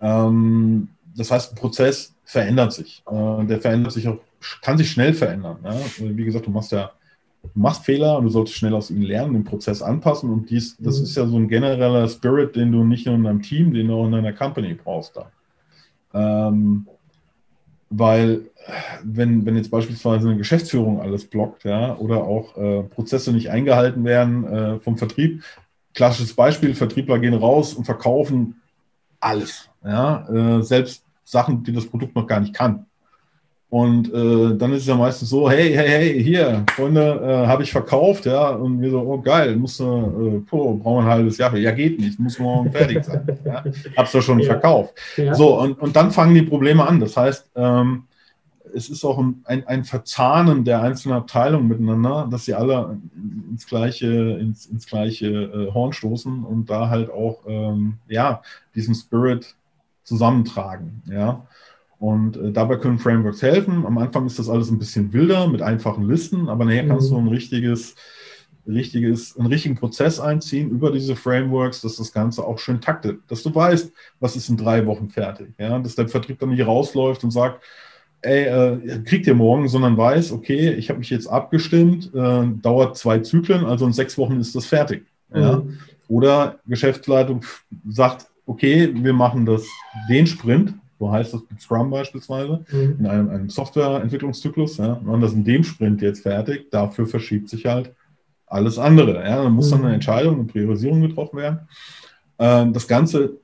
Ähm, 0.00 0.88
das 1.16 1.30
heißt, 1.30 1.52
ein 1.52 1.56
Prozess 1.56 2.14
verändert 2.24 2.72
sich. 2.72 3.02
Äh, 3.10 3.44
der 3.46 3.60
verändert 3.60 3.92
sich 3.92 4.06
auch, 4.08 4.18
kann 4.62 4.78
sich 4.78 4.90
schnell 4.90 5.14
verändern. 5.14 5.58
Ja? 5.64 5.74
Wie 5.98 6.24
gesagt, 6.24 6.46
du 6.46 6.50
machst 6.50 6.72
ja 6.72 6.92
du 7.42 7.60
machst 7.60 7.84
Fehler 7.84 8.18
und 8.18 8.24
du 8.24 8.30
solltest 8.30 8.56
schnell 8.56 8.74
aus 8.74 8.90
ihnen 8.90 9.02
lernen, 9.02 9.34
den 9.34 9.44
Prozess 9.44 9.82
anpassen. 9.82 10.30
Und 10.30 10.50
dies, 10.50 10.76
das 10.78 10.98
mhm. 10.98 11.04
ist 11.04 11.16
ja 11.16 11.26
so 11.26 11.36
ein 11.36 11.48
genereller 11.48 12.08
Spirit, 12.08 12.56
den 12.56 12.72
du 12.72 12.84
nicht 12.84 13.06
nur 13.06 13.14
in 13.14 13.24
deinem 13.24 13.42
Team, 13.42 13.72
den 13.72 13.88
du 13.88 13.94
auch 13.94 14.06
in 14.06 14.12
deiner 14.12 14.32
Company 14.32 14.74
brauchst. 14.74 15.16
Da. 15.16 15.30
Ähm, 16.14 16.86
weil 17.90 18.50
wenn, 19.02 19.46
wenn 19.46 19.56
jetzt 19.56 19.70
beispielsweise 19.70 20.28
eine 20.28 20.36
Geschäftsführung 20.36 21.00
alles 21.00 21.24
blockt, 21.26 21.64
ja, 21.64 21.96
oder 21.96 22.24
auch 22.24 22.56
äh, 22.56 22.82
Prozesse 22.82 23.32
nicht 23.32 23.50
eingehalten 23.50 24.04
werden 24.04 24.44
äh, 24.46 24.80
vom 24.80 24.98
Vertrieb, 24.98 25.42
klassisches 25.94 26.34
Beispiel, 26.34 26.74
Vertriebler 26.74 27.18
gehen 27.18 27.34
raus 27.34 27.74
und 27.74 27.84
verkaufen 27.84 28.60
alles, 29.20 29.68
ja, 29.84 30.28
äh, 30.28 30.62
selbst 30.62 31.04
Sachen, 31.24 31.62
die 31.62 31.72
das 31.72 31.86
Produkt 31.86 32.14
noch 32.14 32.26
gar 32.26 32.40
nicht 32.40 32.54
kann. 32.54 32.86
Und 33.70 34.12
äh, 34.14 34.56
dann 34.56 34.72
ist 34.72 34.82
es 34.82 34.86
ja 34.86 34.96
meistens 34.96 35.28
so, 35.28 35.50
hey, 35.50 35.74
hey, 35.74 35.88
hey, 35.88 36.22
hier, 36.22 36.64
Freunde, 36.74 37.20
äh, 37.22 37.46
habe 37.46 37.62
ich 37.62 37.70
verkauft, 37.70 38.24
ja. 38.24 38.48
Und 38.48 38.80
wir 38.80 38.90
so, 38.90 39.00
oh 39.00 39.20
geil, 39.20 39.56
musst 39.56 39.80
du, 39.80 39.84
äh, 39.84 40.54
oh, 40.54 40.74
brauchen 40.74 41.04
ein 41.04 41.10
halbes 41.10 41.36
Jahr. 41.36 41.54
Ja, 41.54 41.70
geht 41.72 42.00
nicht, 42.00 42.18
muss 42.18 42.38
morgen 42.38 42.72
fertig 42.72 43.04
sein. 43.04 43.26
ja. 43.44 43.62
Hab's 43.94 44.14
ja 44.14 44.22
schon 44.22 44.38
ja. 44.38 44.46
verkauft. 44.46 44.94
Ja. 45.18 45.34
So, 45.34 45.60
und, 45.60 45.78
und 45.80 45.94
dann 45.94 46.10
fangen 46.12 46.34
die 46.34 46.42
Probleme 46.42 46.86
an. 46.86 46.98
Das 46.98 47.14
heißt, 47.18 47.50
ähm, 47.56 48.04
es 48.74 48.88
ist 48.88 49.04
auch 49.04 49.18
ein, 49.18 49.42
ein, 49.44 49.66
ein, 49.66 49.84
Verzahnen 49.84 50.64
der 50.64 50.80
einzelnen 50.82 51.18
Abteilungen 51.18 51.68
miteinander, 51.68 52.26
dass 52.30 52.46
sie 52.46 52.54
alle 52.54 52.98
ins 53.50 53.66
gleiche, 53.66 54.06
ins, 54.40 54.64
ins 54.66 54.86
gleiche 54.86 55.26
äh, 55.26 55.72
Horn 55.72 55.92
stoßen 55.92 56.42
und 56.42 56.70
da 56.70 56.88
halt 56.88 57.10
auch 57.10 57.40
ähm, 57.46 57.98
ja, 58.08 58.42
diesen 58.74 58.94
Spirit 58.94 59.54
zusammentragen. 60.04 61.02
Ja. 61.06 61.46
Und 61.98 62.36
äh, 62.36 62.52
dabei 62.52 62.76
können 62.76 62.98
Frameworks 62.98 63.42
helfen. 63.42 63.84
Am 63.84 63.98
Anfang 63.98 64.26
ist 64.26 64.38
das 64.38 64.48
alles 64.48 64.70
ein 64.70 64.78
bisschen 64.78 65.12
wilder 65.12 65.48
mit 65.48 65.62
einfachen 65.62 66.04
Listen, 66.04 66.48
aber 66.48 66.64
nachher 66.64 66.84
mhm. 66.84 66.88
kannst 66.88 67.10
du 67.10 67.18
ein 67.18 67.28
richtiges, 67.28 67.96
richtiges, 68.66 69.36
einen 69.36 69.48
richtigen 69.48 69.74
Prozess 69.74 70.20
einziehen 70.20 70.70
über 70.70 70.92
diese 70.92 71.16
Frameworks, 71.16 71.80
dass 71.80 71.96
das 71.96 72.12
Ganze 72.12 72.44
auch 72.44 72.58
schön 72.58 72.80
taktet, 72.80 73.20
dass 73.28 73.42
du 73.42 73.52
weißt, 73.52 73.92
was 74.20 74.36
ist 74.36 74.48
in 74.48 74.56
drei 74.56 74.86
Wochen 74.86 75.08
fertig. 75.08 75.48
Ja? 75.58 75.78
Dass 75.78 75.96
der 75.96 76.08
Vertrieb 76.08 76.38
dann 76.38 76.50
nicht 76.50 76.64
rausläuft 76.64 77.24
und 77.24 77.32
sagt, 77.32 77.64
ey, 78.20 78.44
äh, 78.44 79.02
kriegt 79.04 79.26
ihr 79.26 79.34
morgen, 79.34 79.68
sondern 79.68 79.96
weiß, 79.96 80.32
okay, 80.32 80.72
ich 80.74 80.90
habe 80.90 81.00
mich 81.00 81.10
jetzt 81.10 81.26
abgestimmt, 81.26 82.12
äh, 82.14 82.46
dauert 82.62 82.96
zwei 82.96 83.18
Zyklen, 83.20 83.64
also 83.64 83.86
in 83.86 83.92
sechs 83.92 84.16
Wochen 84.18 84.38
ist 84.38 84.54
das 84.54 84.66
fertig. 84.66 85.04
Mhm. 85.30 85.40
Ja? 85.40 85.62
Oder 86.08 86.58
Geschäftsleitung 86.66 87.44
sagt, 87.88 88.26
okay, 88.46 88.90
wir 88.94 89.12
machen 89.12 89.44
das 89.44 89.66
den 90.08 90.26
Sprint, 90.26 90.74
so 90.98 91.10
heißt 91.10 91.34
das 91.34 91.42
mit 91.48 91.60
Scrum 91.60 91.90
beispielsweise, 91.90 92.64
mhm. 92.70 92.96
in 92.98 93.06
einem, 93.06 93.30
einem 93.30 93.50
Softwareentwicklungszyklus. 93.50 94.78
Ja, 94.78 95.00
machen 95.02 95.20
das 95.20 95.32
in 95.32 95.44
dem 95.44 95.64
Sprint 95.64 96.02
jetzt 96.02 96.22
fertig, 96.22 96.70
dafür 96.70 97.06
verschiebt 97.06 97.48
sich 97.48 97.66
halt 97.66 97.94
alles 98.46 98.78
andere. 98.78 99.22
Ja, 99.24 99.42
dann 99.42 99.52
muss 99.52 99.68
mhm. 99.68 99.76
dann 99.76 99.84
eine 99.84 99.94
Entscheidung, 99.94 100.34
eine 100.34 100.44
Priorisierung 100.44 101.02
getroffen 101.02 101.38
werden. 101.38 101.60
Ähm, 102.38 102.72
das 102.72 102.88
Ganze 102.88 103.38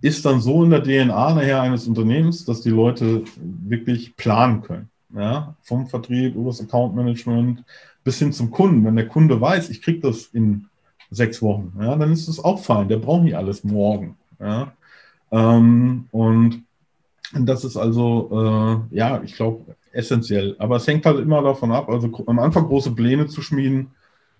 ist 0.00 0.24
dann 0.24 0.40
so 0.40 0.64
in 0.64 0.70
der 0.70 0.82
DNA 0.82 1.34
nachher 1.34 1.62
eines 1.62 1.86
Unternehmens, 1.86 2.44
dass 2.44 2.62
die 2.62 2.70
Leute 2.70 3.22
wirklich 3.36 4.16
planen 4.16 4.62
können. 4.62 4.88
Ja, 5.14 5.56
vom 5.60 5.86
Vertrieb 5.86 6.34
über 6.34 6.48
das 6.48 6.62
Account 6.62 6.96
Management 6.96 7.64
bis 8.02 8.18
hin 8.18 8.32
zum 8.32 8.50
Kunden. 8.50 8.82
Wenn 8.84 8.96
der 8.96 9.08
Kunde 9.08 9.38
weiß, 9.38 9.68
ich 9.68 9.82
kriege 9.82 10.00
das 10.00 10.26
in 10.26 10.68
sechs 11.10 11.42
Wochen, 11.42 11.74
ja, 11.78 11.94
dann 11.96 12.12
ist 12.12 12.28
es 12.28 12.42
auch 12.42 12.58
fein. 12.58 12.88
Der 12.88 12.96
braucht 12.96 13.24
nicht 13.24 13.36
alles 13.36 13.62
morgen. 13.62 14.16
Ja. 14.40 14.72
Ähm, 15.32 16.06
und 16.12 16.62
das 17.32 17.64
ist 17.64 17.76
also, 17.76 18.84
äh, 18.90 18.96
ja, 18.96 19.22
ich 19.22 19.34
glaube, 19.34 19.74
essentiell. 19.92 20.54
Aber 20.58 20.76
es 20.76 20.86
hängt 20.86 21.06
halt 21.06 21.18
immer 21.18 21.42
davon 21.42 21.72
ab, 21.72 21.88
also 21.88 22.10
am 22.26 22.38
Anfang 22.38 22.66
große 22.66 22.92
Pläne 22.92 23.26
zu 23.26 23.42
schmieden, 23.42 23.88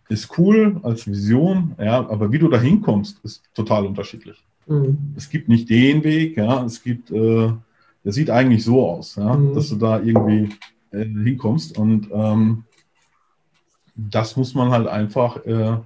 ist 0.08 0.38
cool 0.38 0.78
als 0.82 1.06
Vision, 1.06 1.74
ja, 1.78 2.06
aber 2.08 2.30
wie 2.32 2.38
du 2.38 2.48
da 2.48 2.60
hinkommst, 2.60 3.18
ist 3.24 3.42
total 3.54 3.86
unterschiedlich. 3.86 4.42
Mhm. 4.66 5.14
Es 5.16 5.28
gibt 5.28 5.48
nicht 5.48 5.70
den 5.70 6.04
Weg, 6.04 6.36
ja, 6.36 6.64
es 6.64 6.82
gibt, 6.82 7.10
äh, 7.10 7.50
der 8.04 8.12
sieht 8.12 8.28
eigentlich 8.28 8.64
so 8.64 8.86
aus, 8.86 9.16
ja, 9.16 9.34
mhm. 9.34 9.54
dass 9.54 9.70
du 9.70 9.76
da 9.76 10.00
irgendwie 10.00 10.50
äh, 10.90 11.04
hinkommst 11.04 11.78
und 11.78 12.08
ähm, 12.12 12.64
das 13.94 14.36
muss 14.36 14.54
man 14.54 14.70
halt 14.70 14.86
einfach 14.86 15.44
äh, 15.46 15.78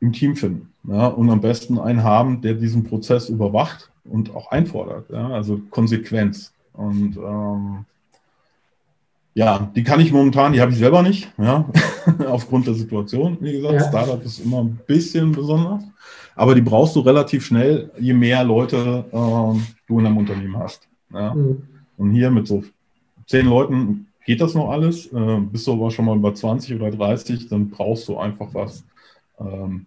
im 0.00 0.12
Team 0.12 0.36
finden. 0.36 0.72
Ja, 0.84 1.08
und 1.08 1.30
am 1.30 1.40
besten 1.40 1.78
einen 1.78 2.04
haben, 2.04 2.42
der 2.42 2.54
diesen 2.54 2.84
Prozess 2.84 3.28
überwacht 3.28 3.90
und 4.08 4.34
auch 4.34 4.50
einfordert. 4.50 5.10
Ja? 5.10 5.28
Also 5.28 5.60
Konsequenz. 5.70 6.52
Und 6.72 7.16
ähm, 7.16 7.84
ja, 9.36 9.70
die 9.76 9.84
kann 9.84 10.00
ich 10.00 10.12
momentan, 10.12 10.54
die 10.54 10.62
habe 10.62 10.72
ich 10.72 10.78
selber 10.78 11.02
nicht, 11.02 11.30
ja, 11.36 11.68
aufgrund 12.26 12.66
der 12.66 12.72
Situation. 12.72 13.36
Wie 13.40 13.52
gesagt, 13.52 13.74
ja. 13.74 13.88
Startup 13.88 14.24
ist 14.24 14.38
immer 14.38 14.64
ein 14.64 14.80
bisschen 14.86 15.32
besonders, 15.32 15.84
aber 16.34 16.54
die 16.54 16.62
brauchst 16.62 16.96
du 16.96 17.00
relativ 17.00 17.44
schnell, 17.44 17.90
je 17.98 18.14
mehr 18.14 18.44
Leute 18.44 19.04
äh, 19.12 19.60
du 19.86 20.00
in 20.00 20.06
einem 20.06 20.16
Unternehmen 20.16 20.56
hast. 20.58 20.88
Ja. 21.12 21.34
Mhm. 21.34 21.62
Und 21.98 22.12
hier 22.12 22.30
mit 22.30 22.46
so 22.46 22.64
zehn 23.26 23.44
Leuten 23.46 24.06
geht 24.24 24.40
das 24.40 24.54
noch 24.54 24.70
alles. 24.70 25.12
Äh, 25.12 25.40
bist 25.40 25.66
du 25.66 25.74
aber 25.74 25.90
schon 25.90 26.06
mal 26.06 26.16
über 26.16 26.34
20 26.34 26.74
oder 26.74 26.90
30, 26.90 27.48
dann 27.48 27.68
brauchst 27.68 28.08
du 28.08 28.16
einfach 28.16 28.48
was, 28.54 28.84
ähm, 29.38 29.84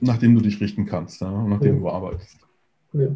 nach 0.00 0.18
dem 0.18 0.34
du 0.34 0.40
dich 0.40 0.60
richten 0.60 0.84
kannst 0.84 1.20
ja, 1.20 1.28
und 1.28 1.50
nach 1.50 1.60
dem 1.60 1.76
mhm. 1.76 1.80
du 1.82 1.88
arbeitest. 1.90 2.45
Ja, 2.98 3.08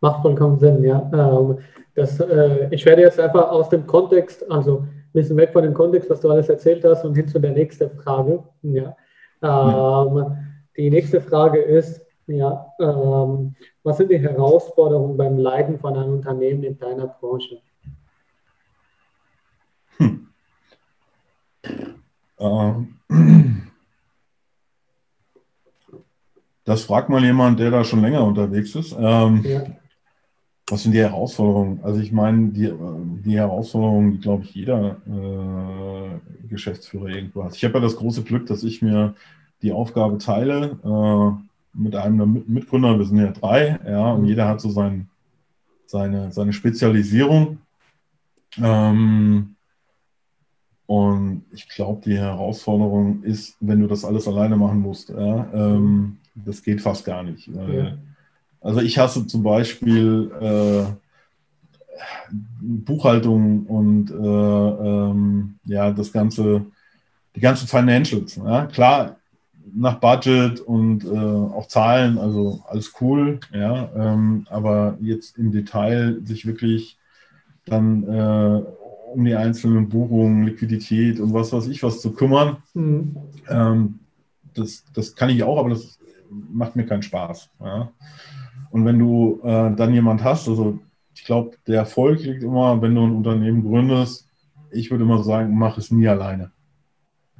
macht 0.00 0.22
vollkommen 0.22 0.58
Sinn, 0.58 0.82
ja. 0.82 1.10
Ähm, 1.12 1.58
das, 1.94 2.20
äh, 2.20 2.68
ich 2.70 2.84
werde 2.86 3.02
jetzt 3.02 3.20
einfach 3.20 3.50
aus 3.50 3.68
dem 3.68 3.86
Kontext, 3.86 4.50
also 4.50 4.78
ein 4.78 5.12
bisschen 5.12 5.36
weg 5.36 5.52
von 5.52 5.62
dem 5.62 5.74
Kontext, 5.74 6.08
was 6.08 6.20
du 6.20 6.30
alles 6.30 6.48
erzählt 6.48 6.84
hast, 6.84 7.04
und 7.04 7.14
hin 7.14 7.28
zu 7.28 7.38
der 7.38 7.52
nächsten 7.52 7.90
Frage. 7.90 8.42
Ja. 8.62 8.96
Ähm, 9.42 10.36
die 10.76 10.90
nächste 10.90 11.20
Frage 11.20 11.60
ist, 11.60 12.04
ja, 12.26 12.66
ähm, 12.80 13.54
was 13.82 13.96
sind 13.98 14.10
die 14.10 14.18
Herausforderungen 14.18 15.16
beim 15.16 15.38
Leiten 15.38 15.78
von 15.78 15.96
einem 15.96 16.14
Unternehmen 16.14 16.62
in 16.62 16.78
deiner 16.78 17.08
Branche? 17.08 17.60
Hm. 19.98 20.28
Ähm. 22.38 23.61
Das 26.64 26.84
fragt 26.84 27.08
mal 27.08 27.24
jemand, 27.24 27.58
der 27.58 27.70
da 27.70 27.84
schon 27.84 28.02
länger 28.02 28.24
unterwegs 28.24 28.74
ist. 28.74 28.94
Ähm, 28.98 29.42
ja. 29.44 29.64
Was 30.68 30.84
sind 30.84 30.92
die 30.92 31.00
Herausforderungen? 31.00 31.80
Also 31.82 32.00
ich 32.00 32.12
meine, 32.12 32.48
die, 32.48 32.72
die 33.24 33.36
Herausforderungen, 33.36 34.12
die, 34.12 34.20
glaube 34.20 34.44
ich, 34.44 34.54
jeder 34.54 34.96
äh, 35.06 36.48
Geschäftsführer 36.48 37.08
irgendwo 37.08 37.44
hat. 37.44 37.56
Ich 37.56 37.64
habe 37.64 37.74
ja 37.74 37.80
das 37.80 37.96
große 37.96 38.22
Glück, 38.22 38.46
dass 38.46 38.62
ich 38.62 38.80
mir 38.80 39.14
die 39.60 39.72
Aufgabe 39.72 40.18
teile 40.18 40.78
äh, 40.84 41.78
mit 41.78 41.96
einem 41.96 42.18
der 42.18 42.26
Mitgründer. 42.26 42.98
Wir 42.98 43.06
sind 43.06 43.18
ja 43.18 43.32
drei, 43.32 43.80
ja, 43.86 44.12
und 44.12 44.26
jeder 44.26 44.48
hat 44.48 44.60
so 44.60 44.70
sein, 44.70 45.08
seine, 45.86 46.32
seine 46.32 46.52
Spezialisierung. 46.52 47.58
Ähm, 48.62 49.56
und 50.86 51.44
ich 51.52 51.68
glaube, 51.68 52.02
die 52.04 52.18
Herausforderung 52.18 53.22
ist, 53.22 53.56
wenn 53.60 53.80
du 53.80 53.86
das 53.86 54.04
alles 54.04 54.28
alleine 54.28 54.56
machen 54.56 54.80
musst, 54.80 55.08
ja, 55.08 55.50
ähm, 55.52 56.18
das 56.34 56.62
geht 56.62 56.80
fast 56.80 57.04
gar 57.04 57.22
nicht. 57.22 57.48
Ja. 57.48 57.98
Also 58.60 58.80
ich 58.80 58.98
hasse 58.98 59.26
zum 59.26 59.42
Beispiel 59.42 60.30
äh, 60.40 60.84
Buchhaltung 62.60 63.66
und 63.66 64.10
äh, 64.10 64.14
ähm, 64.14 65.54
ja, 65.64 65.90
das 65.90 66.12
ganze, 66.12 66.64
die 67.34 67.40
ganzen 67.40 67.66
Financials. 67.66 68.36
Ja. 68.36 68.66
Klar, 68.66 69.16
nach 69.74 70.00
Budget 70.00 70.60
und 70.60 71.04
äh, 71.04 71.08
auch 71.08 71.66
Zahlen, 71.66 72.18
also 72.18 72.60
alles 72.68 72.92
cool, 73.00 73.40
ja, 73.52 73.90
ähm, 73.96 74.46
aber 74.50 74.96
jetzt 75.00 75.38
im 75.38 75.52
Detail 75.52 76.18
sich 76.24 76.46
wirklich 76.46 76.98
dann 77.64 78.02
äh, 78.04 78.62
um 79.12 79.24
die 79.24 79.34
einzelnen 79.34 79.88
Buchungen, 79.88 80.44
Liquidität 80.44 81.20
und 81.20 81.32
was 81.32 81.52
weiß 81.52 81.68
ich 81.68 81.82
was 81.82 82.00
zu 82.00 82.12
kümmern, 82.12 82.58
mhm. 82.74 83.16
ähm, 83.48 83.98
das, 84.54 84.84
das 84.94 85.14
kann 85.14 85.30
ich 85.30 85.42
auch, 85.42 85.58
aber 85.58 85.70
das 85.70 85.98
macht 86.52 86.76
mir 86.76 86.86
keinen 86.86 87.02
Spaß. 87.02 87.50
Ja. 87.60 87.90
Und 88.70 88.84
wenn 88.84 88.98
du 88.98 89.40
äh, 89.42 89.74
dann 89.74 89.92
jemand 89.92 90.24
hast, 90.24 90.48
also 90.48 90.78
ich 91.14 91.24
glaube, 91.24 91.56
der 91.66 91.76
Erfolg 91.76 92.22
liegt 92.22 92.42
immer, 92.42 92.80
wenn 92.80 92.94
du 92.94 93.02
ein 93.04 93.14
Unternehmen 93.14 93.62
gründest, 93.62 94.28
ich 94.70 94.90
würde 94.90 95.04
immer 95.04 95.22
sagen, 95.22 95.56
mach 95.56 95.76
es 95.76 95.90
nie 95.90 96.08
alleine. 96.08 96.50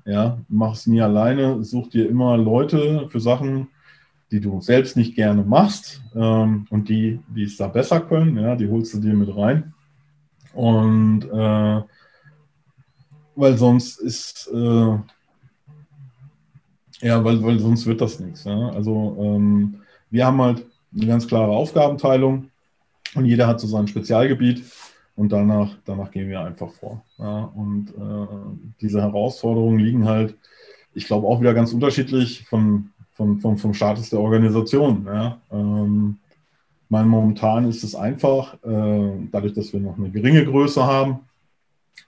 Ja, 0.05 0.38
mach 0.49 0.74
es 0.74 0.86
nie 0.86 1.01
alleine, 1.01 1.62
such 1.64 1.88
dir 1.90 2.09
immer 2.09 2.36
Leute 2.36 3.09
für 3.09 3.20
Sachen, 3.20 3.68
die 4.30 4.40
du 4.40 4.61
selbst 4.61 4.97
nicht 4.97 5.14
gerne 5.14 5.43
machst 5.43 6.03
ähm, 6.14 6.66
und 6.70 6.88
die, 6.88 7.20
die 7.28 7.45
es 7.45 7.57
da 7.57 7.68
besser 7.68 8.01
können, 8.01 8.36
ja, 8.36 8.57
die 8.57 8.68
holst 8.68 8.95
du 8.95 8.99
dir 8.99 9.14
mit 9.14 9.34
rein. 9.36 9.74
Und 10.55 11.24
äh, 11.24 11.82
weil 13.36 13.57
sonst 13.57 14.01
ist, 14.01 14.51
äh, 14.53 14.99
ja, 17.03 17.22
weil, 17.24 17.42
weil 17.42 17.59
sonst 17.59 17.86
wird 17.86 18.00
das 18.00 18.20
nichts. 18.20 18.44
Ja? 18.44 18.70
Also 18.70 19.16
ähm, 19.20 19.80
wir 20.11 20.24
haben 20.24 20.40
halt 20.40 20.64
eine 20.94 21.07
ganz 21.07 21.26
klare 21.26 21.50
Aufgabenteilung 21.50 22.48
und 23.14 23.24
jeder 23.24 23.46
hat 23.46 23.61
so 23.61 23.66
sein 23.66 23.88
Spezialgebiet 23.88 24.64
und 25.16 25.32
danach, 25.32 25.76
danach 25.84 26.11
gehen 26.11 26.28
wir 26.28 26.40
einfach 26.40 26.70
vor. 26.72 27.05
Ja? 27.18 27.50
Und 27.55 27.90
äh, 27.90 28.26
diese 28.80 29.03
Herausforderungen 29.03 29.78
liegen 29.78 30.07
halt, 30.07 30.36
ich 30.94 31.07
glaube, 31.07 31.26
auch 31.26 31.40
wieder 31.40 31.55
ganz 31.55 31.72
unterschiedlich 31.72 32.44
von, 32.46 32.90
von, 33.12 33.40
von, 33.40 33.59
vom 33.59 33.74
Status 33.74 34.11
der 34.11 34.20
Organisation. 34.20 35.05
Ja? 35.07 35.40
Ähm, 35.50 36.18
meine, 36.88 37.07
momentan 37.07 37.68
ist 37.68 37.82
es 37.82 37.94
einfach, 37.94 38.55
äh, 38.62 39.28
dadurch, 39.32 39.55
dass 39.55 39.72
wir 39.72 39.80
noch 39.80 39.98
eine 39.98 40.11
geringe 40.11 40.44
Größe 40.44 40.84
haben, 40.84 41.20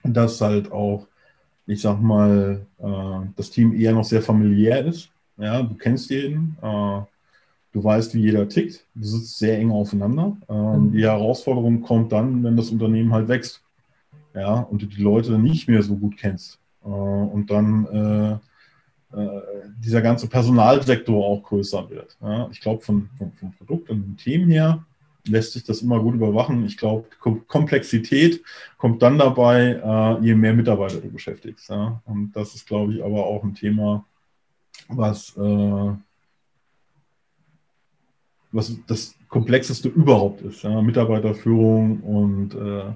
dass 0.03 0.39
halt 0.39 0.71
auch, 0.71 1.07
ich 1.67 1.81
sag 1.81 2.01
mal, 2.01 2.65
äh, 2.77 3.27
das 3.35 3.49
Team 3.49 3.73
eher 3.73 3.93
noch 3.93 4.03
sehr 4.03 4.21
familiär 4.21 4.85
ist. 4.85 5.09
Ja, 5.37 5.61
du 5.61 5.75
kennst 5.75 6.09
jeden, 6.09 6.57
äh, 6.61 7.01
du 7.73 7.83
weißt, 7.83 8.13
wie 8.15 8.21
jeder 8.21 8.47
tickt, 8.47 8.85
du 8.95 9.03
sitzt 9.03 9.37
sehr 9.37 9.57
eng 9.57 9.71
aufeinander. 9.71 10.37
Ähm, 10.47 10.87
mhm. 10.87 10.91
Die 10.91 11.03
Herausforderung 11.03 11.81
kommt 11.81 12.11
dann, 12.11 12.43
wenn 12.43 12.55
das 12.55 12.69
Unternehmen 12.69 13.11
halt 13.11 13.27
wächst. 13.27 13.61
Ja, 14.33 14.59
und 14.59 14.81
du 14.81 14.85
die 14.85 15.01
Leute 15.01 15.39
nicht 15.39 15.67
mehr 15.67 15.81
so 15.81 15.95
gut 15.95 16.17
kennst. 16.17 16.59
Äh, 16.83 16.87
und 16.87 17.49
dann 17.49 17.85
äh, 19.13 19.17
äh, 19.17 19.41
dieser 19.83 20.01
ganze 20.01 20.27
Personalsektor 20.27 21.25
auch 21.25 21.41
größer 21.43 21.89
wird. 21.89 22.17
Ja, 22.21 22.49
ich 22.51 22.59
glaube, 22.59 22.81
von, 22.81 23.09
von, 23.17 23.31
vom 23.33 23.53
Produkt 23.53 23.89
und 23.89 24.03
dem 24.03 24.17
Team 24.17 24.49
her 24.49 24.83
lässt 25.27 25.53
sich 25.53 25.63
das 25.63 25.81
immer 25.81 25.99
gut 25.99 26.15
überwachen. 26.15 26.65
Ich 26.65 26.77
glaube, 26.77 27.07
Komplexität 27.47 28.43
kommt 28.77 29.01
dann 29.01 29.17
dabei, 29.17 29.81
äh, 29.83 30.23
je 30.23 30.35
mehr 30.35 30.53
Mitarbeiter 30.53 30.97
du 30.97 31.09
beschäftigst. 31.09 31.69
Und 32.05 32.31
das 32.33 32.55
ist, 32.55 32.67
glaube 32.67 32.93
ich, 32.93 33.03
aber 33.03 33.25
auch 33.25 33.43
ein 33.43 33.55
Thema, 33.55 34.05
was, 34.87 35.35
äh, 35.37 35.91
was 38.51 38.75
das 38.87 39.15
Komplexeste 39.27 39.89
überhaupt 39.89 40.41
ist. 40.41 40.63
Mitarbeiterführung 40.63 41.99
und 42.01 42.55
äh, 42.55 42.93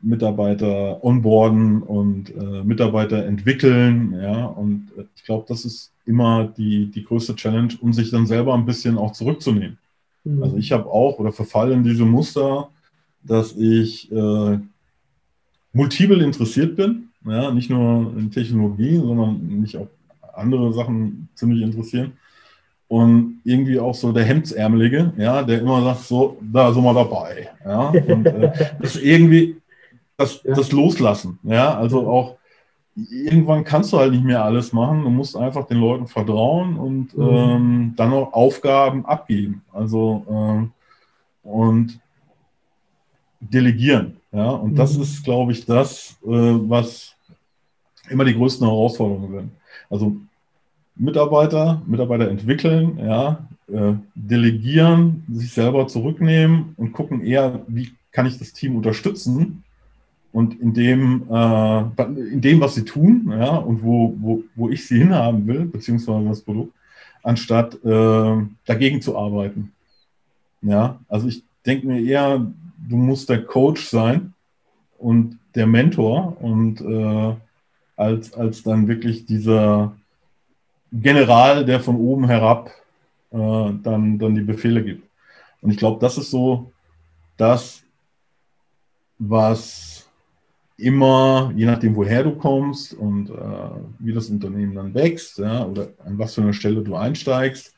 Mitarbeiter 0.00 1.04
onboarden 1.04 1.82
und 1.82 2.34
Mitarbeiter 2.64 3.26
entwickeln. 3.26 4.14
Und 4.54 4.90
ich 5.14 5.24
glaube, 5.24 5.44
das 5.46 5.64
ist 5.64 5.92
immer 6.06 6.46
die, 6.56 6.90
die 6.90 7.04
größte 7.04 7.36
Challenge, 7.36 7.74
um 7.80 7.92
sich 7.92 8.10
dann 8.10 8.26
selber 8.26 8.54
ein 8.54 8.64
bisschen 8.64 8.96
auch 8.96 9.12
zurückzunehmen. 9.12 9.78
Mhm. 10.28 10.42
Also 10.42 10.56
ich 10.56 10.72
habe 10.72 10.86
auch 10.86 11.18
oder 11.18 11.32
verfalle 11.32 11.74
in 11.74 11.82
diese 11.82 12.04
Muster, 12.04 12.68
dass 13.22 13.56
ich 13.56 14.10
äh, 14.12 14.58
multiple 15.72 16.22
interessiert 16.22 16.76
bin, 16.76 17.08
ja, 17.24 17.50
nicht 17.50 17.70
nur 17.70 18.12
in 18.16 18.30
Technologie, 18.30 18.96
sondern 18.96 19.60
mich 19.60 19.76
auch 19.76 19.88
andere 20.34 20.72
Sachen 20.72 21.28
ziemlich 21.34 21.62
interessieren. 21.62 22.12
Und 22.86 23.40
irgendwie 23.44 23.78
auch 23.78 23.94
so 23.94 24.12
der 24.12 24.24
Hemdsärmelige, 24.24 25.12
ja, 25.18 25.42
der 25.42 25.60
immer 25.60 25.82
sagt, 25.82 26.04
so, 26.04 26.38
da 26.40 26.72
sind 26.72 26.82
wir 26.84 26.94
dabei. 26.94 27.50
Ja, 27.64 27.88
und 27.88 28.26
äh, 28.26 28.50
das 28.80 28.96
irgendwie 28.96 29.56
das, 30.16 30.42
ja. 30.42 30.54
das 30.54 30.72
Loslassen. 30.72 31.38
Ja, 31.42 31.76
also 31.76 32.08
auch 32.08 32.37
irgendwann 33.10 33.64
kannst 33.64 33.92
du 33.92 33.98
halt 33.98 34.12
nicht 34.12 34.24
mehr 34.24 34.44
alles 34.44 34.72
machen. 34.72 35.04
Du 35.04 35.10
musst 35.10 35.36
einfach 35.36 35.66
den 35.66 35.78
Leuten 35.78 36.06
vertrauen 36.06 36.76
und 36.76 37.16
mhm. 37.16 37.28
ähm, 37.28 37.94
dann 37.96 38.12
auch 38.12 38.32
Aufgaben 38.32 39.06
abgeben. 39.06 39.62
Also 39.72 40.24
ähm, 40.28 40.72
und 41.42 42.00
delegieren. 43.40 44.16
Ja, 44.32 44.50
und 44.50 44.72
mhm. 44.72 44.76
das 44.76 44.96
ist, 44.96 45.24
glaube 45.24 45.52
ich, 45.52 45.64
das, 45.64 46.18
äh, 46.24 46.28
was 46.28 47.14
immer 48.10 48.24
die 48.24 48.34
größten 48.34 48.66
Herausforderungen 48.66 49.32
sind. 49.32 49.50
Also 49.88 50.16
Mitarbeiter, 50.96 51.80
Mitarbeiter 51.86 52.28
entwickeln, 52.28 52.98
ja, 52.98 53.46
äh, 53.72 53.94
delegieren, 54.14 55.24
sich 55.30 55.52
selber 55.52 55.86
zurücknehmen 55.86 56.74
und 56.76 56.92
gucken 56.92 57.24
eher, 57.24 57.62
wie 57.68 57.92
kann 58.10 58.26
ich 58.26 58.38
das 58.38 58.52
Team 58.52 58.76
unterstützen, 58.76 59.62
und 60.32 60.60
in 60.60 60.74
dem, 60.74 61.24
äh, 61.30 61.80
in 62.32 62.40
dem, 62.40 62.60
was 62.60 62.74
sie 62.74 62.84
tun, 62.84 63.32
ja, 63.32 63.56
und 63.56 63.82
wo, 63.82 64.14
wo, 64.20 64.44
wo 64.54 64.68
ich 64.68 64.86
sie 64.86 64.98
hinhaben 64.98 65.46
will, 65.46 65.64
beziehungsweise 65.64 66.28
das 66.28 66.42
Produkt, 66.42 66.72
anstatt 67.22 67.74
äh, 67.84 68.36
dagegen 68.64 69.00
zu 69.00 69.16
arbeiten. 69.16 69.72
Ja, 70.62 70.98
also 71.08 71.28
ich 71.28 71.42
denke 71.64 71.86
mir 71.86 72.00
eher, 72.00 72.46
du 72.88 72.96
musst 72.96 73.28
der 73.28 73.44
Coach 73.44 73.86
sein 73.86 74.34
und 74.98 75.38
der 75.54 75.66
Mentor 75.66 76.36
und 76.40 76.80
äh, 76.80 77.34
als, 77.96 78.32
als 78.34 78.62
dann 78.62 78.86
wirklich 78.86 79.26
dieser 79.26 79.96
General, 80.92 81.64
der 81.64 81.80
von 81.80 81.96
oben 81.96 82.26
herab 82.26 82.70
äh, 83.30 83.36
dann, 83.36 84.18
dann 84.18 84.34
die 84.34 84.42
Befehle 84.42 84.82
gibt. 84.82 85.08
Und 85.60 85.70
ich 85.70 85.76
glaube, 85.76 86.00
das 86.00 86.16
ist 86.18 86.30
so 86.30 86.72
das, 87.36 87.82
was 89.18 89.97
immer, 90.78 91.52
je 91.56 91.66
nachdem, 91.66 91.96
woher 91.96 92.22
du 92.22 92.36
kommst 92.36 92.94
und 92.94 93.30
äh, 93.30 93.34
wie 93.98 94.12
das 94.12 94.30
Unternehmen 94.30 94.74
dann 94.74 94.94
wächst, 94.94 95.38
ja, 95.38 95.66
oder 95.66 95.88
an 96.04 96.18
was 96.18 96.34
für 96.34 96.42
einer 96.42 96.52
Stelle 96.52 96.82
du 96.82 96.94
einsteigst 96.94 97.74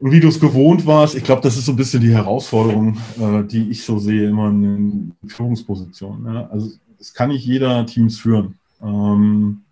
und 0.00 0.10
wie 0.10 0.20
du 0.20 0.28
es 0.28 0.40
gewohnt 0.40 0.84
warst, 0.84 1.14
ich 1.14 1.22
glaube, 1.22 1.42
das 1.42 1.56
ist 1.56 1.66
so 1.66 1.72
ein 1.72 1.76
bisschen 1.76 2.02
die 2.02 2.12
Herausforderung, 2.12 2.98
äh, 3.20 3.44
die 3.44 3.70
ich 3.70 3.84
so 3.84 3.98
sehe, 3.98 4.28
immer 4.28 4.48
in 4.48 5.12
Führungspositionen. 5.26 6.34
Ja. 6.34 6.48
Also 6.48 6.72
es 6.98 7.14
kann 7.14 7.28
nicht 7.28 7.46
jeder 7.46 7.86
Teams 7.86 8.18
führen. 8.18 8.58
Ähm, 8.82 9.62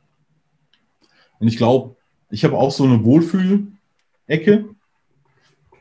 und 1.41 1.49
ich 1.49 1.57
glaube, 1.57 1.97
ich 2.31 2.45
habe 2.45 2.57
auch 2.57 2.71
so 2.71 2.85
eine 2.85 3.03
Wohlfühl-Ecke 3.03 4.67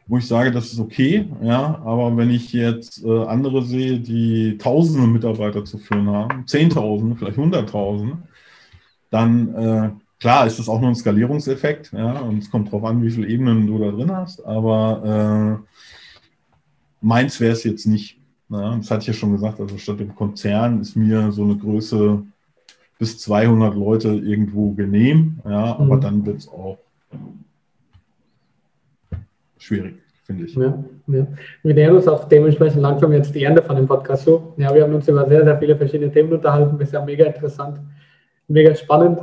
wo 0.08 0.18
ich 0.18 0.28
sage, 0.28 0.52
das 0.52 0.72
ist 0.72 0.80
okay, 0.80 1.28
ja, 1.42 1.82
aber 1.84 2.16
wenn 2.16 2.30
ich 2.30 2.54
jetzt 2.54 3.04
äh, 3.04 3.24
andere 3.26 3.64
sehe, 3.64 4.00
die 4.00 4.58
tausende 4.58 5.08
Mitarbeiter 5.08 5.66
zu 5.66 5.78
führen 5.78 6.10
haben, 6.10 6.48
zehntausende, 6.48 7.16
vielleicht 7.16 7.38
hunderttausende, 7.38 8.18
dann 9.10 9.56
äh, 9.56 9.90
klar 10.20 10.48
ist 10.48 10.60
das 10.60 10.70
auch 10.70 10.80
nur 10.80 10.90
ein 10.90 10.96
Skalierungseffekt, 10.96 11.92
ja, 11.92 12.20
und 12.20 12.40
es 12.40 12.50
kommt 12.50 12.68
darauf 12.70 12.86
an, 12.86 13.04
wie 13.04 13.12
viele 13.12 13.28
Ebenen 13.28 13.68
du 13.68 13.80
da 13.80 13.92
drin 13.92 14.16
hast, 14.16 14.46
aber 14.46 15.60
äh, 15.62 15.68
meins 17.02 17.40
wäre 17.40 17.54
es 17.54 17.64
jetzt 17.64 17.86
nicht. 17.86 18.18
Ja, 18.50 18.78
das 18.78 18.90
hatte 18.90 19.02
ich 19.02 19.08
ja 19.08 19.14
schon 19.14 19.34
gesagt, 19.34 19.60
also 19.60 19.78
statt 19.78 20.00
dem 20.00 20.16
Konzern 20.16 20.80
ist 20.80 20.96
mir 20.96 21.34
so 21.34 21.44
eine 21.44 21.58
Größe 21.58 22.24
bis 22.98 23.20
200 23.20 23.76
Leute 23.76 24.08
irgendwo 24.10 24.72
genehm, 24.72 25.40
ja, 25.44 25.76
mhm. 25.76 25.82
aber 25.82 25.98
dann 25.98 26.26
wird 26.26 26.38
es 26.38 26.48
auch 26.48 26.78
schwierig, 29.68 29.96
finde 30.26 30.46
ich. 30.46 30.56
Ja, 30.56 30.84
ja. 31.08 31.28
Wir 31.64 31.74
nähern 31.74 31.96
uns 31.96 32.08
auch 32.08 32.26
dementsprechend 32.26 32.82
langsam 32.82 33.12
jetzt 33.14 33.36
die 33.36 33.44
Ende 33.44 33.62
von 33.62 33.76
dem 33.76 33.88
Podcast 33.88 34.24
so. 34.24 34.54
Ja, 34.58 34.74
wir 34.74 34.84
haben 34.84 34.96
uns 34.96 35.08
über 35.08 35.28
sehr, 35.28 35.44
sehr 35.44 35.58
viele 35.58 35.76
verschiedene 35.76 36.12
Themen 36.12 36.34
unterhalten. 36.34 36.80
Ja 36.92 37.06
mega 37.06 37.26
interessant, 37.26 37.80
mega 38.48 38.74
spannend. 38.76 39.20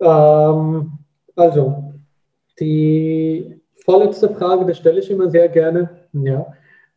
Ähm, 0.00 0.92
also, 1.36 1.94
die 2.58 3.60
vorletzte 3.84 4.28
Frage, 4.30 4.64
das 4.66 4.78
stelle 4.78 5.00
ich 5.00 5.10
immer 5.10 5.30
sehr 5.30 5.48
gerne. 5.48 5.90
Ja. 6.12 6.46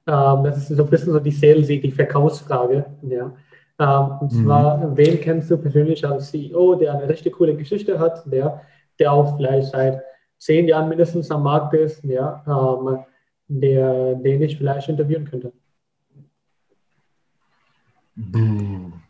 Ähm, 0.08 0.44
das 0.44 0.58
ist 0.58 0.70
so 0.70 0.84
ein 0.84 0.90
bisschen 0.90 1.14
so 1.14 1.20
die 1.20 1.32
Sales, 1.32 1.68
die 1.68 1.92
Verkaufsfrage. 1.92 2.86
Ja. 3.02 3.34
Ähm, 3.80 4.18
und 4.22 4.34
mhm. 4.34 4.46
zwar, 4.46 4.98
wen 4.98 5.20
kennst 5.20 5.52
du 5.52 5.58
persönlich 5.58 6.06
als 6.08 6.32
CEO, 6.32 6.76
der 6.76 6.94
eine 6.94 7.10
richtig 7.10 7.34
coole 7.34 7.56
Geschichte 7.56 8.00
hat, 8.00 8.24
der, 8.32 8.62
der 9.00 9.12
auch 9.12 9.36
vielleicht 9.38 9.72
seit 9.72 10.02
zehn 10.38 10.68
Jahren 10.68 10.90
mindestens 10.90 11.32
am 11.32 11.44
Markt 11.44 11.74
ist, 11.74 12.04
ja, 12.04 12.44
ähm, 12.48 13.00
der, 13.48 14.16
den 14.16 14.42
ich 14.42 14.58
vielleicht 14.58 14.90
interviewen 14.90 15.26
könnte? 15.26 15.54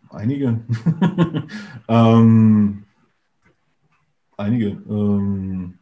Einige. 0.09 0.59
ähm, 1.87 2.83
einige. 4.37 4.67
Ähm, 4.89 5.79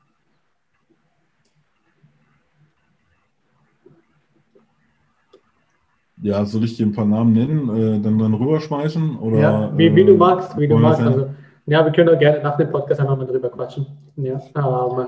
ja, 6.22 6.46
soll 6.46 6.64
ich 6.64 6.78
dir 6.78 6.86
ein 6.86 6.94
paar 6.94 7.06
Namen 7.06 7.34
nennen, 7.34 7.70
äh, 7.70 8.00
dann, 8.02 8.20
dann 8.20 8.34
rüberschmeißen? 8.34 9.18
Oder, 9.18 9.40
ja, 9.40 9.78
wie, 9.78 9.96
wie 9.96 10.06
du 10.06 10.14
äh, 10.14 10.18
magst, 10.18 10.58
wie 10.58 10.68
du 10.68 10.78
magst. 10.78 11.02
Also, 11.02 11.30
ja, 11.66 11.84
wir 11.84 11.92
können 11.92 12.10
auch 12.10 12.20
gerne 12.20 12.44
nach 12.44 12.58
dem 12.58 12.72
Podcast 12.72 13.02
einmal 13.02 13.18
mal 13.18 13.26
drüber 13.26 13.50
quatschen. 13.50 13.88
Ja, 14.18 14.40
ähm, 14.56 15.08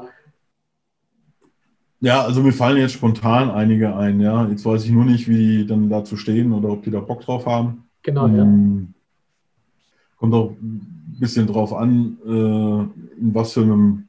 ja, 2.00 2.22
also 2.22 2.42
mir 2.42 2.54
fallen 2.54 2.78
jetzt 2.78 2.94
spontan 2.94 3.50
einige 3.50 3.96
ein, 3.96 4.20
ja. 4.20 4.48
Jetzt 4.48 4.66
weiß 4.66 4.86
ich 4.86 4.92
nur 4.92 5.06
nicht, 5.06 5.28
wie 5.28 5.38
die 5.38 5.68
dann 5.68 5.90
dazu 5.90 6.16
stehen 6.16 6.54
oder 6.54 6.70
ob 6.70 6.84
die 6.84 6.92
da 6.92 7.00
Bock 7.00 7.22
drauf 7.22 7.46
haben. 7.46 7.84
Genau, 8.04 8.28
ja. 8.28 8.44
Ähm, 8.44 8.94
kommt 10.18 10.34
auch 10.34 10.52
ein 10.52 11.18
bisschen 11.20 11.48
drauf 11.48 11.74
an, 11.74 12.18
äh, 12.26 13.20
in 13.20 13.34
was 13.34 13.54
für 13.54 13.62
einem, 13.62 14.08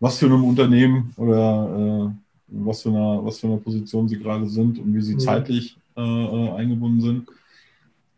was 0.00 0.18
für 0.18 0.26
einem 0.26 0.44
Unternehmen 0.44 1.12
oder 1.16 2.10
äh, 2.10 2.24
was 2.48 2.82
für 2.82 2.90
einer, 2.90 3.24
was 3.24 3.40
für 3.40 3.46
einer 3.46 3.56
Position 3.56 4.08
sie 4.08 4.18
gerade 4.18 4.46
sind 4.46 4.78
und 4.78 4.94
wie 4.94 5.00
sie 5.00 5.14
mhm. 5.14 5.20
zeitlich 5.20 5.76
äh, 5.96 6.00
äh, 6.02 6.50
eingebunden 6.52 7.00
sind. 7.00 7.28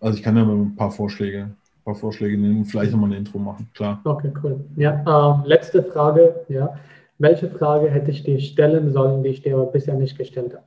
Also 0.01 0.19
ich 0.19 0.25
kann 0.25 0.37
ja 0.37 0.45
mal 0.45 0.57
ein 0.57 0.77
paar 0.77 0.91
Vorschläge, 0.91 1.45
ein 1.45 1.85
paar 1.85 1.95
Vorschläge 1.95 2.37
nehmen 2.37 2.59
und 2.59 2.64
vielleicht 2.67 2.93
nochmal 2.93 3.11
ein 3.11 3.19
Intro 3.19 3.39
machen, 3.39 3.69
klar. 3.75 4.01
Okay, 4.05 4.33
cool. 4.43 4.64
Ja, 4.77 5.41
äh, 5.45 5.49
letzte 5.49 5.83
Frage, 5.83 6.35
ja. 6.49 6.77
Welche 7.19 7.49
Frage 7.51 7.91
hätte 7.91 8.11
ich 8.11 8.23
dir 8.25 8.39
stellen 8.41 8.93
sollen, 8.93 9.23
die 9.23 9.31
ich 9.31 9.43
dir 9.43 9.55
aber 9.55 9.67
bisher 9.67 9.95
nicht 9.95 10.19
gestellt 10.19 10.55
habe? 10.55 10.64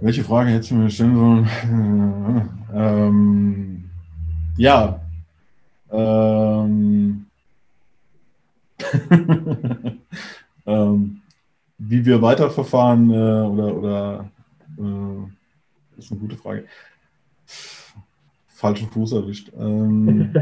Welche 0.00 0.22
Frage 0.22 0.50
hättest 0.50 0.70
du 0.70 0.76
mir 0.76 0.90
stellen 0.90 1.16
sollen? 1.16 2.50
Ähm, 2.72 3.90
ja. 4.56 5.00
Ähm, 5.90 7.26
ähm, 10.66 11.22
wie 11.78 12.04
wir 12.04 12.22
weiterverfahren 12.22 13.10
äh, 13.10 13.14
oder, 13.14 13.74
oder 13.76 14.30
äh, 14.78 15.98
ist 15.98 16.12
eine 16.12 16.20
gute 16.20 16.36
Frage 16.36 16.66
falschen 18.60 18.88
Fuß 18.88 19.12
erwischt. 19.12 19.50
Ähm, 19.58 20.32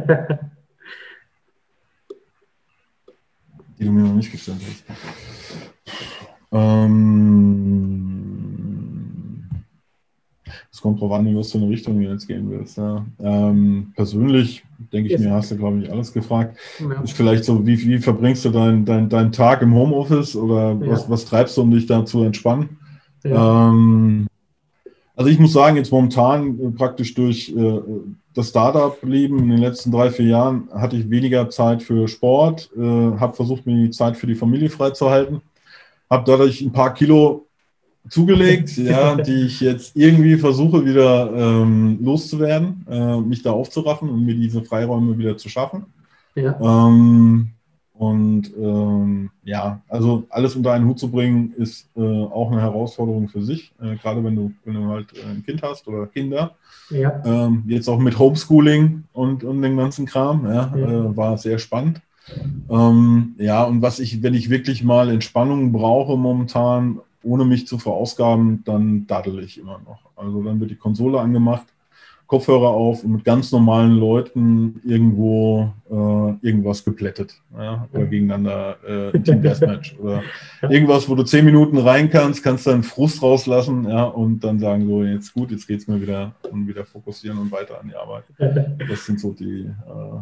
die 3.79 3.85
du 3.85 3.93
mir 3.93 4.03
noch 4.03 4.15
nicht 4.15 4.33
gestellt 4.33 4.59
hast. 4.69 4.85
Ähm, 6.51 7.29
es 10.73 10.81
kommt 10.81 11.01
drauf 11.01 11.13
an, 11.13 11.27
in 11.27 11.37
was 11.37 11.53
für 11.53 11.59
eine 11.59 11.69
Richtung 11.69 12.01
du 12.01 12.09
jetzt 12.09 12.27
gehen 12.27 12.51
willst. 12.51 12.77
Ja. 12.79 13.07
Ähm, 13.21 13.93
persönlich 13.95 14.65
denke 14.93 15.15
ich 15.15 15.21
mir, 15.21 15.31
hast 15.33 15.53
du, 15.53 15.57
glaube 15.57 15.81
ich, 15.81 15.91
alles 15.91 16.13
gefragt. 16.13 16.59
Ja. 16.81 17.01
Ist 17.03 17.13
vielleicht 17.13 17.45
so, 17.45 17.65
wie, 17.67 17.81
wie 17.87 17.99
verbringst 17.99 18.45
du 18.45 18.51
deinen 18.51 18.85
dein, 18.85 19.09
dein 19.09 19.31
Tag 19.31 19.63
im 19.63 19.75
Homeoffice 19.75 20.35
oder 20.35 20.73
ja. 20.73 20.89
was, 20.89 21.09
was 21.09 21.25
treibst 21.25 21.57
du, 21.57 21.63
um 21.63 21.71
dich 21.71 21.87
da 21.87 22.05
zu 22.05 22.25
entspannen? 22.25 22.79
Ähm, 23.25 24.27
also 25.19 25.31
ich 25.31 25.41
muss 25.41 25.53
sagen, 25.53 25.77
jetzt 25.77 25.91
momentan 25.91 26.61
äh, 26.61 26.71
praktisch 26.71 27.13
durch 27.13 27.49
äh, 27.49 27.81
das 28.35 28.51
Startup-Leben 28.51 29.41
in 29.41 29.49
den 29.49 29.59
letzten 29.59 29.91
drei, 29.91 30.11
vier 30.11 30.27
Jahren 30.27 30.69
hatte 30.73 30.95
ich 30.95 31.11
weniger 31.11 31.51
Zeit 31.51 31.83
für 31.83 32.07
Sport, 32.07 32.71
äh, 32.77 32.81
habe 32.81 33.35
versucht, 33.35 33.67
mir 33.67 33.75
die 33.75 33.91
Zeit 33.91 34.17
für 34.17 34.29
die 34.29 34.37
Familie 34.37 34.71
freizuhalten, 34.71 35.41
habe 36.09 36.23
dadurch 36.25 36.61
ein 36.61 36.71
paar 36.71 36.95
Kilo 36.95 37.47
zugelegt, 38.09 38.77
ja, 38.77 39.17
die 39.17 39.47
ich 39.47 39.61
jetzt 39.61 39.97
irgendwie 39.97 40.37
versuche 40.37 40.85
wieder 40.85 41.33
ähm, 41.35 41.99
loszuwerden, 42.01 42.87
äh, 42.89 43.17
mich 43.17 43.43
da 43.43 43.51
aufzuraffen 43.51 44.09
und 44.09 44.25
mir 44.25 44.37
diese 44.37 44.63
Freiräume 44.63 45.19
wieder 45.19 45.37
zu 45.37 45.49
schaffen. 45.49 45.87
Ja. 46.37 46.57
Ähm, 46.61 47.49
und 47.99 48.53
ähm, 48.57 49.31
ja, 49.43 49.81
also 49.89 50.25
alles 50.31 50.55
unter 50.55 50.73
einen 50.73 50.87
Hut 50.87 51.01
zu 51.01 51.11
bringen, 51.11 51.53
ist 51.57 51.89
äh, 51.97 52.01
auch 52.01 52.53
eine 52.53 52.61
Herausforderung 52.61 53.29
für 53.29 53.43
sich, 53.43 53.73
äh, 53.83 53.97
gerade 53.97 54.23
wenn 54.23 54.37
du, 54.37 54.53
wenn 54.65 54.75
du 54.75 54.87
halt 54.87 55.09
äh, 55.15 55.29
ein 55.29 55.45
Kind 55.45 55.63
hast 55.63 55.89
oder 55.89 56.07
Kinder. 56.07 56.53
Ja. 56.91 57.21
Ähm, 57.25 57.65
jetzt 57.67 57.89
auch 57.89 57.99
mit 57.99 58.17
Homeschooling 58.17 59.03
und, 59.13 59.43
und 59.43 59.63
dem 59.63 59.77
ganzen 59.77 60.07
Kram, 60.07 60.47
ja, 60.47 60.73
ja. 60.77 60.89
Äh, 60.89 61.17
war 61.17 61.39
sehr 61.39 61.59
spannend. 61.59 62.01
Ähm, 62.71 63.35
ja, 63.39 63.65
und 63.65 63.83
was 63.83 63.99
ich, 63.99 64.23
wenn 64.23 64.35
ich 64.35 64.49
wirklich 64.49 64.85
mal 64.85 65.11
Entspannung 65.11 65.73
brauche 65.73 66.17
momentan, 66.17 67.01
ohne 67.25 67.45
mich 67.45 67.67
zu 67.67 67.79
verausgaben, 67.79 68.63
dann 68.65 69.09
daddel 69.09 69.43
ich 69.43 69.59
immer 69.59 69.81
noch. 69.85 70.03
Also 70.15 70.41
dann 70.45 70.61
wird 70.61 70.71
die 70.71 70.77
Konsole 70.77 71.19
angemacht 71.19 71.67
Kopfhörer 72.29 72.69
auf 72.69 73.05
und 73.05 73.13
mit 73.13 73.25
ganz 73.25 73.51
normalen 73.53 73.93
Leuten 73.93 74.83
irgendwo 74.85 75.73
äh, 75.91 76.47
irgendwas 76.47 76.85
geplättet. 76.85 77.35
Ja? 77.57 77.89
Oder 77.91 78.05
gegeneinander 78.05 78.77
äh, 78.87 79.19
Team 79.23 79.41
Deathmatch. 79.41 79.97
oder 79.99 80.23
irgendwas, 80.69 81.09
wo 81.09 81.15
du 81.15 81.23
zehn 81.23 81.47
Minuten 81.47 81.79
rein 81.79 82.11
kannst, 82.11 82.45
kannst 82.45 82.67
dann 82.67 82.83
Frust 82.83 83.23
rauslassen 83.23 83.89
ja? 83.89 84.05
und 84.05 84.45
dann 84.45 84.59
sagen, 84.59 84.87
so 84.87 85.03
jetzt 85.03 85.33
gut, 85.33 85.51
jetzt 85.51 85.67
geht 85.67 85.81
es 85.81 85.89
mir 85.89 86.03
wieder 86.03 86.33
und 86.53 86.69
wieder 86.69 86.85
fokussieren 86.85 87.39
und 87.39 87.51
weiter 87.51 87.81
an 87.81 87.89
die 87.89 87.97
Arbeit. 87.97 88.25
Das 88.89 89.07
sind 89.07 89.21
so 89.21 89.33
die, 89.33 89.63
äh, 89.63 90.19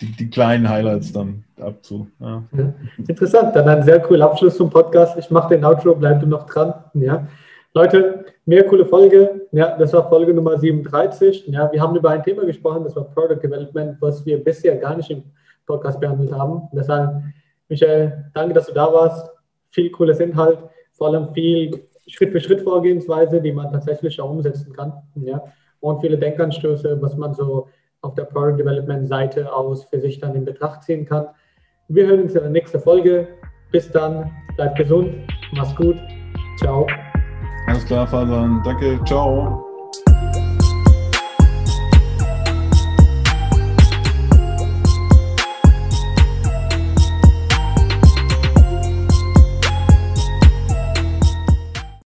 die, 0.00 0.12
die, 0.12 0.28
kleinen 0.28 0.68
Highlights 0.68 1.10
dann 1.12 1.44
abzu. 1.58 2.06
Ja. 2.20 2.42
Interessant, 3.08 3.56
dann 3.56 3.66
ein 3.66 3.82
sehr 3.82 4.00
cooler 4.00 4.26
Abschluss 4.26 4.58
zum 4.58 4.68
Podcast. 4.68 5.16
Ich 5.18 5.30
mache 5.30 5.54
den 5.54 5.64
Outro, 5.64 5.94
bleib 5.94 6.20
du 6.20 6.26
noch 6.26 6.46
dran. 6.46 6.74
Ja. 6.94 7.26
Leute, 7.76 8.24
mehr 8.46 8.64
coole 8.64 8.86
Folge. 8.86 9.48
Ja, 9.52 9.76
das 9.76 9.92
war 9.92 10.08
Folge 10.08 10.32
Nummer 10.32 10.58
37. 10.58 11.48
Ja, 11.48 11.70
wir 11.70 11.78
haben 11.78 11.94
über 11.94 12.08
ein 12.08 12.22
Thema 12.22 12.46
gesprochen, 12.46 12.84
das 12.84 12.96
war 12.96 13.04
Product 13.10 13.38
Development, 13.42 14.00
was 14.00 14.24
wir 14.24 14.42
bisher 14.42 14.76
gar 14.76 14.96
nicht 14.96 15.10
im 15.10 15.22
Podcast 15.66 16.00
behandelt 16.00 16.32
haben. 16.32 16.62
Deshalb, 16.72 17.22
Michael, 17.68 18.30
danke, 18.32 18.54
dass 18.54 18.68
du 18.68 18.72
da 18.72 18.90
warst. 18.90 19.30
Viel 19.72 19.90
cooles 19.90 20.20
Inhalt, 20.20 20.58
vor 20.92 21.08
allem 21.08 21.34
viel 21.34 21.86
Schritt 22.06 22.32
für 22.32 22.40
Schritt 22.40 22.62
Vorgehensweise, 22.62 23.42
die 23.42 23.52
man 23.52 23.70
tatsächlich 23.70 24.18
auch 24.22 24.30
umsetzen 24.30 24.72
kann. 24.72 24.94
Ja, 25.16 25.44
und 25.80 26.00
viele 26.00 26.16
Denkanstöße, 26.16 26.96
was 27.02 27.14
man 27.14 27.34
so 27.34 27.68
auf 28.00 28.14
der 28.14 28.24
Product 28.24 28.56
Development 28.56 29.06
Seite 29.06 29.52
aus 29.52 29.84
für 29.84 30.00
sich 30.00 30.18
dann 30.18 30.34
in 30.34 30.46
Betracht 30.46 30.82
ziehen 30.82 31.04
kann. 31.04 31.26
Wir 31.88 32.06
hören 32.06 32.22
uns 32.22 32.34
in 32.34 32.40
der 32.40 32.50
nächsten 32.50 32.80
Folge. 32.80 33.28
Bis 33.70 33.90
dann, 33.92 34.30
bleibt 34.56 34.78
gesund, 34.78 35.14
mach's 35.52 35.76
gut, 35.76 35.96
ciao. 36.58 36.86
Alles 37.66 37.84
klar, 37.84 38.06
Fabian. 38.06 38.62
Danke, 38.64 39.00
ciao. 39.04 39.65